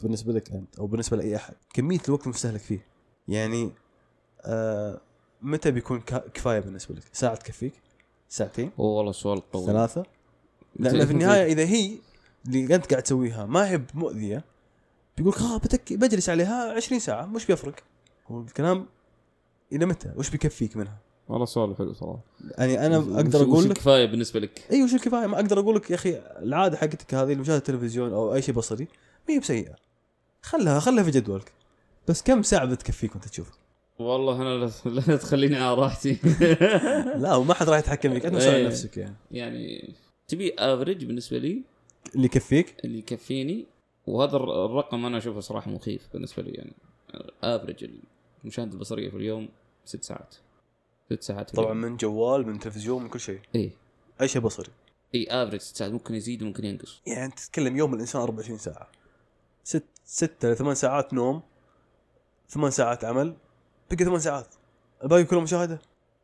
بالنسبة 0.03 0.33
لك 0.33 0.51
أنت 0.51 0.79
أو 0.79 0.87
بالنسبة 0.87 1.17
لأي 1.17 1.35
أحد 1.35 1.53
كمية 1.73 1.99
الوقت 2.07 2.23
المستهلك 2.23 2.59
فيه. 2.59 2.85
يعني 3.27 3.71
آه 4.41 5.01
متى 5.41 5.71
بيكون 5.71 6.01
كفاية 6.33 6.59
بالنسبة 6.59 6.95
لك؟ 6.95 7.03
ساعة 7.13 7.35
تكفيك؟ 7.35 7.73
ساعتين؟ 8.29 8.71
هو 8.79 8.97
والله 8.97 9.11
سؤال 9.11 9.51
طويل 9.51 9.65
ثلاثة؟ 9.65 10.05
لأن 10.75 11.05
في 11.05 11.11
النهاية 11.11 11.51
إذا 11.51 11.63
هي 11.63 11.97
اللي 12.47 12.75
أنت 12.75 12.85
قاعد 12.91 13.03
تسويها 13.03 13.45
ما 13.45 13.69
هي 13.69 13.81
مؤذيه 13.93 14.43
بيقول 15.17 15.33
آه 15.35 15.57
بتك 15.57 15.93
بجلس 15.93 16.29
عليها 16.29 16.73
20 16.73 16.99
ساعة 16.99 17.25
مش 17.25 17.45
بيفرق 17.45 17.75
هو 18.27 18.41
الكلام 18.41 18.85
إلى 19.71 19.85
متى؟ 19.85 20.11
وش 20.15 20.29
بيكفيك 20.29 20.77
منها؟ 20.77 20.97
والله 21.29 21.45
سؤال 21.45 21.75
حلو 21.75 21.93
صراحة 21.93 22.19
يعني 22.57 22.85
أنا 22.85 22.97
أقدر 22.97 23.41
أقول 23.41 23.63
لك 23.63 23.71
الكفاية 23.71 24.05
بالنسبة 24.05 24.39
لك؟ 24.39 24.61
اي 24.71 24.83
وش 24.83 24.93
الكفاية 24.93 25.27
ما 25.27 25.35
أقدر 25.35 25.59
أقول 25.59 25.75
لك 25.75 25.89
يا 25.89 25.95
أخي 25.95 26.21
العادة 26.41 26.77
حقتك 26.77 27.13
هذه 27.13 27.33
لمشاهده 27.33 27.57
التلفزيون 27.57 28.13
أو 28.13 28.33
أي 28.33 28.41
شيء 28.41 28.55
بصري 28.55 28.87
ما 29.29 29.35
هي 29.35 29.39
بسيئة 29.39 29.75
خلها 30.41 30.79
خلها 30.79 31.03
في 31.03 31.11
جدولك 31.11 31.51
بس 32.07 32.21
كم 32.21 32.43
ساعة 32.43 32.65
بتكفيك 32.65 33.11
وأنت 33.11 33.27
تشوف 33.27 33.51
والله 34.01 34.41
أنا 34.41 34.71
لا- 34.85 35.15
تخليني 35.17 35.55
على 35.57 35.75
راحتي. 35.75 36.17
لا 37.15 37.35
وما 37.35 37.53
حد 37.53 37.69
راح 37.69 37.79
يتحكم 37.79 38.13
فيك. 38.13 38.25
أنت 38.25 38.35
مسؤول 38.35 38.53
إيه. 38.55 38.67
نفسك 38.67 38.97
يعني؟ 38.97 39.15
يعني 39.31 39.93
تبي 40.27 40.53
average 40.59 41.05
بالنسبة 41.05 41.37
لي؟ 41.37 41.61
اللي 42.15 42.25
يكفيك؟ 42.25 42.75
اللي 42.85 42.99
يكفيني. 42.99 43.65
وهذا 44.07 44.35
الر- 44.35 44.65
الرقم 44.65 45.05
أنا 45.05 45.17
أشوفه 45.17 45.39
صراحة 45.39 45.71
مخيف 45.71 46.09
بالنسبة 46.13 46.43
لي 46.43 46.51
يعني. 46.51 46.73
average 47.43 47.89
المشاهده 48.43 48.73
البصرية 48.73 49.09
في 49.09 49.17
اليوم 49.17 49.49
ست 49.85 50.03
ساعات. 50.03 50.35
ست 51.13 51.23
ساعات 51.23 51.49
في 51.49 51.55
طبعا 51.55 51.71
اليوم. 51.71 51.91
من 51.91 51.97
جوال 51.97 52.47
من 52.47 52.59
تلفزيون 52.59 53.03
من 53.03 53.09
كل 53.09 53.19
شيء. 53.19 53.39
اي 53.55 53.71
أي 54.21 54.27
شيء 54.27 54.41
بصري. 54.41 54.69
إي 55.15 55.27
average 55.29 55.61
ست 55.61 55.75
ساعات. 55.75 55.91
ممكن 55.91 56.15
يزيد 56.15 56.43
وممكن 56.43 56.65
ينقص. 56.65 57.01
يعني 57.07 57.25
أنت 57.25 57.39
تتكلم 57.39 57.77
يوم 57.77 57.93
الإنسان 57.93 58.21
24 58.21 58.57
ساعة. 58.57 58.87
ست 59.63 59.83
ستة 60.05 60.47
إلى 60.47 60.55
ثمان 60.55 60.75
ساعات 60.75 61.13
نوم. 61.13 61.41
ثمان 62.49 62.71
ساعات 62.71 63.05
عمل. 63.05 63.35
بقي 63.95 64.05
ثمان 64.05 64.19
ساعات. 64.19 64.47
الباقي 65.03 65.23
كله 65.23 65.41
مشاهدة؟ 65.41 65.79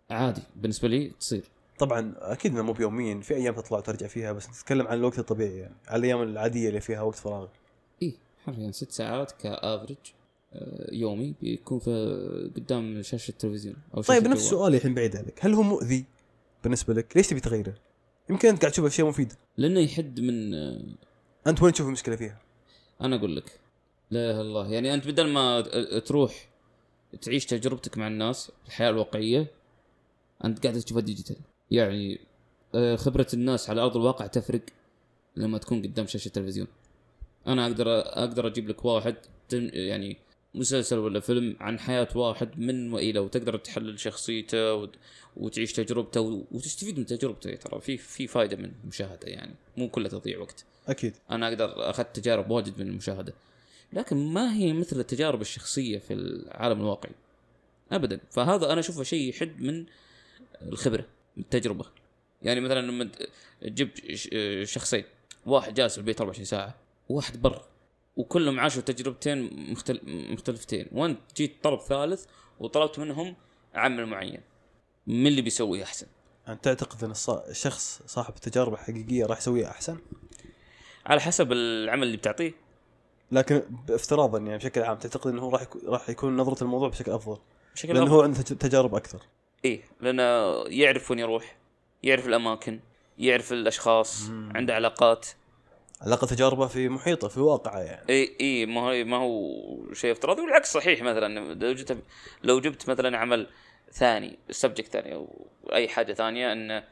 عادي 0.10 0.42
بالنسبة 0.56 0.88
لي 0.88 1.12
تصير. 1.20 1.44
طبعا 1.80 2.14
أكيد 2.18 2.52
إنه 2.52 2.62
مو 2.62 2.74
بيوميا 2.74 3.22
في 3.22 3.36
أيام 3.36 3.56
تطلع 3.56 3.78
وترجع 3.78 4.08
فيها 4.08 4.32
بس 4.32 4.46
انت 4.46 4.56
تتكلم 4.56 4.88
عن 4.88 4.98
الوقت 4.98 5.20
الطبيعي 5.20 5.58
يعني 5.58 5.76
على 5.88 6.00
الأيام 6.00 6.22
العادية 6.22 6.70
اللي 6.70 6.82
فيها 6.82 7.02
وقت 7.02 7.16
فراغ. 7.16 7.48
اي 8.04 8.14
حرفيا 8.46 8.72
ست 8.72 8.92
ساعات 8.92 9.32
ك 9.32 9.40
average 9.40 9.98
آه، 10.54 10.90
يومي 10.92 11.34
بيكون 11.42 11.80
في 11.80 12.52
قدام 12.56 13.02
شاشة 13.02 13.32
التلفزيون 13.32 13.76
أو 13.96 14.02
شاشة 14.02 14.20
طيب 14.20 14.28
نفس. 14.28 14.42
سؤالي 14.42 14.78
الحين 14.78 14.94
بعيد 14.94 15.16
عليك. 15.16 15.46
هل 15.46 15.54
هو 15.54 15.62
مؤذي 15.62 16.06
بالنسبة 16.64 16.94
لك؟ 16.94 17.18
ليش 17.18 17.28
تبي 17.28 17.40
تغيره؟ 17.40 17.74
يمكن 18.30 18.50
أنت 18.50 18.62
قاعد 18.62 18.72
تشوف 18.72 18.86
أشياء 18.86 19.08
مفيدة. 19.08 19.36
لأنه 19.58 19.80
يحد 19.80 20.20
من 20.20 20.54
آه، 20.54 20.82
أنت 21.48 21.62
وين 21.62 21.74
تشوف 21.74 21.88
المشكلة 21.88 22.16
فيها؟ 22.16 22.40
أنا 23.02 23.16
أقول 23.16 23.36
لك. 23.36 23.60
لا 24.12 24.32
إله 24.32 24.32
إلا 24.32 24.42
الله. 24.42 24.68
يعني 24.68 24.94
أنت 24.94 25.08
بدل 25.08 25.28
ما 25.28 25.62
تروح 26.06 26.47
تعيش 27.22 27.46
تجربتك 27.46 27.98
مع 27.98 28.08
الناس 28.08 28.52
الحياة 28.68 28.90
الواقعية 28.90 29.48
أنت 30.46 30.64
قاعد 30.68 30.80
تشوفها 30.80 31.02
ديجيتال 31.04 31.36
يعني 31.72 32.20
آه، 32.76 32.96
خبرة 32.96 33.28
الناس 33.34 33.70
على 33.70 33.82
أرض 33.82 33.98
الواقع 33.98 34.28
تفرق 34.28 34.62
لما 35.36 35.58
تكون 35.58 35.82
قدام 35.82 36.08
شاشة 36.08 36.28
التلفزيون 36.28 36.68
أنا 37.48 37.66
أقدر 37.66 38.00
أقدر 38.00 38.48
أجيب 38.48 38.70
لك 38.70 38.86
واحد 38.86 39.16
يعني 39.54 40.18
مسلسل 40.56 40.98
ولا 40.98 41.20
فيلم 41.20 41.56
عن 41.60 41.80
حياة 41.80 42.08
واحد 42.16 42.60
من 42.60 42.94
والى 42.94 43.20
وتقدر 43.20 43.58
تحلل 43.58 44.00
شخصيته 44.00 44.74
وت- 44.74 44.96
وتعيش 45.38 45.74
تجربته 45.74 46.46
وتستفيد 46.52 47.00
من 47.00 47.06
تجربته 47.06 47.56
ترى 47.56 47.82
في 47.82 47.98
في 47.98 48.28
فائده 48.28 48.58
من 48.58 48.72
المشاهدة 48.84 49.28
يعني 49.28 49.54
مو 49.78 49.90
كلها 49.90 50.10
تضييع 50.10 50.40
وقت. 50.40 50.66
أكيد. 50.88 51.14
أنا 51.32 51.48
أقدر 51.48 51.90
أخذت 51.90 52.16
تجارب 52.20 52.52
واجد 52.52 52.82
من 52.82 52.88
المشاهدة. 52.88 53.34
لكن 53.94 54.34
ما 54.34 54.54
هي 54.54 54.74
مثل 54.74 55.00
التجارب 55.00 55.42
الشخصية 55.42 56.00
في 56.00 56.14
العالم 56.14 56.80
الواقعي. 56.80 57.14
ابدا. 57.92 58.20
فهذا 58.32 58.72
أنا 58.72 58.80
أشوفه 58.80 59.04
شيء 59.04 59.30
يحد 59.30 59.62
من 59.62 59.86
الخبرة 60.62 61.06
من 61.38 61.44
التجربة. 61.44 61.86
يعني 62.42 62.62
مثلا 62.62 62.82
لما 62.82 63.12
تجيب 63.62 63.90
شخصين. 64.64 65.04
واحد 65.46 65.74
جالس 65.74 65.94
في 65.94 66.00
البيت 66.00 66.22
24 66.22 66.46
ساعة. 66.46 66.76
وواحد 67.10 67.42
برا 67.42 67.66
وكلهم 68.18 68.60
عاشوا 68.60 68.82
تجربتين 68.82 69.72
مختل... 69.72 70.00
مختلفتين. 70.06 70.88
وأنت 70.92 71.20
جيت 71.36 71.64
طلب 71.64 71.80
ثالث 71.80 72.26
وطلبت 72.60 73.00
منهم 73.00 73.36
عمل 73.74 74.06
معين. 74.06 74.42
من 75.08 75.28
اللي 75.28 75.42
بيسوي 75.42 75.84
أحسن؟ 75.84 76.08
أنت 76.48 76.64
تعتقد 76.64 77.04
إن 77.04 77.14
الشخص 77.50 78.02
صاحب 78.06 78.36
التجارب 78.36 78.74
الحقيقيه 78.74 79.26
راح 79.26 79.38
يسويها 79.38 79.70
أحسن؟ 79.70 79.98
على 81.06 81.22
حسب 81.22 81.52
العمل 81.52 82.04
اللي 82.04 82.18
بتعطيه. 82.18 82.67
لكن 83.32 83.62
افتراضا 83.90 84.38
يعني 84.40 84.58
بشكل 84.58 84.82
عام 84.82 84.98
تعتقد 84.98 85.32
إنه 85.32 85.42
هو 85.42 85.50
راح 85.50 85.62
يكون 85.62 85.82
راح 85.86 86.10
يكون 86.10 86.38
نظرة 86.38 86.64
الموضوع 86.64 86.90
بشكل 86.90 87.12
أفضل؟ 87.12 87.38
بشكل 87.76 87.94
لأنه. 87.94 88.12
هو 88.12 88.22
عنده 88.22 88.42
تج- 88.42 88.58
تجارب 88.58 88.96
أكثر. 88.96 89.20
إيه 89.66 89.82
لأنه 90.02 90.24
يعرف 90.68 91.12
وين 91.12 91.20
يروح 91.20 91.56
يعرف 92.04 92.28
الأماكن 92.28 92.80
يعرف 93.18 93.52
الأشخاص 93.54 94.30
عنده 94.30 94.76
علاقات. 94.76 95.28
على 96.02 96.08
الاقل 96.08 96.28
تجاربه 96.28 96.68
في 96.68 96.90
محيطه 96.90 97.28
في 97.28 97.40
واقعه 97.40 97.80
يعني. 97.80 98.10
اي 98.10 98.36
اي 98.42 98.66
ما 98.66 98.82
هو 98.82 99.04
ما 99.06 99.18
هو 99.18 99.94
شيء 99.94 100.12
افتراضي 100.12 100.42
والعكس 100.42 100.74
صحيح 100.74 101.02
مثلا. 101.04 101.54
لو 101.54 101.74
جبت 101.74 101.98
لو 102.44 102.60
جبت 102.60 102.90
مثلا 102.90 103.18
عمل 103.18 103.48
ثاني 103.92 104.38
subject 104.50 104.92
ثاني 104.92 105.14
أو 105.14 105.46
أي 105.74 105.88
حاجة 105.88 106.14
ثانية 106.14 106.52
ان 106.52 106.84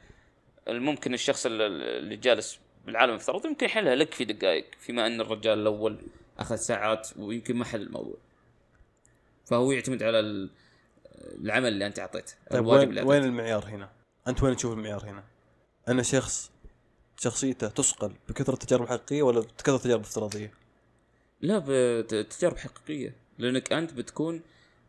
الممكن 0.68 1.14
الشخص 1.14 1.46
اللي- 1.46 1.66
اللي 2.00 2.16
جالس 2.16 2.60
بالعالم 2.86 3.12
الافتراضي 3.14 3.50
ممكن 3.50 3.66
يحلها 3.66 3.96
لك 3.96 4.14
في 4.14 4.26
دقائق 4.26 4.66
فيما 4.80 5.08
أن 5.08 5.22
الرجال 5.22 5.60
الأول 5.60 5.98
أخذ 6.40 6.56
ساعات 6.56 7.10
ويمكن 7.18 7.56
ما 7.56 7.66
حل 7.66 7.82
الموضوع 7.82 8.18
فهو 9.46 9.72
يعتمد 9.72 10.04
على 10.04 10.20
ال- 10.20 10.50
العمل 11.42 11.68
اللي 11.68 11.88
أنت 11.88 12.00
أعطيته 12.00 12.34
طيب 12.52 12.66
وين, 12.66 12.90
اللي 12.90 13.02
وين. 13.02 13.24
المعيار 13.24 13.66
هنا؟ 13.66 13.90
أنت 14.28 14.44
وين 14.44 14.56
تشوف 14.56 14.74
المعيار 14.74 15.06
هنا؟ 15.10 15.24
أن 15.90 16.04
شخص 16.04 16.52
شخصيته 17.18 17.68
تثقل 17.68 18.12
بكثرة 18.30 18.54
التجارب 18.54 18.84
الحقيقية 18.84 19.24
ولا 19.24 19.40
بكثرة 19.40 19.76
التجارب 19.76 20.00
الافتراضية؟ 20.02 20.54
لا 21.42 21.64
بتجارب 21.68 22.58
حقيقية 22.58 23.16
لأنك 23.38 23.74
أنت 23.74 23.94
بتكون 23.94 24.42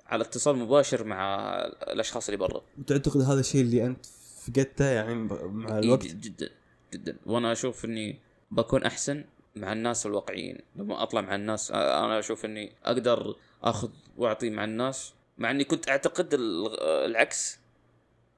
على 0.07 0.24
اتصال 0.24 0.57
مباشر 0.57 1.05
مع 1.05 1.47
الأشخاص 1.66 2.28
اللي 2.28 2.36
برا 2.36 2.62
وتعتقد 2.78 3.20
هذا 3.20 3.40
الشيء 3.40 3.61
اللي 3.61 3.86
أنت 3.86 4.07
فقدته 4.47 4.84
يعني 4.84 5.14
مع 5.44 5.78
الوقت؟ 5.78 6.07
جدا 6.07 6.51
جدا 6.92 7.16
وأنا 7.26 7.53
أشوف 7.53 7.84
إني 7.84 8.18
بكون 8.51 8.82
أحسن 8.84 9.24
مع 9.57 9.72
الناس 9.72 10.07
الواقعيين. 10.07 10.59
لما 10.76 11.02
أطلع 11.02 11.20
مع 11.20 11.34
الناس 11.34 11.70
أنا 11.70 12.18
أشوف 12.18 12.44
إني 12.44 12.72
أقدر 12.84 13.36
أخذ 13.62 13.90
وأعطي 14.16 14.50
مع 14.50 14.64
الناس 14.64 15.14
مع 15.38 15.50
إني 15.50 15.64
كنت 15.64 15.88
أعتقد 15.88 16.34
ال- 16.34 16.80
العكس. 16.80 17.59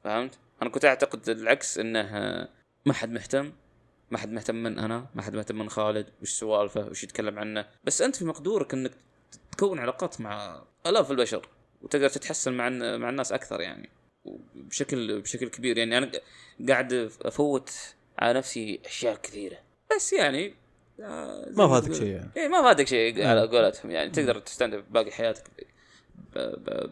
فهمت؟ 0.04 0.38
أنا 0.62 0.70
كنت 0.70 0.84
أعتقد 0.84 1.28
العكس 1.28 1.78
إنه 1.78 2.02
ما 2.86 2.92
حد 2.92 3.10
مهتم 3.10 3.52
ما 4.10 4.18
حد 4.18 4.32
مهتم 4.32 4.54
من 4.54 4.78
أنا 4.78 5.06
ما 5.14 5.22
حد 5.22 5.36
مهتم 5.36 5.58
من 5.58 5.70
خالد 5.70 6.06
وش 6.22 6.30
سوالفه 6.30 6.86
وش 6.88 7.04
يتكلم 7.04 7.38
عنه. 7.38 7.66
بس 7.84 8.02
أنت 8.02 8.16
في 8.16 8.24
مقدورك 8.24 8.74
إنك 8.74 8.92
تكون 9.52 9.78
علاقات 9.78 10.20
مع 10.20 10.62
آلاف 10.86 11.10
البشر 11.10 11.48
وتقدر 11.82 12.08
تتحسن 12.08 12.52
مع 12.52 12.68
مع 12.96 13.08
الناس 13.10 13.32
أكثر 13.32 13.60
يعني. 13.60 13.90
بشكل 14.54 15.20
بشكل 15.20 15.48
كبير 15.48 15.78
يعني. 15.78 15.98
أنا 15.98 16.10
قاعد 16.68 16.92
أفوت 17.22 17.70
على 18.18 18.38
نفسي 18.38 18.80
أشياء 18.84 19.16
كثيرة. 19.16 19.58
بس 19.96 20.12
يعني 20.12 20.54
ما 21.57 21.68
فاتك 21.68 21.92
شيء 21.92 22.07
يعني. 22.07 22.30
إيه 22.36 22.49
ما 22.49 22.62
فاتك 22.62 22.86
شيء 22.86 23.26
على 23.26 23.46
قولتهم 23.46 23.90
يعني. 23.90 24.11
تقدر 24.11 24.38
تستمتع 24.38 24.80
باقي 24.90 25.11
حياتك 25.11 25.44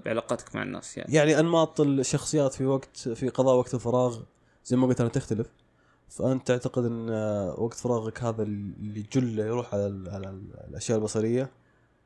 بعلاقاتك 0.05 0.55
مع 0.55 0.63
الناس 0.63 0.97
يعني. 0.99 1.15
يعني 1.15 1.41
أنماط 1.41 1.81
الشخصيات 1.81 2.55
في 2.55 2.67
وقت 2.67 2.97
في 3.09 3.29
قضاء 3.29 3.57
وقت 3.57 3.75
الفراغ 3.75 4.21
زي 4.65 4.77
ما 4.77 4.87
قلت 4.87 5.01
أنا 5.01 5.09
تختلف. 5.11 5.47
فأنت 6.09 6.47
تعتقد 6.49 6.85
أن 6.85 7.11
وقت 7.59 7.75
فراغك 7.75 8.23
هذا 8.23 8.43
اللي 8.43 9.05
جله 9.13 9.45
يروح 9.47 9.75
على, 9.75 9.87
ال- 9.87 10.11
على 10.11 10.29
ال- 10.29 10.55
الأشياء 10.69 10.99
البصرية 10.99 11.51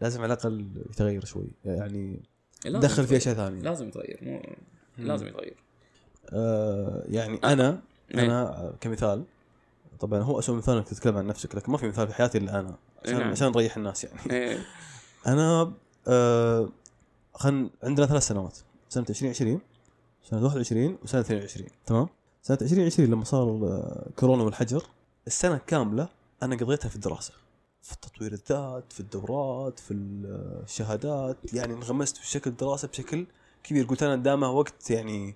لازم 0.01 0.23
على 0.23 0.33
الأقل 0.33 0.67
يتغير 0.91 1.25
شوي. 1.25 1.47
يعني 1.65 2.23
لازم 2.65 2.81
دخل 2.81 3.07
في. 3.07 3.17
اشياء 3.17 3.35
ثانية 3.35 3.63
لازم 3.63 3.89
يتغير 3.89 4.19
مو 4.23 4.43
لازم 4.99 5.27
يتغير. 5.27 5.57
آه 6.33 7.05
يعني 7.09 7.41
أنا 7.45 7.81
إيه. 8.15 8.25
أنا 8.25 8.73
كمثال 8.81 9.25
طبعا 10.01 10.21
هو 10.21 10.39
اسوء 10.39 10.57
مثال 10.57 10.77
إنك 10.77 10.89
تتكلم 10.89 11.17
عن 11.17 11.27
نفسك 11.27 11.55
لكن 11.55 11.73
ما 11.73 11.79
في 11.79 11.89
مثال 11.89 12.09
في 12.09 12.15
حياتي 12.15 12.39
إلا 12.39 12.61
أنا 12.61 12.77
عشان, 13.05 13.19
نعم. 13.19 13.31
عشان 13.31 13.49
نريح 13.49 13.77
الناس 13.77 14.05
يعني 14.05 14.21
إيه. 14.31 14.59
أنا 15.27 15.73
آه 16.09 16.69
خل 17.35 17.71
عندنا 17.83 18.07
ثلاث 18.07 18.27
سنوات 18.27 18.59
سنة 18.89 19.07
2020 19.11 19.61
سنة 20.31 20.45
21 20.45 20.99
وسنة 21.03 21.21
22 21.21 21.69
تمام 21.87 22.09
سنة 22.43 22.59
2020 22.63 23.11
لما 23.11 23.25
صار 23.25 23.49
آه، 23.49 24.11
كورونا 24.17 24.43
والحجر 24.43 24.83
السنة 25.27 25.61
كاملة 25.67 26.09
أنا 26.43 26.57
قضيتها 26.57 26.89
في 26.89 26.97
الدراسة 26.97 27.33
في 27.83 27.97
تطوير 28.03 28.33
الذات 28.33 28.93
في 28.93 29.01
الدورات 29.01 29.79
في 29.79 29.95
الشهادات 29.95 31.37
يعني 31.53 31.73
انغمست 31.73 32.17
في 32.17 32.27
شكل 32.27 32.57
دراسه 32.57 32.89
بشكل 32.89 33.27
كبير 33.65 33.85
قلت 33.85 34.03
أنا 34.03 34.17
دامه 34.17 34.51
وقت 34.51 34.91
يعني 34.91 35.29
آه 35.29 35.35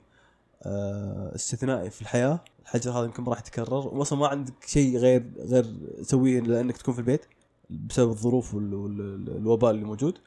استثنائي 0.63 1.91
في 1.91 2.03
الحياة. 2.03 2.45
الحجر 2.63 2.91
هذا 2.91 3.05
يمكن 3.05 3.23
ما 3.23 3.31
راح 3.31 3.39
يتكرر. 3.39 3.89
واصلا 3.89 4.19
ما 4.19 4.29
عندك 4.29 4.67
شيء 4.67 4.99
غير 4.99 5.33
غير 5.39 5.65
تسويه 5.99 6.39
إلا 6.39 6.61
إنك 6.61 6.77
تكون 6.77 6.95
في 6.95 7.01
البيت 7.01 7.27
بسبب 7.71 8.11
الظروف 8.11 8.55
والوباء 8.55 9.71
اللي 9.71 9.85
موجود. 9.85 10.19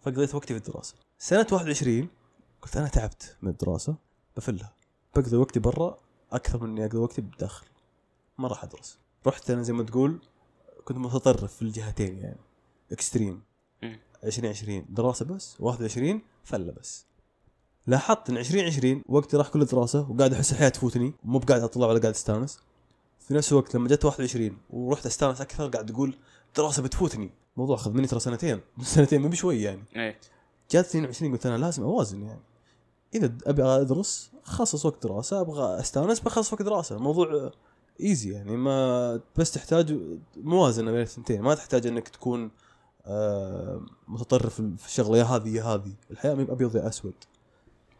فقضيت 0.00 0.34
وقتي 0.34 0.54
في 0.60 0.68
الدراسة. 0.68 0.94
سنة 1.18 1.46
21 1.52 2.08
قلت 2.62 2.76
أنا 2.76 2.88
تعبت 2.88 3.36
من 3.42 3.50
الدراسة 3.50 3.94
بفلها. 4.36 4.74
بقضي 5.16 5.36
وقتي 5.36 5.60
برا 5.60 5.98
أكثر 6.32 6.62
من 6.62 6.70
إني 6.70 6.84
أقضي 6.84 6.98
وقتي 6.98 7.20
بالداخل 7.20 7.66
ما 8.38 8.48
راح 8.48 8.64
أدرس. 8.64 8.98
رحت 9.26 9.50
أنا 9.50 9.62
زي 9.62 9.72
ما 9.72 9.82
تقول 9.82 10.20
كنت 10.84 10.98
متطرف 10.98 11.54
في 11.54 11.62
الجهتين 11.62 12.18
يعني. 12.18 12.40
اكستريم 12.92 13.42
مم. 13.82 13.98
2020 14.24 14.86
دراسة 14.88 15.24
بس. 15.24 15.56
21 15.60 16.22
فلة 16.44 16.72
بس. 16.72 17.06
لاحظت 17.86 18.30
إن 18.30 18.36
2020 18.36 19.02
وقتي 19.08 19.36
راح 19.36 19.48
كله 19.48 19.64
دراسة 19.64 20.10
وقاعد 20.10 20.32
أحس 20.32 20.52
الحياة 20.52 20.68
تفوتني 20.68 21.14
مو 21.24 21.38
بقاعد 21.38 21.62
أطلع 21.62 21.86
ولا 21.86 21.98
قاعد 22.00 22.14
أستانس. 22.14 22.60
في 23.20 23.34
نفس 23.34 23.52
الوقت 23.52 23.74
لما 23.74 23.88
جت 23.88 24.04
21 24.04 24.56
ورحت 24.70 25.06
أستانس 25.06 25.40
أكثر 25.40 25.68
قاعد 25.68 25.90
أقول 25.90 26.14
دراسة 26.56 26.82
بتفوتني. 26.82 27.30
الموضوع 27.56 27.76
اخذ 27.76 27.92
مني 27.92 28.06
ترى 28.06 28.20
سنتين 28.20 28.60
سنتين 28.82 29.22
مو 29.22 29.28
بشوي 29.28 29.62
يعني. 29.62 29.84
إيه. 29.96 30.18
جات 30.70 30.86
22 30.86 31.32
قلت 31.32 31.46
أنا 31.46 31.56
لازم 31.58 31.82
أوازن 31.82 32.22
يعني. 32.22 32.40
إذا 33.14 33.32
أبي 33.46 33.62
أدرس 33.62 34.30
أخصص 34.46 34.86
وقت 34.86 35.06
دراسة 35.06 35.40
أبغى 35.40 35.80
أستانس 35.80 36.20
بخصص 36.20 36.52
وقت 36.52 36.62
دراسة. 36.62 36.96
الموضوع 36.96 37.50
ايزي 38.00 38.32
يعني 38.32 38.56
ما 38.56 39.20
بس 39.36 39.50
تحتاج 39.50 39.98
موازنة 40.36 40.92
بين 40.92 41.00
الثنتين. 41.00 41.42
ما 41.42 41.54
تحتاج 41.54 41.86
إنك 41.86 42.08
تكون 42.08 42.50
آه، 43.06 43.82
متطرف 44.08 44.54
في 44.54 44.86
الشغلة 44.86 45.18
يا 45.18 45.24
هذه 45.24 45.48
يا 45.48 45.62
هذه. 45.62 45.92
الحياة 46.10 46.34
ما 46.34 46.42
أبيض 46.42 46.76
يا 46.76 46.88
أسود. 46.88 47.14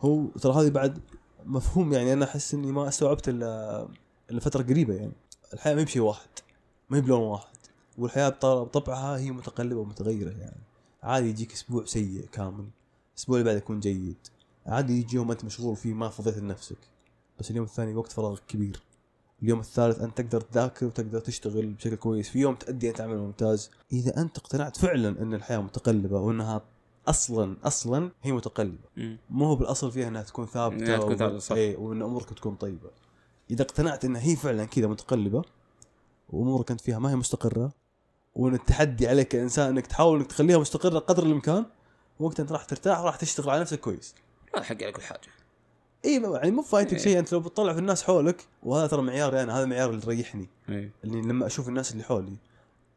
هو 0.03 0.26
ترى 0.26 0.53
هذه 0.53 0.70
بعد 0.70 0.98
مفهوم 1.46 1.92
يعني 1.92 2.12
أنا 2.12 2.24
أحس 2.24 2.55
إني 2.55 2.72
ما 2.72 2.88
استوعبت 2.88 3.28
إلا 3.28 3.88
إلا 4.30 4.40
فترة 4.40 4.62
قريبة 4.62 4.94
يعني. 4.94 5.12
الحياة 5.55 5.74
ما 5.74 5.80
هي 5.80 5.84
بشيء 5.84 6.03
واحد 6.03 6.28
ما 6.90 6.96
هي 6.96 7.00
بلون 7.00 7.20
واحد 7.20 7.57
والحياة 7.98 8.28
بط- 8.28 8.46
بطبعها 8.46 9.18
هي 9.18 9.30
متقلبة 9.30 9.80
ومتغيرة 9.80 10.30
يعني. 10.30 10.61
عادي 11.03 11.28
يجيك 11.28 11.53
أسبوع 11.53 11.84
سيء 11.84 12.26
كامل 12.32 12.64
الأسبوع 13.14 13.36
اللي 13.38 13.44
بعده 13.44 13.59
يكون 13.59 13.80
جيد. 13.80 14.16
عادي 14.66 14.98
يجي 15.00 15.16
يوم 15.16 15.30
أنت 15.30 15.44
مشغول 15.44 15.76
فيه 15.76 15.94
ما 15.94 16.09
فضيت 16.09 16.38
لنفسك 16.38 16.76
بس 17.40 17.50
اليوم 17.50 17.64
الثاني 17.64 17.94
وقت 17.94 18.12
فراغ 18.12 18.38
كبير. 18.48 18.80
اليوم 19.42 19.61
الثالث 19.61 20.00
أنت 20.00 20.20
تقدر 20.20 20.40
تذاكر 20.40 20.86
وتقدر 20.86 21.20
تشتغل 21.20 21.66
بشكل 21.66 21.96
كويس 21.96 22.28
في 22.28 22.38
يوم 22.38 22.55
تأدي 22.55 22.88
انت 22.90 23.00
عمل 23.00 23.16
ممتاز. 23.18 23.70
إذا 23.92 24.16
أنت 24.20 24.38
اقتنعت 24.38 24.76
فعلا 24.76 25.22
إن 25.22 25.34
الحياة 25.34 25.59
متقلبة 25.59 26.20
وإنها 26.20 26.62
أصلا 27.09 27.57
أصلا 27.64 28.11
هي 28.22 28.32
متقلبة 28.32 28.88
مم. 28.96 29.18
مو 29.30 29.44
هو 29.44 29.57
بالأصل 29.57 29.92
فيها 29.92 30.09
إنها 30.09 30.22
تكون 30.22 30.46
ثابتة 30.46 30.84
إنها 30.84 30.96
تكون 30.96 31.16
ثابتة، 31.16 31.38
صح. 31.38 31.57
إيه 31.57 31.76
وإن 31.76 32.03
أمورك 32.03 32.32
تكون 32.32 32.55
طيبة 32.55 32.90
إذا 33.50 33.62
اقتنعت 33.62 34.05
إنها 34.05 34.22
هي 34.22 34.36
فعلا 34.36 34.64
كذا 34.64 34.86
متقلبة 34.86 35.42
وأمورك 36.30 36.70
أنت 36.70 36.80
فيها 36.80 36.98
ما 36.98 37.11
هي 37.11 37.16
مستقرة 37.16 37.72
وإن 38.34 38.55
التحدي 38.55 39.09
عليك 39.09 39.28
كإنسان 39.28 39.68
إنك 39.68 39.86
تحاول 39.86 40.18
إنك 40.18 40.26
تخليها 40.26 40.59
مستقرة 40.59 40.98
قدر 40.98 41.22
الإمكان 41.22 41.66
وقتها 42.20 42.42
أنت 42.42 42.53
راح 42.53 42.64
ترتاح 42.64 43.00
وراح 43.00 43.16
تشتغل 43.16 43.50
على 43.50 43.61
نفسك 43.61 43.80
كويس 43.80 44.14
ما 44.55 44.62
حق 44.62 44.82
على 44.82 44.92
كل 44.92 45.03
حاجة 45.03 45.20
اي 46.05 46.22
يعني 46.22 46.50
مو 46.50 46.62
فايتك 46.62 46.92
إيه. 46.92 46.98
شيء 46.98 47.18
أنت 47.18 47.32
لو 47.32 47.40
بتطلع 47.40 47.72
في 47.72 47.78
الناس 47.78 48.03
حولك 48.03 48.46
وهذا 48.62 48.86
ترى 48.86 49.03
معياري 49.03 49.42
أنا 49.42 49.59
هذا 49.59 49.66
معيار 49.66 49.90
اللي 49.90 50.03
يريحني 50.07 50.48
اي 50.68 50.90
اللي 51.05 51.20
لما 51.20 51.46
أشوف 51.46 51.68
الناس 51.68 51.92
اللي 51.92 52.05
حولي 52.05 52.36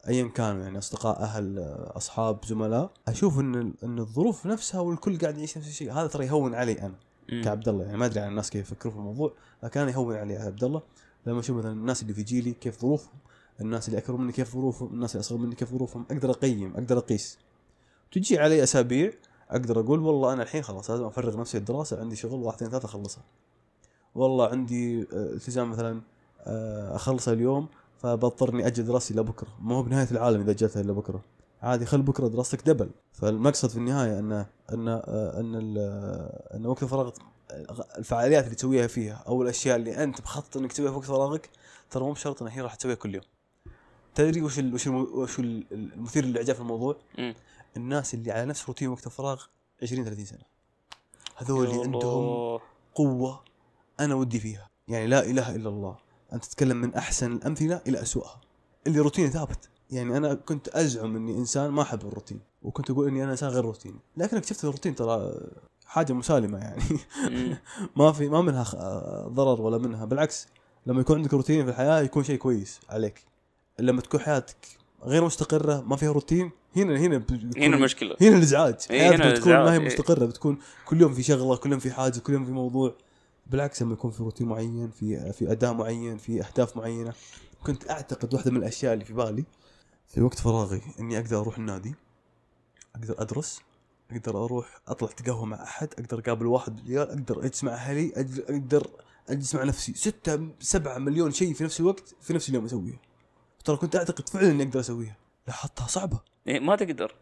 ايا 0.07 0.27
كانوا 0.27 0.63
يعني 0.63 0.77
أصدقاء 0.77 1.19
أهل 1.21 1.59
أصحاب 1.97 2.45
زملاء. 2.45 2.91
أشوف 3.07 3.39
إن 3.39 3.73
إن 3.83 3.99
الظروف 3.99 4.45
نفسها 4.45 4.81
والكل 4.81 5.17
قاعد 5.17 5.37
يعيش 5.37 5.57
نفس 5.57 5.67
الشيء. 5.67 5.93
هذا 5.93 6.07
ترى 6.07 6.25
يهون 6.25 6.55
علي 6.55 6.81
أنا. 6.81 6.95
كعبد 7.43 7.69
الله 7.69 7.83
يعني 7.83 7.97
ما 7.97 8.05
أدري 8.05 8.19
عن 8.19 8.29
الناس 8.29 8.49
كيف 8.49 8.61
يفكروا 8.61 8.93
في 8.93 8.99
الموضوع 8.99 9.33
لكن 9.63 9.79
أنا 9.79 9.91
يهون 9.91 10.15
علي 10.15 10.37
عبد 10.37 10.63
الله 10.63 10.81
لما 11.25 11.39
أشوف 11.39 11.57
مثلا 11.57 11.71
الناس 11.71 12.01
اللي 12.01 12.13
في 12.13 12.23
جيلي 12.23 12.51
كيف 12.51 12.81
ظروفهم 12.81 13.13
الناس 13.61 13.87
اللي 13.87 13.99
أكبر 13.99 14.17
مني 14.17 14.31
كيف 14.31 14.53
ظروفهم 14.53 14.93
الناس 14.93 15.15
اللي 15.15 15.21
أصغر 15.21 15.37
مني 15.37 15.55
كيف 15.55 15.71
ظروفهم 15.71 16.05
أقدر 16.11 16.31
أقيم 16.31 16.73
أقدر 16.73 16.97
أقيس. 16.97 17.37
تجي 18.11 18.39
علي 18.39 18.63
أسابيع 18.63 19.11
أقدر 19.49 19.79
أقول 19.79 19.99
والله 19.99 20.33
أنا 20.33 20.43
الحين 20.43 20.61
خلاص 20.61 20.91
لازم 20.91 21.03
أفرغ 21.03 21.39
نفسي 21.39 21.57
الدراسه 21.57 21.99
عندي 21.99 22.15
شغل 22.15 22.39
واحد 22.39 22.55
اثنين 22.55 22.71
ثلاثة 22.71 22.85
أخلصها. 22.85 23.23
والله 24.15 24.47
عندي 24.47 25.01
آه، 25.01 25.05
التزام 25.13 25.71
مثلا 25.71 26.01
آه، 26.41 26.95
أخلصه 26.95 27.31
اليوم 27.31 27.67
فبضطر 28.05 28.49
اني 28.53 28.67
أجل 28.67 28.85
دراستي 28.85 29.13
لبكرة. 29.13 29.47
ما 29.61 29.75
هو 29.75 29.83
بنهاية 29.83 30.07
العالم 30.11 30.41
إذا 30.41 30.51
اجلتها 30.51 30.81
الا 30.81 30.93
بكره 30.93 31.21
عادي 31.61 31.85
خل 31.85 32.01
بكرة 32.01 32.27
دراستك 32.27 32.67
دبل. 32.67 32.89
فالمقصد 33.13 33.69
في 33.69 33.77
النهاية 33.77 34.19
أن 34.19 34.31
أن 34.73 34.87
آه، 34.87 35.39
ان 35.39 35.55
أن 36.55 36.65
وقت 36.65 36.83
الفراغ 36.83 37.11
الفعاليات 37.97 38.43
اللي 38.43 38.55
تسويها 38.55 38.87
فيها 38.87 39.23
أو 39.27 39.41
الأشياء 39.41 39.75
اللي 39.75 40.03
أنت 40.03 40.21
مخطط 40.21 40.57
إنك 40.57 40.71
تسويها 40.71 40.91
في 40.91 40.97
وقت 40.97 41.05
فراغك 41.05 41.49
ترى 41.91 42.03
مو 42.03 42.11
بشرط 42.11 42.41
إنها 42.41 42.53
هي 42.53 42.61
راح 42.61 42.75
تسويها 42.75 42.95
كل 42.95 43.15
يوم. 43.15 43.23
تدري 44.15 44.41
وش 44.41 44.59
ال 44.59 44.73
وش 44.73 44.87
ال 44.87 44.93
وش 44.95 45.39
ال- 45.39 45.65
المثير 45.71 46.25
للاعجاب 46.25 46.55
في 46.55 46.61
الموضوع. 46.61 46.95
الناس 47.77 48.13
اللي 48.13 48.31
على 48.31 48.45
نفس 48.45 48.67
روتين 48.67 48.87
وقت 48.87 49.05
الفراغ 49.05 49.43
20 49.83 50.05
30 50.05 50.25
سنة. 50.25 50.39
هذول 51.35 51.65
اللي 51.69 51.83
عندهم. 51.83 52.59
قوة 52.95 53.39
أنا 53.99 54.15
ودي 54.15 54.39
فيها. 54.39 54.69
يعني 54.87 55.07
لا 55.07 55.25
إله 55.25 55.55
إلا 55.55 55.69
الله. 55.69 56.04
أنت 56.33 56.45
تتكلم 56.45 56.77
من 56.77 56.93
أحسن 56.93 57.31
الأمثلة 57.31 57.81
إلى 57.87 58.01
أسوأها. 58.01 58.41
اللي 58.87 58.99
روتيني 58.99 59.29
ثابت. 59.29 59.69
يعني 59.91 60.17
أنا 60.17 60.33
كنت 60.33 60.67
أزعم 60.67 61.15
إني 61.15 61.37
إنسان 61.37 61.69
ما 61.69 61.81
أحب 61.81 62.07
الروتين 62.07 62.39
وكنت 62.63 62.89
أقول 62.89 63.07
إني 63.07 63.23
أنا 63.23 63.31
إنسان 63.31 63.49
غير 63.49 63.65
روتيني. 63.65 63.99
لكن 64.17 64.37
اكتشفت 64.37 64.63
الروتين 64.63 64.95
ترى 64.95 65.33
حاجة 65.85 66.13
مسالمة 66.13 66.57
يعني. 66.57 66.83
ما 67.97 68.11
في 68.11 68.29
ما 68.29 68.41
منها 68.41 68.63
ضرر 69.27 69.61
ولا 69.61 69.77
منها. 69.77 70.05
بالعكس 70.05 70.47
لما 70.85 71.01
يكون 71.01 71.15
عندك 71.15 71.33
روتين 71.33 71.65
في 71.65 71.71
الحياة 71.71 72.01
يكون 72.01 72.23
شيء 72.23 72.37
كويس 72.37 72.79
عليك. 72.89 73.23
لما 73.79 74.01
تكون 74.01 74.19
حياتك 74.19 74.57
غير 75.03 75.25
مستقرة 75.25 75.81
ما 75.81 75.95
فيها 75.95 76.11
روتين 76.11 76.51
هنا 76.75 76.99
هنا 76.99 77.23
هنا 77.57 77.75
المشكلة 77.75 78.15
هنا 78.21 78.37
الإزعاج. 78.37 78.75
حياتك 78.89 79.25
بتكون 79.25 79.53
ما 79.53 79.73
هي 79.73 79.77
إيه. 79.77 79.85
مستقرة 79.85 80.25
بتكون 80.25 80.57
كل 80.85 81.01
يوم 81.01 81.13
في 81.13 81.23
شغلة 81.23 81.55
كل 81.55 81.71
يوم 81.71 81.79
في 81.79 81.91
حاجة 81.91 82.19
كل 82.19 82.33
يوم 82.33 82.45
في 82.45 82.51
موضوع. 82.51 82.95
بالعكس 83.45 83.81
لما 83.81 83.93
يكون 83.93 84.11
في 84.11 84.23
روتين 84.23 84.47
معين 84.47 84.89
في 84.89 85.33
في 85.33 85.51
أداء 85.51 85.73
معين 85.73 86.17
في 86.17 86.41
أهداف 86.41 86.77
معينة. 86.77 87.13
كنت 87.63 87.89
أعتقد 87.89 88.33
واحدة 88.33 88.51
من 88.51 88.57
الأشياء 88.57 88.93
اللي 88.93 89.05
في 89.05 89.13
بالي 89.13 89.45
في 90.07 90.21
وقت 90.21 90.39
فراغي 90.39 90.81
إني 90.99 91.17
أقدر 91.19 91.39
أروح 91.39 91.57
النادي 91.57 91.95
أقدر 92.95 93.21
أدرس 93.21 93.61
أقدر 94.11 94.45
أروح 94.45 94.81
أطلع 94.87 95.09
اتقهوى 95.09 95.45
مع 95.45 95.63
أحد 95.63 95.87
أقدر 95.99 96.19
أقابل 96.19 96.45
واحد 96.45 96.75
بالريال 96.75 97.09
أقدر 97.09 97.45
أجلس 97.45 97.63
مع 97.63 97.73
أهلي 97.73 98.13
أقدر 98.49 98.87
أجلس 99.29 99.55
مع 99.55 99.63
نفسي. 99.63 99.93
ستة 99.93 100.49
سبعة 100.59 100.97
مليون 100.97 101.31
شيء 101.31 101.53
في 101.53 101.63
نفس 101.63 101.79
الوقت 101.79 102.15
في 102.21 102.33
نفس 102.33 102.49
اليوم 102.49 102.65
أسويه. 102.65 103.01
ترى 103.65 103.77
كنت 103.77 103.95
أعتقد 103.95 104.29
فعلا 104.29 104.51
إني 104.51 104.63
أقدر 104.63 104.79
أسويها. 104.79 105.17
لاحظتها 105.47 105.87
صعبة. 105.87 106.19
إيه 106.47 106.59
ما 106.59 106.75
تقدر. 106.75 107.15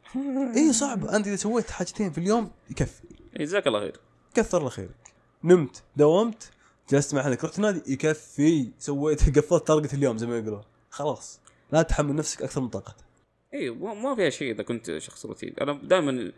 إي 0.55 0.73
صعب 0.73 1.05
أنت 1.05 1.27
إذا 1.27 1.35
سويت 1.35 1.71
حاجتين 1.71 2.11
في 2.11 2.17
اليوم 2.17 2.51
يكفي. 2.69 3.03
جزاك 3.37 3.67
الله 3.67 3.79
خير. 3.79 3.99
كثر 4.33 4.57
الله 4.57 4.69
خيرك 4.69 5.02
نمت 5.43 5.83
داومت 5.95 6.51
جلست 6.91 7.15
مع 7.15 7.21
اهلك 7.21 7.43
رحت 7.43 7.59
نادي 7.59 7.93
يكفي 7.93 8.71
سويت 8.79 9.23
قفلت 9.39 9.67
target 9.67 9.93
اليوم 9.93 10.17
زي 10.17 10.27
ما 10.27 10.37
يقولون. 10.37 10.63
خلاص. 10.89 11.39
لا 11.71 11.81
تحمل 11.81 12.15
نفسك 12.15 12.41
أكثر 12.41 12.61
من 12.61 12.67
طاقتك. 12.67 13.05
اي 13.53 13.69
ما 13.69 14.15
فيها 14.15 14.29
شيء 14.29 14.51
إذا 14.53 14.63
كنت 14.63 14.97
شخص 14.97 15.25
روتين. 15.25 15.53
أنا 15.61 15.73
دائما 15.83 16.31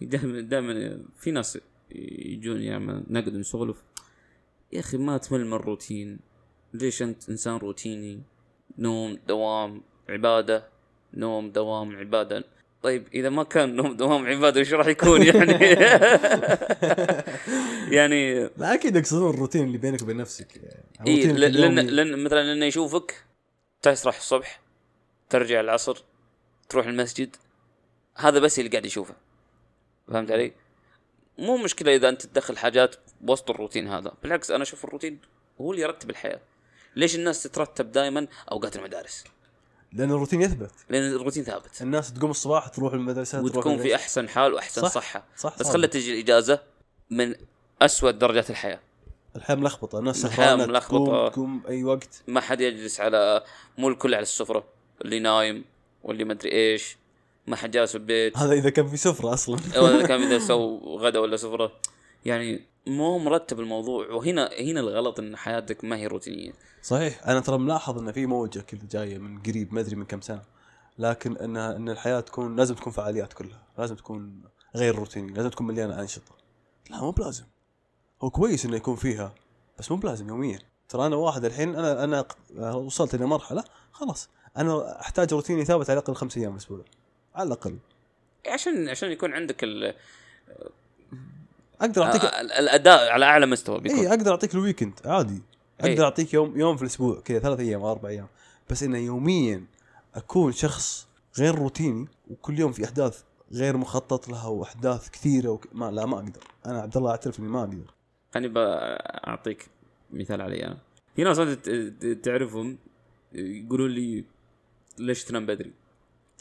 دائما 0.00 0.40
دائما 0.40 1.02
في 1.18 1.30
ناس 1.30 1.58
يجون 1.90 2.62
يعني 2.62 3.04
نقد 3.10 3.34
نسولف 3.34 3.82
يا 4.72 4.80
أخي 4.80 4.96
ما 4.96 5.18
تمل 5.18 5.46
من 5.46 5.52
الروتين. 5.52 6.18
ليش 6.74 7.02
أنت 7.02 7.28
إنسان 7.28 7.56
روتيني؟ 7.56 8.22
نوم 8.78 9.18
دوام 9.28 9.82
عبادة. 10.08 10.68
نوم 11.14 11.50
دوام 11.50 11.96
عبادة. 11.96 12.44
طيب 12.82 13.08
إذا 13.14 13.28
ما 13.28 13.42
كان 13.42 13.76
نوم 13.76 13.96
دوام 13.96 14.26
عبادة 14.26 14.60
إيش 14.60 14.72
راح 14.72 14.86
يكون 14.86 15.22
يعني 15.22 15.52
يعني 17.96 18.42
لا 18.56 18.74
أكيد 18.74 18.96
يقصدون 18.96 19.30
الروتين 19.30 19.64
اللي 19.64 19.78
بينك 19.78 20.02
وبين 20.02 20.16
نفسك 20.16 20.56
يعني 20.56 21.24
الروتين 21.24 21.36
لأن. 21.36 21.74
لأن 21.74 22.24
مثلا 22.24 22.42
لأنه 22.42 22.66
يشوفك 22.66 23.24
تسرح 23.82 24.16
الصبح 24.16 24.60
ترجع 25.30 25.60
العصر 25.60 26.04
تروح 26.68 26.86
المسجد 26.86 27.36
هذا 28.14 28.38
بس 28.38 28.58
اللي 28.58 28.70
قاعد 28.70 28.86
يشوفه 28.86 29.14
فهمت 30.08 30.30
علي؟ 30.30 30.52
مو 31.38 31.56
مشكلة 31.56 31.94
إذا 31.96 32.08
أنت 32.08 32.26
تدخل 32.26 32.58
حاجات 32.58 32.96
وسط 33.26 33.50
الروتين 33.50 33.88
هذا 33.88 34.12
بالعكس 34.22 34.50
أنا 34.50 34.62
أشوف 34.62 34.84
الروتين 34.84 35.18
هو 35.60 35.72
اللي 35.72 35.82
يرتب 35.82 36.10
الحياة 36.10 36.40
ليش 36.96 37.16
الناس 37.16 37.42
تترتب 37.42 37.92
دائما 37.92 38.26
أوقات 38.52 38.76
المدارس؟ 38.76 39.24
لأن 39.92 40.10
الروتين 40.10 40.42
يثبت. 40.42 40.70
لأن 40.90 41.12
الروتين 41.12 41.44
ثابت. 41.44 41.82
الناس 41.82 42.12
تقوم 42.12 42.30
الصباح 42.30 42.68
تروح 42.68 42.92
المدرسة 42.92 43.38
تروح 43.38 43.56
وتكون 43.56 43.78
في. 43.78 43.94
أحسن 43.94 44.28
حال 44.28 44.54
وأحسن 44.54 44.82
صح، 44.82 44.88
صحة. 44.88 45.24
صح 45.36 45.58
بس 45.58 45.70
خلت 45.70 45.92
تجي 45.92 46.12
الإجازة 46.12 46.60
من 47.10 47.34
أسود 47.82 48.18
درجات 48.18 48.50
الحياة. 48.50 48.80
الحياة 49.36 49.56
ملخبطة 49.56 49.98
الناس 49.98 50.24
الحياة 50.24 50.46
سهرانة 50.46 50.66
ملخبطة. 50.66 51.28
تقوم, 51.28 51.62
أي 51.68 51.84
وقت. 51.84 52.22
ما 52.28 52.40
حد 52.40 52.60
يجلس 52.60 53.00
على 53.00 53.44
مو 53.78 53.88
الكل 53.88 54.14
على 54.14 54.22
السفرة. 54.22 54.64
اللي 55.04 55.18
نايم 55.18 55.64
واللي 56.02 56.24
ما 56.24 56.32
أدري 56.32 56.52
إيش. 56.52 56.96
ما 57.46 57.56
حد 57.56 57.70
جالس 57.70 57.90
في 57.90 57.98
البيت. 57.98 58.36
هذا 58.38 58.52
إذا 58.52 58.70
كان 58.70 58.88
في 58.88 58.96
سفرة 58.96 59.34
أصلا. 59.34 59.58
ولا 59.76 60.06
كان 60.06 60.22
إذا 60.26 60.38
سووا 60.38 61.00
غدا 61.00 61.18
ولا 61.18 61.36
سفرة. 61.36 61.72
يعني 62.24 62.71
مو 62.86 63.18
مرتب 63.18 63.60
الموضوع 63.60 64.08
وهنا 64.08 64.50
هنا 64.60 64.80
الغلط 64.80 65.18
إن 65.18 65.36
حياتك 65.36 65.84
ما 65.84 65.96
هي 65.96 66.06
روتينية. 66.06 66.52
صحيح. 66.82 67.28
أنا 67.28 67.40
ترى 67.40 67.58
ملاحظ 67.58 67.98
ان 67.98 68.12
في 68.12 68.26
موجة 68.26 68.60
كذا 68.60 68.80
جاية 68.90 69.18
من 69.18 69.42
قريب 69.42 69.74
ما 69.74 69.80
أدري 69.80 69.96
من 69.96 70.04
كم 70.04 70.20
سنة. 70.20 70.42
لكن 70.98 71.36
إن 71.36 71.56
إن 71.56 71.88
الحياة 71.88 72.20
تكون 72.20 72.56
لازم 72.56 72.74
تكون 72.74 72.92
فعاليات 72.92 73.32
كلها. 73.32 73.62
لازم 73.78 73.94
تكون 73.94 74.42
غير 74.76 74.94
روتينية 74.94 75.34
لازم 75.34 75.48
تكون 75.48 75.66
مليانة 75.66 76.00
أنشطة. 76.00 76.32
لا 76.90 77.00
مو 77.00 77.10
بلازم. 77.10 77.44
هو 78.22 78.30
كويس 78.30 78.64
إنه 78.64 78.76
يكون 78.76 78.96
فيها 78.96 79.34
بس 79.78 79.90
مو 79.90 79.96
بلازم 79.96 80.28
يوميا. 80.28 80.58
ترى 80.88 81.06
أنا 81.06 81.16
واحد 81.16 81.44
الحين 81.44 81.76
أنا 81.76 82.04
أنا 82.04 82.24
وصلت 82.74 83.14
إلى 83.14 83.26
مرحلة 83.26 83.64
خلاص. 83.92 84.28
أنا 84.56 85.00
أحتاج 85.00 85.32
روتيني 85.32 85.64
ثابت 85.64 85.90
على 85.90 85.98
الأقل 85.98 86.14
خمس 86.14 86.36
أيام 86.36 86.50
في 86.50 86.56
الأسبوع 86.56 86.84
على 87.34 87.46
الأقل. 87.46 87.78
عشان 88.46 88.88
عشان 88.88 89.10
يكون 89.12 89.32
عندك 89.32 89.64
ال- 89.64 89.94
أقدر 91.82 92.02
اعطيك 92.02 92.24
ال- 92.24 92.52
الأداء 92.52 93.10
على 93.10 93.24
أعلى 93.24 93.46
مستوى 93.46 93.80
بيكون. 93.80 93.98
اي 93.98 94.08
أقدر 94.08 94.30
أعطيك 94.30 94.54
ال 94.54 94.60
weekend 94.60 95.00
عادي. 95.04 95.42
إيه. 95.84 95.92
أقدر 95.92 96.04
أعطيك 96.04 96.34
يوم 96.34 96.60
يوم 96.60 96.76
في 96.76 96.82
الأسبوع 96.82 97.20
كذا 97.20 97.38
ثلاث 97.38 97.60
أيام 97.60 97.82
أربع 97.82 98.08
أيام. 98.08 98.26
بس 98.70 98.82
إنه 98.82 98.98
يوميا 98.98 99.64
أكون 100.14 100.52
شخص 100.52 101.06
غير 101.38 101.54
روتيني 101.54 102.08
وكل 102.30 102.58
يوم 102.58 102.72
في 102.72 102.84
أحداث 102.84 103.22
غير 103.52 103.76
مخطط 103.76 104.28
لها 104.28 104.46
وأحداث 104.48 105.08
كثيرة 105.10 105.48
وك... 105.48 105.66
ما 105.72 105.90
لا 105.90 106.06
ما 106.06 106.16
أقدر. 106.16 106.40
أنا 106.66 106.80
عبد 106.82 106.96
الله 106.96 107.10
أعترف 107.10 107.38
إني 107.40 107.48
ما 107.48 107.60
أقدر. 107.60 107.94
خليني 108.34 108.48
بعطيك 108.54 109.66
مثال 110.10 110.40
علي 110.42 110.66
أنا. 110.66 110.78
في 111.16 111.24
ناس 111.24 111.38
انت 111.38 112.06
تعرفهم 112.24 112.78
يقولوا 113.32 113.88
لي 113.88 114.24
ليش 114.98 115.24
تنام 115.24 115.46
بدري؟ 115.46 115.72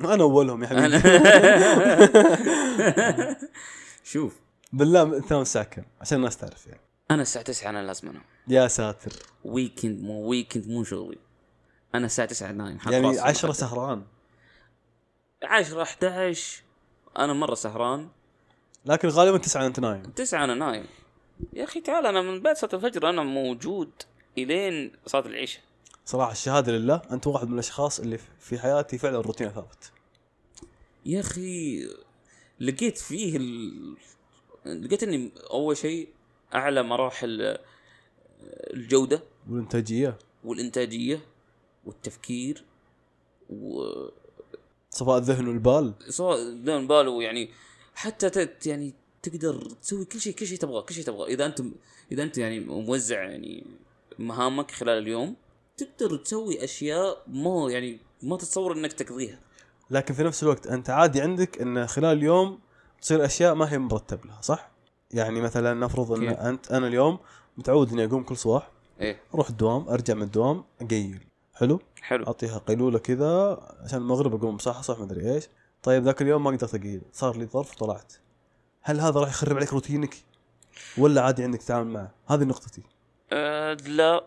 أنا 0.01 0.23
أولهم 0.23 0.63
يا 0.63 0.67
حبيبي. 0.67 1.01
شوف 4.03 4.39
بالله 4.73 5.19
تنام 5.19 5.41
الساعة 5.41 5.65
كم 5.65 5.83
عشان 6.01 6.17
الناس 6.17 6.37
تعرف 6.37 6.67
يعني. 6.67 6.81
أنا 7.11 7.21
الساعة 7.21 7.45
9 7.45 7.69
أنا 7.69 7.83
لازم 7.83 8.09
أنام. 8.09 8.23
يا 8.47 8.67
ساتر. 8.67 9.11
weekend 9.43 10.03
مو 10.03 10.29
weekend 10.29 10.67
مو 10.67 10.83
شغلي. 10.83 11.17
أنا 11.95 12.05
الساعة 12.05 12.27
9 12.27 12.51
نايم 12.51 12.77
يعني 12.91 13.07
راسي. 13.07 13.19
10 13.19 13.41
بالمخدة. 13.41 13.67
سهران. 13.67 14.03
10 15.43 15.81
11 15.81 16.63
أنا 17.17 17.33
مرة 17.33 17.55
سهران. 17.55 18.09
لكن 18.85 19.07
غالبا 19.07 19.37
9 19.37 19.67
انت 19.67 19.79
نايم. 19.79 20.03
9 20.03 20.43
أنا 20.43 20.53
نايم. 20.53 20.85
يا 21.53 21.63
أخي 21.63 21.81
تعال 21.81 22.05
أنا 22.05 22.21
من 22.21 22.41
بعد 22.41 22.55
صلاه 22.57 22.75
الفجر 22.75 23.09
أنا 23.09 23.23
موجود 23.23 23.91
إلين 24.37 24.91
صلاة 25.05 25.25
العشاء. 25.25 25.61
صراحة 26.05 26.31
الشهادة 26.31 26.71
لله 26.71 27.01
أنت 27.11 27.27
واحد 27.27 27.47
من 27.47 27.53
الأشخاص 27.53 27.99
اللي 27.99 28.19
في 28.39 28.59
حياتي 28.59 28.97
فعلا 28.97 29.21
روتين 29.21 29.49
ثابت. 29.49 29.91
يا 31.05 31.19
أخي 31.19 31.87
لقيت 32.59 32.97
فيه 32.97 33.37
ال... 33.37 33.97
لقيت 34.65 35.03
إني 35.03 35.31
أول 35.51 35.77
شيء 35.77 36.09
أعلى 36.55 36.83
مراحل 36.83 37.57
الجودة 38.73 39.23
والإنتاجية. 39.49 40.17
والإنتاجية 40.43 41.19
والتفكير 41.85 42.63
و 43.49 43.83
صفاء 44.89 45.17
الذهن 45.17 45.47
والبال. 45.47 45.93
سواء 46.09 46.53
دون 46.53 46.87
باله 46.87 47.23
يعني 47.23 47.49
حتى 47.95 48.29
ت... 48.29 48.67
يعني 48.67 48.93
تقدر 49.21 49.69
تسوي 49.81 50.05
كل 50.05 50.19
شيء 50.19 50.33
كل 50.33 50.47
شيء 50.47 50.57
تبغاه 50.57 50.81
كل 50.81 50.93
شيء 50.93 51.03
تبغاه. 51.03 51.27
إذا 51.27 51.45
أنت 51.45 51.61
إذا 52.11 52.23
أنت 52.23 52.37
يعني 52.37 52.59
موزع 52.59 53.23
يعني 53.23 53.63
مهامك 54.19 54.71
خلال 54.71 54.97
اليوم 54.97 55.35
تقدر 55.77 56.17
تسوي 56.17 56.63
أشياء 56.63 57.23
ما 57.27 57.71
يعني 57.71 57.99
ما 58.23 58.37
تتصور 58.37 58.73
إنك 58.73 58.93
تقضيها. 58.93 59.39
لكن 59.89 60.13
في 60.13 60.23
نفس 60.23 60.43
الوقت 60.43 60.67
أنت 60.67 60.89
عادي 60.89 61.21
عندك 61.21 61.61
إن 61.61 61.87
خلال 61.87 62.17
اليوم 62.17 62.59
تصير 63.01 63.25
أشياء 63.25 63.55
ما 63.55 63.71
هي 63.73 63.77
مرتب 63.77 64.25
لها 64.25 64.41
صح؟ 64.41 64.71
يعني 65.11 65.41
مثلا 65.41 65.73
نفرض 65.73 66.11
إن 66.11 66.29
كيف؟ 66.29 66.39
أنت 66.39 66.71
أنا 66.71 66.87
اليوم 66.87 67.19
متعود 67.57 67.91
إني 67.91 68.05
أقوم 68.05 68.23
كل 68.23 68.37
صباح 68.37 68.69
إيه. 68.99 69.19
أروح 69.35 69.49
الدوام 69.49 69.89
أرجع 69.89 70.13
من 70.13 70.21
الدوام 70.21 70.63
أقيل. 70.81 71.19
حلو؟ 71.55 71.79
حلو. 72.01 72.25
أعطيها 72.27 72.57
قيلولة 72.57 72.99
كذا 72.99 73.57
عشان 73.83 73.99
المغرب 73.99 74.35
أقوم 74.35 74.57
صح 74.57 74.81
صح 74.81 74.99
مدري 74.99 75.33
إيش. 75.33 75.47
طيب 75.83 76.03
ذاك 76.03 76.21
اليوم 76.21 76.43
ما 76.43 76.51
قدرت 76.51 76.75
أقيل. 76.75 77.01
صار 77.13 77.37
لي 77.37 77.45
ظرف 77.45 77.73
وطلعت. 77.73 78.13
هل 78.81 78.99
هذا 78.99 79.19
راح 79.19 79.29
يخرب 79.29 79.55
عليك 79.55 79.73
روتينك؟ 79.73 80.15
ولا 80.97 81.21
عادي 81.21 81.43
عندك 81.43 81.59
تتعامل 81.59 81.87
معه؟ 81.87 82.11
هذه 82.27 82.43
نقطتي. 82.43 82.81
أه 83.31 83.73
لا. 83.73 84.23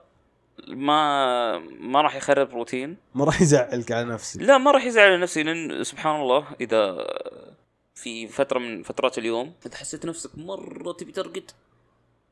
ما 0.69 1.59
ما 1.59 2.03
راح 2.03 2.17
يخرب 2.17 2.51
روتين. 2.51 2.97
ما 3.15 3.25
راح 3.25 3.43
يزعلك 3.43 3.93
على 3.93 4.05
نفسك. 4.05 4.41
لا 4.41 4.59
ما 4.59 4.71
راح 4.71 4.85
يزعل 4.85 5.21
نفسي 5.21 5.43
لأن 5.43 5.85
سبحان 5.85 6.21
الله 6.21 6.47
إذا 6.61 7.07
في 7.95 8.29
فترة 8.29 8.59
من 8.59 8.83
فترات 8.83 9.19
اليوم. 9.19 9.53
اذا 9.67 9.77
حسيت 9.77 10.07
نفسك 10.07 10.31
مرة 10.39 10.93
تبي 10.93 11.13
ترقد؟ 11.13 11.51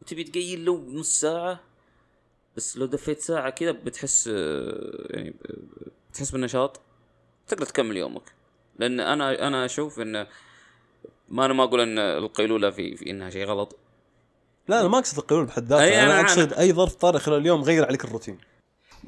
وتبي 0.02 0.24
تقيل 0.24 0.64
لو 0.64 0.84
نص 0.90 1.20
ساعة؟ 1.20 1.60
بس 2.56 2.76
لو 2.76 2.86
دفيت 2.86 3.20
ساعة 3.20 3.50
كذا 3.50 3.70
بتحس 3.70 4.26
يعني 5.10 5.34
بتحس 6.12 6.30
بالنشاط. 6.30 6.80
تقدر 7.48 7.66
تكمل 7.66 7.96
يومك. 7.96 8.22
لأن 8.78 9.00
أنا 9.00 9.46
أنا 9.46 9.64
أشوف 9.64 10.00
إن 10.00 10.26
ما 11.28 11.44
أنا 11.44 11.54
ما 11.54 11.64
أقول 11.64 11.80
إن 11.80 11.98
القيلولة 11.98 12.70
في, 12.70 12.96
في 12.96 13.10
إنها 13.10 13.30
شيء 13.30 13.44
غلط. 13.46 13.76
لا 14.68 14.80
أنا 14.80 14.88
ما 14.88 14.98
أقصد 14.98 15.18
القيلولة 15.18 15.46
بحد 15.46 15.62
ذاتها. 15.66 15.84
أي 15.84 16.02
أنا 16.02 16.22
أنا- 16.22 16.24
أقصد 16.24 16.52
أي 16.52 16.72
ظرف 16.72 16.94
طارئ 16.94 17.18
خلال 17.18 17.38
اليوم 17.38 17.62
غير 17.62 17.84
عليك 17.84 18.04
الروتين. 18.04 18.38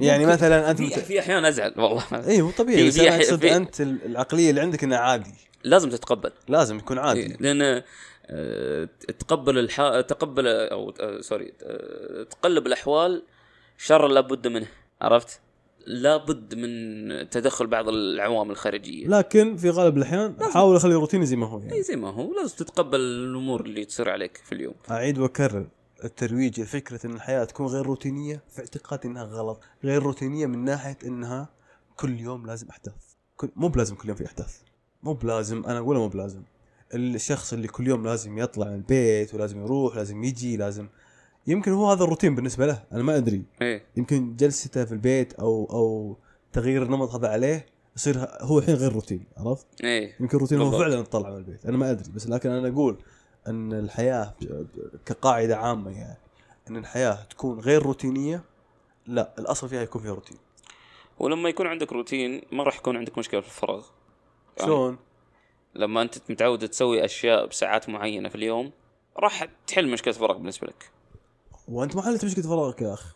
يعني 0.01 0.27
مثلا 0.27 0.71
أنت 0.71 0.79
في, 0.79 0.85
مت... 0.87 0.99
في 0.99 1.21
أحيان 1.21 1.45
أزعل 1.45 1.75
والله. 1.77 2.05
اي 2.29 2.41
هو 2.41 2.51
طبيعي. 2.51 2.79
في- 2.83 2.89
بس 2.89 2.95
في 2.95 3.09
أنا 3.09 3.17
أقصد 3.17 3.41
في- 3.41 3.57
أنت 3.57 3.81
ال- 3.81 4.05
العقلية 4.05 4.51
اللي 4.51 4.61
عندك 4.61 4.85
إنها 4.85 4.99
عادي. 4.99 5.35
لازم 5.65 5.91
تتقبل. 5.91 6.31
لازم 6.49 6.79
يكون 6.79 6.99
عادي. 6.99 7.37
لأن 7.41 7.83
آه، 8.27 8.89
تقبل 9.19 9.59
الح... 9.59 10.01
تقبل 10.01 10.47
أو 10.47 10.95
آه، 11.01 11.21
sorry 11.21 11.53
آه، 11.63 12.23
تقلب 12.23 12.67
الأحوال 12.67 13.23
شر 13.79 14.09
لابد 14.09 14.47
منه 14.47 14.67
عرفت؟ 15.01 15.41
لابد 15.87 16.55
من 16.55 17.31
تدخل 17.31 17.67
بعض 17.67 17.89
العوامل 17.89 18.51
الخارجية. 18.51 19.07
لكن 19.07 19.57
في 19.57 19.71
غالب 19.71 19.97
الأحيان 19.97 20.37
احاول 20.43 20.77
اخلي 20.77 20.95
روتيني 20.95 21.27
زي 21.27 21.37
ما 21.37 21.47
هو 21.47 21.59
يعني. 21.59 21.73
اي 21.73 21.83
زي 21.83 21.97
ما 21.97 22.11
هو. 22.11 22.35
لازم 22.35 22.57
تتقبل 22.57 23.01
الأمور 23.01 23.61
اللي 23.61 23.85
تصير 23.85 24.11
عليك 24.11 24.37
في 24.37 24.53
اليوم. 24.55 24.75
أعيد 24.91 25.19
وأكرر 25.19 25.67
الترويج 26.05 26.61
لفكره 26.61 27.07
إن 27.07 27.15
الحياة 27.15 27.45
تكون 27.45 27.67
غير 27.67 27.87
روتينية 27.87 28.43
في 28.51 28.61
اعتقادي 28.61 29.09
إنها 29.09 29.25
غلط 29.25 29.61
غير 29.85 30.03
روتينية 30.03 30.47
من 30.47 30.65
ناحية 30.65 30.99
إنها 31.05 31.49
كل 31.97 32.21
يوم 32.21 32.47
لازم 32.47 32.69
أحداث. 32.69 32.95
كل 33.37 33.49
مو 33.57 33.69
بلازم 33.69 33.95
كل 33.95 34.09
يوم 34.09 34.17
في 34.17 34.27
أحداث. 34.27 34.59
مو 35.05 35.13
بلازم 35.13 35.65
أنا 35.65 35.79
أقول 35.79 35.97
مو 35.97 36.09
بلازم. 36.09 36.43
الشخص 36.95 37.53
اللي 37.53 37.69
كل 37.69 37.87
يوم 37.87 38.05
لازم 38.05 38.39
يطلع 38.39 38.67
من 38.67 38.75
البيت 38.75 39.35
ولازم 39.35 39.63
يروح 39.65 39.97
لازم 39.97 40.25
يجي 40.25 40.57
لازم 40.57 40.89
يمكن 41.47 41.73
هو 41.73 41.91
هذا 41.91 42.05
الروتين 42.05 42.35
بالنسبة 42.35 42.67
له 42.67 42.85
أنا 42.93 43.03
ما 43.03 43.17
أدري. 43.17 43.45
إيه. 43.63 43.85
يمكن 43.97 44.37
جلسته 44.37 44.85
في 44.85 44.93
البيت 44.93 45.33
أو 45.33 45.69
أو 45.71 46.17
تغيير 46.53 46.83
النمط 46.83 47.15
هذا 47.15 47.29
عليه 47.29 47.67
يصير 47.97 48.29
هو 48.41 48.59
الحين 48.59 48.75
غير 48.75 48.93
روتين 48.93 49.25
عرفت؟ 49.37 49.67
إيه. 49.85 50.17
يمكن 50.21 50.39
روتين 50.39 50.61
هو. 50.61 50.79
فعلا 50.79 51.03
تطلع 51.03 51.31
من 51.31 51.37
البيت 51.37 51.67
أنا 51.67 51.77
ما 51.77 51.91
أدري. 51.91 52.13
بس 52.13 52.29
لكن 52.29 52.51
أنا 52.51 52.69
أقول 52.69 52.97
أن 53.49 53.73
الحياة 53.73 54.35
كقاعدة 55.07 55.57
عامة 55.57 55.91
يعني 55.91 56.19
أن 56.71 56.77
الحياة 56.77 57.19
تكون 57.31 57.61
غير 57.61 57.83
روتينية 57.83 58.45
لا 59.07 59.35
الأصل 59.39 59.69
فيها 59.69 59.83
يكون 59.83 60.03
فيها 60.03 60.15
روتين. 60.15 60.39
ولما 61.19 61.49
يكون 61.49 61.67
عندك 61.67 61.93
روتين 61.93 62.43
ما 62.53 62.63
راح 62.65 62.77
يكون 62.77 62.97
عندك 62.97 63.19
مشكلة 63.19 63.41
في 63.41 63.47
الفراغ. 63.47 63.85
شلون؟ 64.61 64.99
لما 65.75 66.03
انت 66.03 66.15
متعود 66.31 66.69
تسوي 66.69 67.05
أشياء 67.05 67.47
بساعات 67.47 67.89
معينة 67.89 68.29
في 68.29 68.35
اليوم 68.35 68.73
راح 69.17 69.47
تحل 69.67 69.89
مشكلة 69.89 70.15
فراغ 70.15 70.37
بالنسبة 70.37 70.67
لك. 70.67 70.91
وانت 71.69 71.97
ما 71.97 72.03
حلت 72.03 72.25
مشكلة 72.25 72.45
فراغك 72.45 72.83
يا 72.83 72.95
اخ 72.95 73.15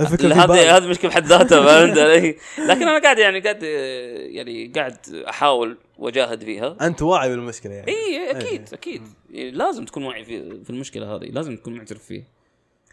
الفكرة 0.00 0.34
هذه. 0.34 0.76
هذه 0.76 0.86
مشكلة 0.86 1.10
بحد 1.10 1.26
ذاتها 1.26 1.62
فهمت 1.66 1.98
علي؟ 1.98 2.36
لكن 2.58 2.88
أنا 2.88 2.98
قاعد 3.02 3.18
يعني 3.18 3.40
قاعد 3.40 3.62
يعني 3.62 4.72
قاعد 4.74 4.96
أحاول 5.28 5.78
وأجاهد 5.98 6.44
فيها. 6.44 6.76
أنت 6.80 7.02
واعي 7.02 7.28
بالمشكلة 7.28 7.72
يعني. 7.72 7.88
اي 7.88 8.30
أكيد 8.30 8.68
إيه. 8.68 8.72
أكيد. 8.72 9.02
لازم 9.30 9.84
تكون 9.84 10.04
واعي 10.04 10.24
في, 10.24 10.64
في 10.64 10.70
المشكلة 10.70 11.16
هذه 11.16 11.24
لازم 11.24 11.56
تكون 11.56 11.74
معترف 11.74 12.04
فيها. 12.04 12.24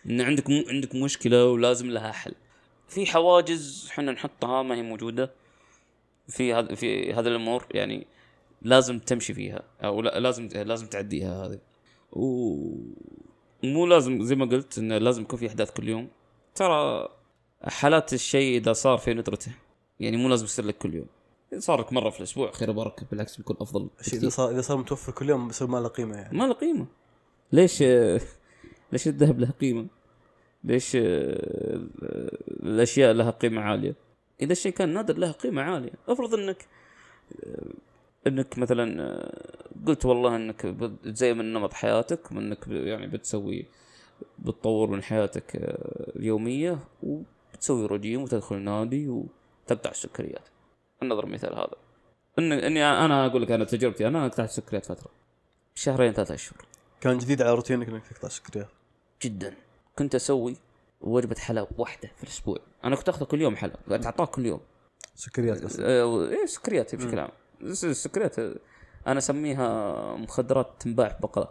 إن 0.06 0.22
عندك 0.22 0.50
م... 0.50 0.64
عندك 0.70 0.96
مشكلة 0.96 1.46
ولازم 1.46 1.92
لها 1.92 2.12
حل. 2.12 2.34
في 2.88 3.06
حواجز 3.06 3.88
إحنا 3.92 4.12
نحطها 4.12 4.64
ما 4.64 4.76
هي 4.76 4.82
موجودة. 4.82 5.32
في 6.30 6.54
هذا 6.54 6.76
في 6.76 7.14
هذه 7.14 7.28
الأمور 7.28 7.66
يعني 7.72 8.08
لازم 8.62 9.00
تمشي 9.00 9.34
فيها 9.34 9.64
أو 9.84 10.02
لا 10.02 10.20
لازم 10.20 10.48
لازم 10.48 10.88
تعديها 10.88 11.46
هذه 11.46 11.60
و 12.12 12.56
مو 13.64 13.86
لازم 13.86 14.24
زي 14.24 14.36
ما 14.36 14.46
قلت 14.46 14.78
انه 14.78 14.98
لازم 14.98 15.22
يكون 15.22 15.40
في 15.40 15.48
أحداث 15.48 15.72
كل 15.72 15.90
يوم 15.90 16.08
ترى 16.56 17.08
حالات 17.64 18.14
الشيء 18.14 18.58
إذا 18.58 18.74
صار 18.74 18.98
في 18.98 19.14
ندرته 19.14 19.52
يعني 20.00 20.18
مو 20.18 20.30
لازم 20.30 20.46
يصير 20.46 20.66
لك 20.66 20.78
كل 20.78 20.94
يوم 20.94 21.08
إذا 21.54 21.60
صار 21.60 21.80
لك 21.80 21.94
مرة 21.94 22.10
في 22.10 22.20
الأسبوع 22.20 22.52
خير 22.52 22.70
وبركة 22.70 23.06
بالعكس 23.12 23.38
بيكون 23.38 23.58
أفضل 23.62 23.90
إذا. 24.14 24.30
صار 24.30 24.52
إذا 24.52 24.62
صار 24.62 24.78
متوفر 24.78 25.12
كل 25.12 25.30
يوم 25.30 25.48
بيصير 25.48 25.68
ما 25.68 25.78
له 25.78 25.88
قيمة 25.88 26.16
يعني 26.16 26.38
ما 26.38 26.44
له 26.44 26.54
قيمة 26.54 26.86
ليش 27.52 27.84
ليش 28.92 29.08
الذهب 29.08 29.40
له 29.40 29.52
قيمة؟ 29.62 29.88
ليش 30.64 30.92
الأشياء 32.64 33.14
لها 33.14 33.32
قيمة 33.32 33.62
عالية؟ 33.62 34.09
إذا 34.42 34.52
الشيء 34.52 34.72
كان 34.72 34.90
نادر 34.94 35.18
له 35.18 35.32
قيمة 35.32 35.62
عالية، 35.62 35.92
افرض 36.08 36.34
إنك 36.34 36.66
إنك 38.28 38.58
مثلا 38.58 39.32
قلت 39.88 40.06
والله 40.06 40.36
إنك 40.36 40.66
بتزين 40.66 41.54
نمط 41.54 41.74
حياتك 41.74 42.32
وانك 42.32 42.70
ب- 42.70 42.72
يعني 42.72 43.08
بتسوي 43.08 43.66
بتطور 44.40 44.90
من 44.90 45.04
حياتك 45.04 45.46
اليومية 46.16 46.80
وبتسوي 47.04 47.86
رجيم 47.86 48.22
وتدخل 48.22 48.56
النادي 48.56 49.08
وتقطع 49.10 49.90
السكريات. 49.90 50.48
نضرب 51.04 51.28
مثال 51.28 51.54
هذا. 51.56 51.76
إن 52.40 52.52
إني 52.52 52.84
أنا 52.86 53.26
أقول 53.26 53.42
لك 53.42 53.52
أنا 53.52 53.66
تجربتي 53.66 54.08
أنا 54.08 54.24
قطعت 54.24 54.50
السكريات 54.50 54.86
فترة. 54.86 55.12
شهرين 55.76 56.14
ثلاثة 56.14 56.34
أشهر. 56.34 56.66
كان 57.02 57.18
جديد 57.18 57.42
على 57.42 57.54
روتينك 57.54 57.88
إنك 57.90 58.08
تقطع 58.08 58.28
سكريات 58.28 58.68
جدا. 59.24 59.54
كنت 59.98 60.16
أسوي 60.16 60.56
وجبة 61.02 61.36
حلا 61.36 61.68
واحدة 61.78 62.10
في 62.18 62.24
الأسبوع. 62.24 62.58
أنا 62.84 62.95
كنت 62.95 63.10
اخذها 63.10 63.26
كل 63.26 63.41
يوم 63.41 63.56
حلا 63.56 63.74
تعطاك 63.97 64.30
كل 64.30 64.45
يوم. 64.45 64.60
سكريات 65.16 65.64
قصدي 65.64 65.86
آه، 65.86 66.28
إيه 66.30 66.45
سكريات 66.45 66.95
بشكل 66.95 67.20
عام. 67.20 67.30
الس- 67.62 67.86
السكريات 67.86 68.39
آه، 68.39 68.56
أنا 69.08 69.18
أسميها 69.18 70.16
مخدرات 70.16 70.68
تنباع 70.80 71.10
في 71.10 71.45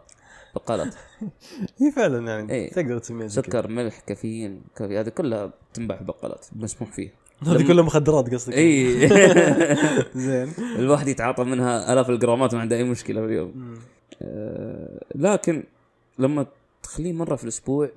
بقالات 0.54 0.94
هي 1.80 1.90
فعلا 1.96 2.26
يعني 2.32 2.52
إيه. 2.52 2.70
تقدر 2.72 2.98
تسميها. 2.98 3.28
سكر 3.28 3.68
ملح 3.68 4.00
كافيين 4.00 4.62
كافي 4.76 4.98
هذه 5.00 5.08
كلها 5.08 5.52
تنباع 5.74 5.98
في 5.98 6.04
بقالات 6.04 6.46
مسموح 6.56 6.92
فيها. 6.92 7.10
هذه 7.46 7.66
كلها 7.68 7.84
مخدرات 7.84 8.34
قصدك 8.34 8.54
اي 8.54 9.08
زين. 10.14 10.52
الواحد 10.78 11.08
يتعاطى 11.08 11.44
منها 11.44 11.92
آلاف 11.92 12.10
الجرامات 12.10 12.54
ما 12.54 12.60
عنده 12.60 12.76
أي 12.76 12.84
مشكلة 12.84 13.20
في 13.20 13.26
اليوم. 13.26 13.78
آه، 14.22 15.04
لكن 15.14 15.64
لما 16.18 16.46
تخليه 16.82 17.12
مرة 17.12 17.36
في 17.36 17.44
الأسبوع 17.44 17.90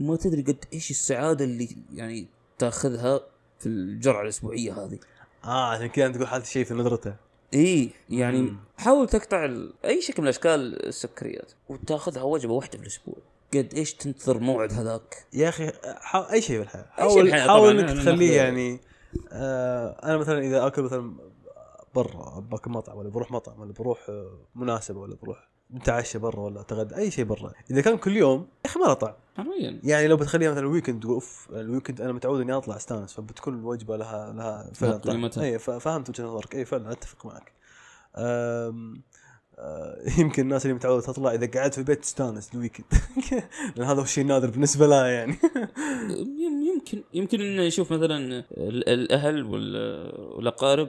ما 0.00 0.16
تدري 0.16 0.42
قد 0.42 0.64
إيش 0.72 0.90
السعادة 0.90 1.44
اللي 1.44 1.76
يعني 1.94 2.26
تأخذها 2.58 3.20
في 3.58 3.66
الجرعة 3.66 4.22
الأسبوعية 4.22 4.84
هذه. 4.84 4.98
آه 5.44 5.70
عشان 5.70 5.86
كذا 5.86 6.06
أنت 6.06 6.14
تقول 6.14 6.28
حاطط 6.28 6.44
شيء 6.44 6.64
في 6.64 6.74
نظرته. 6.74 7.16
إي 7.54 7.90
يعني 8.10 8.40
مم. 8.40 8.56
حاول 8.78 9.08
تقطع 9.08 9.50
أي 9.84 10.00
شكل 10.00 10.22
من 10.22 10.28
اشكال 10.28 10.86
السكريات 10.86 11.52
وتأخذها 11.68 12.22
وجبة 12.22 12.52
واحدة 12.52 12.78
في 12.78 12.82
الأسبوع. 12.82 13.16
قد 13.54 13.74
إيش 13.74 13.94
تنتظر 13.94 14.38
موعد 14.38 14.72
هذاك؟ 14.72 15.26
يا 15.32 15.48
أخي 15.48 15.72
حا... 15.84 16.32
أي 16.32 16.42
شيء 16.42 16.58
بالحياة. 16.58 16.86
أي 16.98 17.08
شيء 17.08 17.08
حاول 17.08 17.22
بالحياة 17.22 17.46
حاول. 17.46 17.80
إنك 17.80 17.98
تخليه 17.98 18.36
يعني 18.36 18.80
آه 19.32 20.00
أنا 20.02 20.16
مثلا 20.16 20.38
إذا 20.38 20.66
أكل 20.66 20.82
مثلا 20.82 21.14
برا 21.94 22.40
باكل 22.40 22.70
مطعم 22.70 22.98
ولا 22.98 23.08
بروح 23.08 23.30
مطعم 23.30 23.60
ولا 23.60 23.72
بروح 23.72 24.06
آه، 24.08 24.38
مناسبه 24.54 25.00
ولا 25.00 25.16
بروح 25.22 25.48
نتعشى 25.74 26.18
برا 26.18 26.40
ولا 26.40 26.60
اتغدى 26.60 26.96
أي 26.96 27.10
شيء 27.10 27.24
برا. 27.24 27.52
إذا 27.70 27.80
كان 27.80 27.96
كل 27.98 28.16
يوم 28.16 28.40
يا 28.64 28.70
أخي 28.70 28.80
ما 28.80 28.84
له 28.84 28.92
طعم. 28.94 29.14
حرفيا. 29.36 29.80
يعني 29.84 30.08
لو 30.08 30.16
بتخليها 30.16 30.50
مثلا 30.50 30.60
ال 30.62 30.67
weekend 30.67 31.02
تقول 31.02 31.14
أوف 31.14 31.48
ال 31.52 31.58
weekend 31.58 32.00
أنا 32.00 32.12
متعود 32.12 32.40
إني 32.40 32.52
أطلع 32.52 32.76
استانس 32.76 33.12
فبتكون 33.12 33.54
الوجبة 33.58 33.96
لها 33.96 34.32
لها 34.32 34.70
فعلا 34.74 34.96
طعم. 34.96 35.30
اي 35.38 35.58
فهمت 35.58 36.08
وجهة 36.10 36.24
نظرك. 36.24 36.54
اي 36.54 36.64
فعلا 36.64 36.92
أتفق 36.92 37.26
معك. 37.26 37.52
أم... 38.16 39.02
آه، 39.58 39.96
يمكن 40.20 40.42
الناس 40.42 40.62
اللي 40.64 40.74
متعودة 40.74 41.06
تطلع 41.06 41.32
إذا 41.34 41.46
قعدت 41.60 41.74
في 41.74 41.78
البيت 41.80 42.00
تستانس 42.02 42.54
ال 42.54 42.58
weekend 42.58 42.86
لأن 43.76 43.86
هذا 43.86 43.98
هو 43.98 44.02
الشيء 44.04 44.22
النادر 44.22 44.50
بالنسبة 44.50 44.86
لها 44.86 45.06
يعني. 45.06 45.36
يم- 46.40 46.62
يمكن 46.74 47.02
يمكن 47.14 47.40
انه 47.40 47.62
يشوف 47.62 47.92
مثلا 47.92 48.16
ال- 48.50 48.88
الأهل 48.88 49.42
وال- 49.44 50.20
والأقارب 50.36 50.88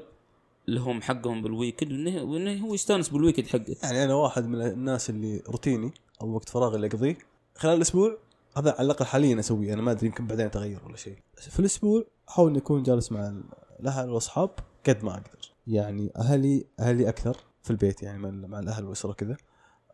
لهم 0.67 1.01
حقهم 1.01 1.41
بال 1.41 1.52
weekend 1.52 1.91
وانه 1.91 2.23
وإنه 2.23 2.65
هو 2.67 2.73
يستانس 2.73 3.09
بال 3.09 3.18
weekend 3.18 3.47
حقه. 3.47 3.75
يعني 3.83 4.03
أنا 4.03 4.13
واحد 4.13 4.45
من 4.47 4.61
الناس 4.61 5.09
اللي 5.09 5.41
روتيني 5.49 5.91
أو 6.21 6.29
وقت 6.35 6.49
فراغي 6.49 6.75
اللي 6.75 6.87
أقضيه 6.87 7.17
خلال 7.55 7.73
الأسبوع 7.75 8.17
هذا 8.57 8.71
على 8.71 8.85
الأقل 8.85 9.05
حاليا 9.05 9.39
أسويه. 9.39 9.73
أنا 9.73 9.81
ما 9.81 9.91
أدري 9.91 10.07
يمكن 10.07 10.27
بعدين 10.27 10.45
أتغير 10.45 10.79
ولا 10.85 10.95
شيء. 10.97 11.17
في 11.37 11.59
الأسبوع 11.59 12.03
أحاول 12.29 12.49
إني 12.49 12.57
أكون 12.59 12.83
جالس 12.83 13.11
مع 13.11 13.27
ال- 13.27 13.43
الأهل 13.79 14.09
والأصحاب 14.09 14.49
قد 14.87 15.03
ما 15.03 15.11
أقدر. 15.13 15.51
يعني 15.67 16.11
أهلي 16.17 16.65
أهلي 16.79 17.09
أكثر 17.09 17.37
في 17.63 17.71
البيت 17.71 18.03
يعني 18.03 18.19
مع, 18.47 18.59
الأهل 18.59 18.83
والأسرة 18.83 19.13
كذا 19.13 19.37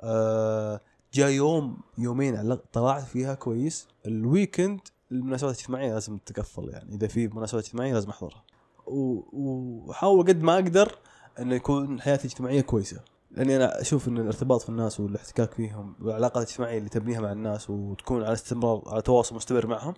آه 0.01 0.81
جاء 1.13 1.29
يوم 1.29 1.77
يومين 1.97 2.55
طلعت 2.73 3.03
فيها 3.03 3.33
كويس. 3.33 3.87
الويكند 4.05 4.79
المناسبات 5.11 5.55
الاجتماعية 5.55 5.93
لازم 5.93 6.17
تقفل 6.17 6.69
يعني 6.69 6.95
إذا 6.95 7.07
في 7.07 7.27
مناسبات 7.27 7.63
اجتماعية 7.65 7.93
لازم 7.93 8.09
أحضرها. 8.09 8.43
واحاول 8.87 10.27
قد 10.27 10.41
ما 10.41 10.53
أقدر 10.53 10.97
إنه 11.39 11.55
يكون 11.55 12.01
حياتي 12.01 12.25
الاجتماعية 12.25 12.61
كويسة. 12.61 13.01
لأني 13.31 13.55
أنا 13.55 13.81
أشوف 13.81 14.07
إن 14.07 14.17
الارتباط 14.17 14.61
في 14.61 14.69
الناس 14.69 14.99
والاحتكاك 14.99 15.53
فيهم 15.53 15.95
والعلاقات 16.01 16.43
الاجتماعية 16.43 16.77
اللي 16.77 16.89
تبنيها 16.89 17.19
مع 17.19 17.31
الناس 17.31 17.69
وتكون 17.69 18.23
على 18.23 18.33
استمرار 18.33 18.83
على 18.87 19.01
تواصل 19.01 19.35
مستمر 19.35 19.67
معهم 19.67 19.93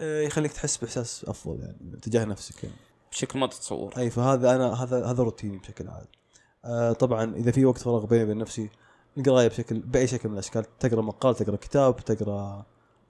آه، 0.00 0.22
يخليك 0.22 0.52
تحس 0.52 0.76
بإحساس 0.76 1.24
أفضل 1.28 1.60
يعني 1.60 2.00
تجاه 2.02 2.24
نفسك 2.24 2.64
يعني. 2.64 2.76
بشكل 3.12 3.38
ما 3.38 3.46
تتصور. 3.46 3.94
أي 3.98 4.10
فهذا 4.10 4.56
أنا 4.56 4.82
هذا 4.82 5.06
هذا 5.06 5.22
روتيني 5.22 5.58
بشكل 5.58 5.88
عام. 5.88 6.04
آه 6.64 6.92
طبعا 6.92 7.34
إذا 7.34 7.50
في 7.50 7.64
وقت 7.64 7.78
فراغ 7.78 8.06
بيني 8.06 8.24
وبين 8.24 8.38
نفسي 8.38 8.70
القراية 9.18 9.48
بشكل 9.48 9.78
بأي 9.78 10.06
شكل 10.06 10.28
من 10.28 10.34
الأشكال 10.34 10.78
تقرأ 10.78 11.02
مقال 11.02 11.34
تقرأ 11.34 11.56
كتاب 11.56 11.96
تقرأ 11.96 12.66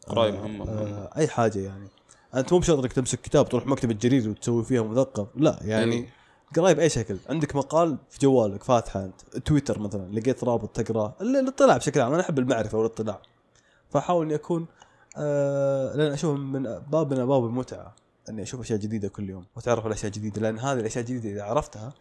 قراية 0.06 0.30
آه، 0.30 0.46
مهمة. 0.46 0.68
آه 0.68 1.10
أي 1.16 1.28
حاجة 1.28 1.58
يعني. 1.58 1.88
أنت 2.34 2.52
مو 2.52 2.58
بشرط 2.58 2.78
إنك 2.78 2.92
تمسك 2.92 3.20
كتاب 3.20 3.48
تروح 3.48 3.66
مكتبة 3.66 3.94
جرير 3.94 4.28
وتسوي 4.30 4.64
فيها 4.64 4.82
مثقف. 4.82 5.26
لا 5.36 5.58
يعني 5.62 5.94
أي. 5.94 6.08
قرايه 6.56 6.72
باي 6.72 6.88
شكل. 6.88 7.16
عندك 7.28 7.56
مقال 7.56 7.98
في 8.10 8.18
جوالك 8.22 8.62
فاتحة 8.62 9.04
أنت 9.04 9.20
تويتر 9.46 9.78
مثلا 9.78 10.12
لقيت 10.12 10.44
رابط 10.44 10.68
تقرا 10.80 11.14
ال- 11.20 11.36
الاطلاع 11.36 11.76
بشكل 11.76 12.00
عام. 12.00 12.12
أنا 12.12 12.22
أحب 12.22 12.38
المعرفة 12.38 12.78
والاطلاع. 12.78 13.22
فأحاول 13.90 14.26
إني 14.26 14.34
أكون 14.34 14.66
آه 15.16 15.96
لأن 15.96 16.12
أشوف 16.12 16.38
من 16.38 16.62
باب 16.62 17.14
من 17.14 17.20
ابواب 17.20 17.44
المتعة 17.44 17.94
إني 18.28 18.42
أشوف 18.42 18.60
أشياء 18.60 18.78
جديدة 18.78 19.08
كل 19.08 19.30
يوم. 19.30 19.44
واتعرف 19.56 19.84
على 19.84 19.94
اشياء 19.94 20.12
جديده 20.12 20.40
لأن 20.40 20.58
هذه 20.58 20.80
الأشياء 20.80 21.04
الجديدة 21.04 21.30
إذا 21.30 21.42
عرفتها 21.42 21.92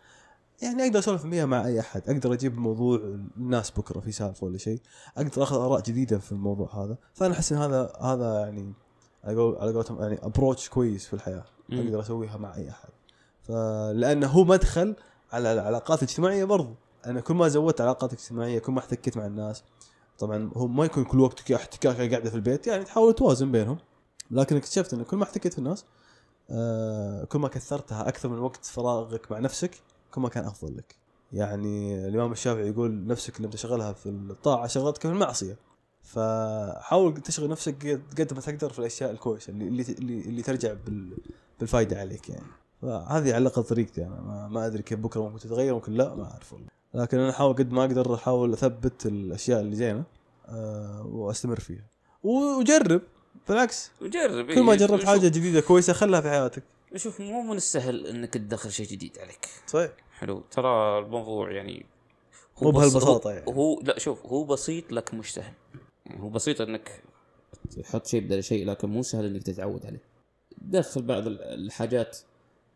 يعني 0.61 0.83
أقدر 0.85 0.99
أسولف 0.99 1.21
فيها 1.21 1.45
مع 1.45 1.65
أي 1.65 1.79
أحد. 1.79 2.01
أقدر 2.09 2.33
أجيب 2.33 2.57
موضوع 2.57 2.97
الناس 3.37 3.71
بكرة 3.71 3.99
في 3.99 4.11
سالفة 4.11 4.45
ولا 4.47 4.57
شيء. 4.57 4.79
أقدر 5.17 5.43
أخذ 5.43 5.55
آراء 5.55 5.81
جديدة 5.81 6.17
في 6.19 6.31
الموضوع 6.31 6.75
هذا. 6.85 6.97
فأنا 7.13 7.33
أحس 7.33 7.51
إن 7.51 7.57
هذا 7.57 7.93
هذا 8.01 8.39
يعني 8.39 8.73
على 9.23 9.35
قول- 9.37 9.57
على 9.57 9.71
قولتهم 9.73 10.01
يعني 10.01 10.19
ابروتش 10.25 10.69
كويس 10.69 11.05
في 11.07 11.13
الحياة. 11.13 11.43
مم. 11.69 11.79
أقدر 11.79 11.99
أسويها 11.99 12.37
مع 12.37 12.55
أي 12.55 12.69
أحد. 12.69 12.89
فلانه 13.43 14.27
هو 14.27 14.43
مدخل 14.43 14.95
على 15.31 15.53
العلاقات 15.53 16.03
الاجتماعيه 16.03 16.43
برضو. 16.43 16.73
أنا 17.05 17.21
كل 17.21 17.33
ما 17.33 17.47
زودت 17.47 17.81
علاقات 17.81 18.13
اجتماعية 18.13 18.59
كل 18.59 18.71
ما 18.71 18.79
احتكيت 18.79 19.17
مع 19.17 19.25
الناس 19.25 19.63
طبعا 20.19 20.51
هو 20.55 20.67
ما 20.67 20.85
يكون 20.85 21.03
كل 21.03 21.19
وقتك 21.19 21.51
احتكاك 21.51 21.95
قاعدة 22.13 22.29
في 22.29 22.35
البيت 22.35 22.67
يعني 22.67 22.83
تحاول 22.83 23.13
توازن 23.13 23.51
بينهم. 23.51 23.77
لكن 24.31 24.55
اكتشفت 24.55 24.93
انه 24.93 25.03
كل 25.03 25.17
ما 25.17 25.23
احتكيت 25.23 25.53
في 25.53 25.59
الناس 25.59 25.85
آه 26.49 27.23
كل 27.23 27.39
ما 27.39 27.47
كثرتها 27.47 28.07
أكثر 28.07 28.29
من 28.29 28.39
وقت 28.39 28.65
فراغك 28.65 29.31
مع 29.31 29.39
نفسك 29.39 29.71
كل 30.11 30.21
ما 30.21 30.29
كان 30.29 30.45
أفضل 30.45 30.77
لك. 30.77 30.95
يعني 31.33 32.07
الإمام 32.07 32.31
الشافعي 32.31 32.67
يقول 32.69 33.07
نفسك 33.07 33.41
لما 33.41 33.49
تشغلها 33.51 33.93
في 33.93 34.09
الطاعة 34.09 34.67
شغلتك 34.67 35.01
في 35.01 35.07
المعصية. 35.07 35.57
فحاول 36.13 37.17
تشغل 37.21 37.49
نفسك 37.49 37.87
قد- 38.19 38.33
ما 38.33 38.41
تقدر 38.41 38.69
في 38.69 38.79
الأشياء 38.79 39.11
الكويسة 39.11 39.51
اللي 39.51 39.67
اللي 39.67 40.19
اللي, 40.21 40.41
ترجع 40.41 40.73
بال 40.73 41.17
بالفائده 41.59 41.99
عليك 41.99 42.29
يعني. 42.29 42.45
فهذه 42.81 43.33
على 43.33 43.37
الأقل 43.37 43.63
طريقتي 43.63 44.05
أنا 44.05 44.21
ما, 44.21 44.47
ما 44.47 44.65
أدري 44.67 44.83
كيف 44.83 44.99
بكرة 44.99 45.21
ممكن 45.21 45.39
تتغير 45.39 45.73
ممكن 45.73 45.93
لا 45.93 46.15
ما 46.15 46.23
أعرف 46.31 46.53
والله. 46.53 46.67
لكن 46.93 47.19
أنا 47.19 47.29
احاول 47.29 47.53
قد 47.53 47.71
ما 47.71 47.81
أقدر 47.81 48.15
أحاول 48.15 48.53
أثبت 48.53 49.05
الأشياء 49.05 49.59
اللي 49.61 49.75
زينة 49.75 50.03
أه 50.47 51.05
وأستمر 51.11 51.59
فيها. 51.59 51.85
وجرب 52.23 53.01
بالعكس. 53.49 53.91
وجرب 54.01 54.51
كل 54.51 54.61
ما 54.63 54.71
إيه. 54.71 54.77
جربت 54.77 55.03
حاجة 55.05 55.27
جديدة 55.27 55.61
كويسة 55.61 55.93
خلها 55.93 56.21
في 56.21 56.29
حياتك. 56.29 56.63
شوف 56.95 57.21
مو 57.21 57.41
من 57.41 57.57
السهل 57.57 58.07
إنك 58.07 58.33
تدخل 58.33 58.71
شيء 58.71 58.87
جديد 58.87 59.17
عليك. 59.19 59.47
صحيح. 59.67 59.91
حلو. 60.19 60.43
ترى 60.51 60.99
الموضوع 60.99 61.51
يعني 61.51 61.85
مو 62.61 62.71
بس- 62.71 62.75
بهالبساطة 62.77 63.27
هو- 63.27 63.33
يعني. 63.33 63.45
هو 63.55 63.79
لا 63.83 63.99
شوف 63.99 64.25
هو 64.25 64.43
بسيط 64.43 64.91
لكن 64.91 65.17
مش 65.17 65.33
سهل 65.33 65.43
يعني 65.43 65.55
هو 66.17 66.29
بسيط 66.29 66.61
إنك 66.61 67.03
تحط 67.83 68.07
شيء 68.07 68.21
بدل 68.21 68.43
شيء 68.43 68.65
لكن 68.65 68.89
مو 68.89 69.03
سهل 69.03 69.25
إنك 69.25 69.43
تتعود 69.43 69.85
عليه. 69.85 70.01
دخل 70.61 71.01
بعض 71.01 71.27
ال- 71.27 71.41
الحاجات 71.43 72.17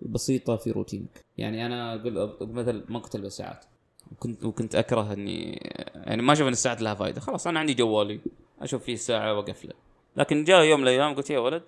البسيطة 0.01 0.55
في 0.55 0.71
روتينك. 0.71 1.21
يعني 1.37 1.65
أنا 1.65 1.93
أقول 1.95 2.37
مثل 2.41 2.83
ما 2.89 2.99
كنت 2.99 3.15
البس 3.15 3.37
ساعات 3.37 3.65
وكنت 4.11 4.43
وكنت 4.43 4.75
أكره 4.75 5.13
اني 5.13 5.51
يعني 5.95 6.21
ما 6.21 6.33
أشوف 6.33 6.47
إن 6.47 6.51
الساعات 6.53 6.81
لها 6.81 6.93
فائدة 6.95 7.21
خلاص 7.21 7.47
أنا 7.47 7.59
عندي 7.59 7.73
جوالي. 7.73 8.19
أشوف 8.61 8.83
فيه 8.83 8.93
الساعة 8.93 9.33
واقفله 9.33 9.73
لكن 10.17 10.43
جاء 10.43 10.63
يوم 10.63 10.79
من 10.81 10.87
الأيام 10.87 11.15
قلت 11.15 11.29
يا 11.29 11.39
ولد 11.39 11.63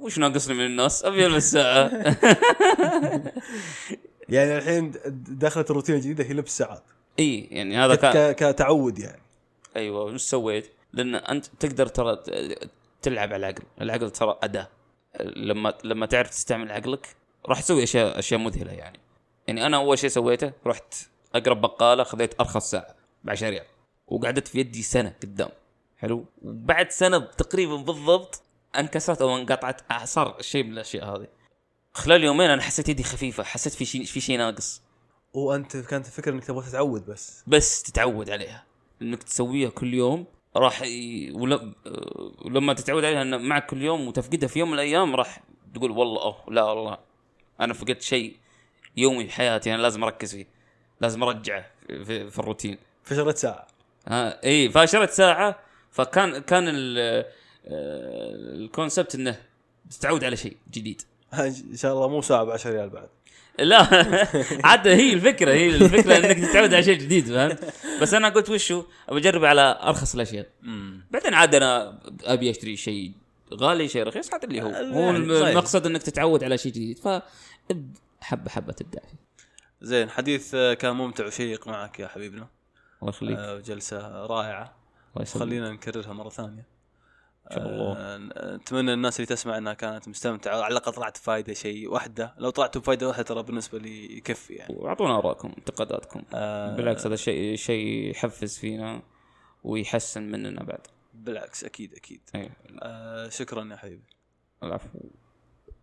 وش 0.00 0.18
ناقصني 0.18 0.54
من 0.54 0.66
الناس؟ 0.66 1.04
أبي 1.04 1.26
ألبس 1.26 1.50
ساعة. 1.52 1.90
يعني 4.28 4.58
الحين 4.58 4.92
دخلت 5.28 5.70
الروتين 5.70 5.94
الجديده 5.94 6.24
هي 6.24 6.32
لبس 6.32 6.58
ساعات. 6.58 6.82
إي 7.18 7.40
يعني 7.40 7.76
هذا 7.76 7.94
كان 7.94 8.32
كتعود 8.32 8.98
يعني. 8.98 9.22
أيوه 9.76 10.04
وش 10.04 10.22
سويت؟ 10.22 10.70
لأن 10.92 11.14
أنت 11.14 11.46
تقدر 11.46 11.86
ترى 11.86 12.18
تلعب 13.02 13.32
على 13.32 13.36
العقل، 13.36 13.62
العقل 13.80 14.10
ترى 14.10 14.38
أداة. 14.42 14.68
لما 15.20 15.74
لما 15.84 16.06
تعرف 16.06 16.30
تستعمل 16.30 16.72
عقلك 16.72 17.16
راح 17.46 17.60
تسوي 17.60 17.82
أشياء 17.82 18.18
أشياء 18.18 18.40
مذهلة 18.40 18.72
يعني. 18.72 18.98
يعني 19.46 19.66
أنا 19.66 19.76
أول 19.76 19.98
شيء 19.98 20.10
سويته 20.10 20.52
رحت 20.66 20.94
اقرب 21.34 21.60
بقالة 21.60 22.04
خذيت 22.04 22.40
أرخص 22.40 22.70
ساعة 22.70 22.94
ب 23.24 23.30
10 23.30 23.48
ريال 23.48 23.64
وقعدت 24.06 24.48
في 24.48 24.58
يدي 24.58 24.82
سنة 24.82 25.14
قدام. 25.22 25.48
حلو؟ 25.96 26.24
وبعد 26.42 26.90
سنة 26.90 27.18
تقريبا 27.18 27.76
بالضبط 27.76 28.42
انكسرت 28.78 29.22
أو 29.22 29.36
انقطعت 29.36 29.92
آه، 29.92 30.04
صار 30.04 30.36
شيء 30.40 30.64
من 30.64 30.72
الأشياء 30.72 31.04
هذه. 31.04 31.26
خلال 31.92 32.24
يومين 32.24 32.50
أنا 32.50 32.62
حسيت 32.62 32.88
يدي 32.88 33.02
خفيفة 33.02 33.42
حسيت 33.42 33.72
في 33.72 33.84
شيء 33.84 34.04
في 34.04 34.20
شيء 34.20 34.38
ناقص. 34.38 34.82
وأنت 35.34 35.76
كانت 35.76 36.06
الفكرة 36.06 36.32
إنك 36.32 36.44
تبغى 36.44 36.66
تتعود 36.70 37.06
بس. 37.06 37.44
بس 37.46 37.82
تتعود 37.82 38.30
عليها. 38.30 38.64
إنك 39.02 39.22
تسويها 39.22 39.70
كل 39.70 39.94
يوم 39.94 40.26
راح 40.56 40.82
ي... 40.82 41.30
ول... 41.32 41.74
ولما 42.44 42.72
تتعود 42.72 43.04
عليها 43.04 43.22
إن 43.22 43.48
معك 43.48 43.66
كل 43.66 43.82
يوم 43.82 44.08
وتفقدها 44.08 44.48
في 44.48 44.58
يوم 44.58 44.68
من 44.68 44.74
الأيام 44.74 45.16
راح 45.16 45.42
تقول 45.74 45.90
والله 45.90 46.22
أوه 46.22 46.44
لا 46.48 46.62
والله 46.62 46.98
أنا 47.60 47.74
فقدت 47.74 48.02
شيء 48.02 48.36
يومي 48.96 49.26
في 49.26 49.32
حياتي 49.32 49.74
أنا 49.74 49.82
لازم 49.82 50.04
أركز 50.04 50.34
فيه 50.34 50.46
لازم 51.00 51.22
أرجعه 51.22 51.66
في, 51.86 52.30
في 52.30 52.38
الروتين. 52.38 52.78
فشرت 53.04 53.36
ساعة. 53.36 53.66
ها 54.08 54.44
إي 54.44 54.70
فاشرت 54.70 55.10
ساعة 55.10 55.58
فكان 55.90 56.38
كان 56.38 56.68
ال... 56.68 56.98
آه، 56.98 57.24
الكونسبت 58.54 59.14
إنه 59.14 59.40
تتعود 59.90 60.24
على 60.24 60.36
شيء 60.36 60.56
جديد. 60.70 61.02
إن 61.32 61.76
شاء 61.76 61.92
الله 61.92 62.08
مو 62.08 62.20
ساعة 62.22 62.44
ب 62.44 62.50
10 62.50 62.70
ريال 62.70 62.88
بعد. 62.90 63.08
لا. 63.58 63.78
عاد 64.66 64.88
هي 64.88 65.12
الفكرة 65.12 65.52
هي 65.52 65.68
الفكرة 65.68 66.16
إنك 66.16 66.38
تتعود 66.38 66.74
على 66.74 66.82
شيء 66.82 66.98
جديد 66.98 67.26
فهمت؟ 67.26 67.74
بس 68.02 68.14
أنا 68.14 68.28
قلت 68.28 68.50
وشو؟ 68.50 68.84
ابى 69.08 69.18
أجرب 69.20 69.44
على 69.44 69.78
أرخص 69.82 70.14
الأشياء. 70.14 70.46
بعدين 71.10 71.34
عاد 71.34 71.54
أنا 71.54 72.00
أبي 72.24 72.50
أشتري 72.50 72.76
شيء 72.76 73.12
غالي 73.54 73.88
شيء 73.88 74.02
رخيص 74.02 74.34
هذا 74.34 74.44
اللي 74.44 74.62
هو. 74.62 74.68
هو. 74.68 75.10
المقصد 75.10 75.86
إنك 75.86 76.02
تتعود 76.02 76.44
على 76.44 76.58
شيء 76.58 76.72
جديد. 76.72 76.98
ف 76.98 77.08
حبة 78.20 78.50
حبة 78.50 78.72
تبدأ. 78.72 79.00
فيه 79.00 79.18
زين 79.82 80.10
حديث 80.10 80.54
آه، 80.54 80.74
كان 80.74 80.96
ممتع 80.96 81.26
وشيق 81.26 81.68
معك 81.68 82.00
يا 82.00 82.08
حبيبنا. 82.08 82.48
الله 83.02 83.10
يخليك. 83.10 83.38
آه، 83.38 83.58
جلسه 83.58 84.26
رائعة. 84.26 84.76
خلينا 85.34 85.72
نكررها 85.72 86.12
مرة 86.12 86.28
ثانية. 86.28 86.58
ان 86.58 86.64
شاء 87.50 87.68
الله. 87.68 87.92
آه، 87.96 88.54
اتمنى 88.54 88.92
الناس 88.92 89.16
اللي 89.20 89.26
تسمع 89.26 89.58
إنها 89.58 89.74
كانت 89.74 90.08
مستمتعة. 90.08 90.62
على 90.62 90.72
الأقل 90.72 90.92
طلعت 90.92 91.18
بفائده 91.18 91.54
شيء 91.54 91.90
واحدة. 91.90 92.34
لو 92.38 92.50
طلعت 92.50 92.78
بفائده 92.78 93.08
واحدة 93.08 93.22
ترى 93.22 93.42
بالنسبة 93.42 93.78
لي 93.78 94.16
يكفي 94.16 94.54
يعني. 94.54 94.74
وأعطونا 94.76 95.18
آرائكم 95.18 95.52
انتقاداتكم. 95.58 96.22
آه، 96.34 96.76
بالعكس 96.76 97.06
هذا 97.06 97.16
شيء 97.16 97.56
شيء 97.56 98.10
يحفز 98.10 98.58
فينا 98.58 99.02
ويحسن 99.64 100.22
مننا 100.22 100.62
بعد. 100.62 100.86
بالعكس 101.14 101.64
أكيد 101.64 101.94
أكيد. 101.94 102.20
اي 102.34 102.50
آه، 102.82 103.28
شكرا 103.28 103.68
يا 103.70 103.76
حبيبي. 103.76 104.04
العفو. 104.62 104.88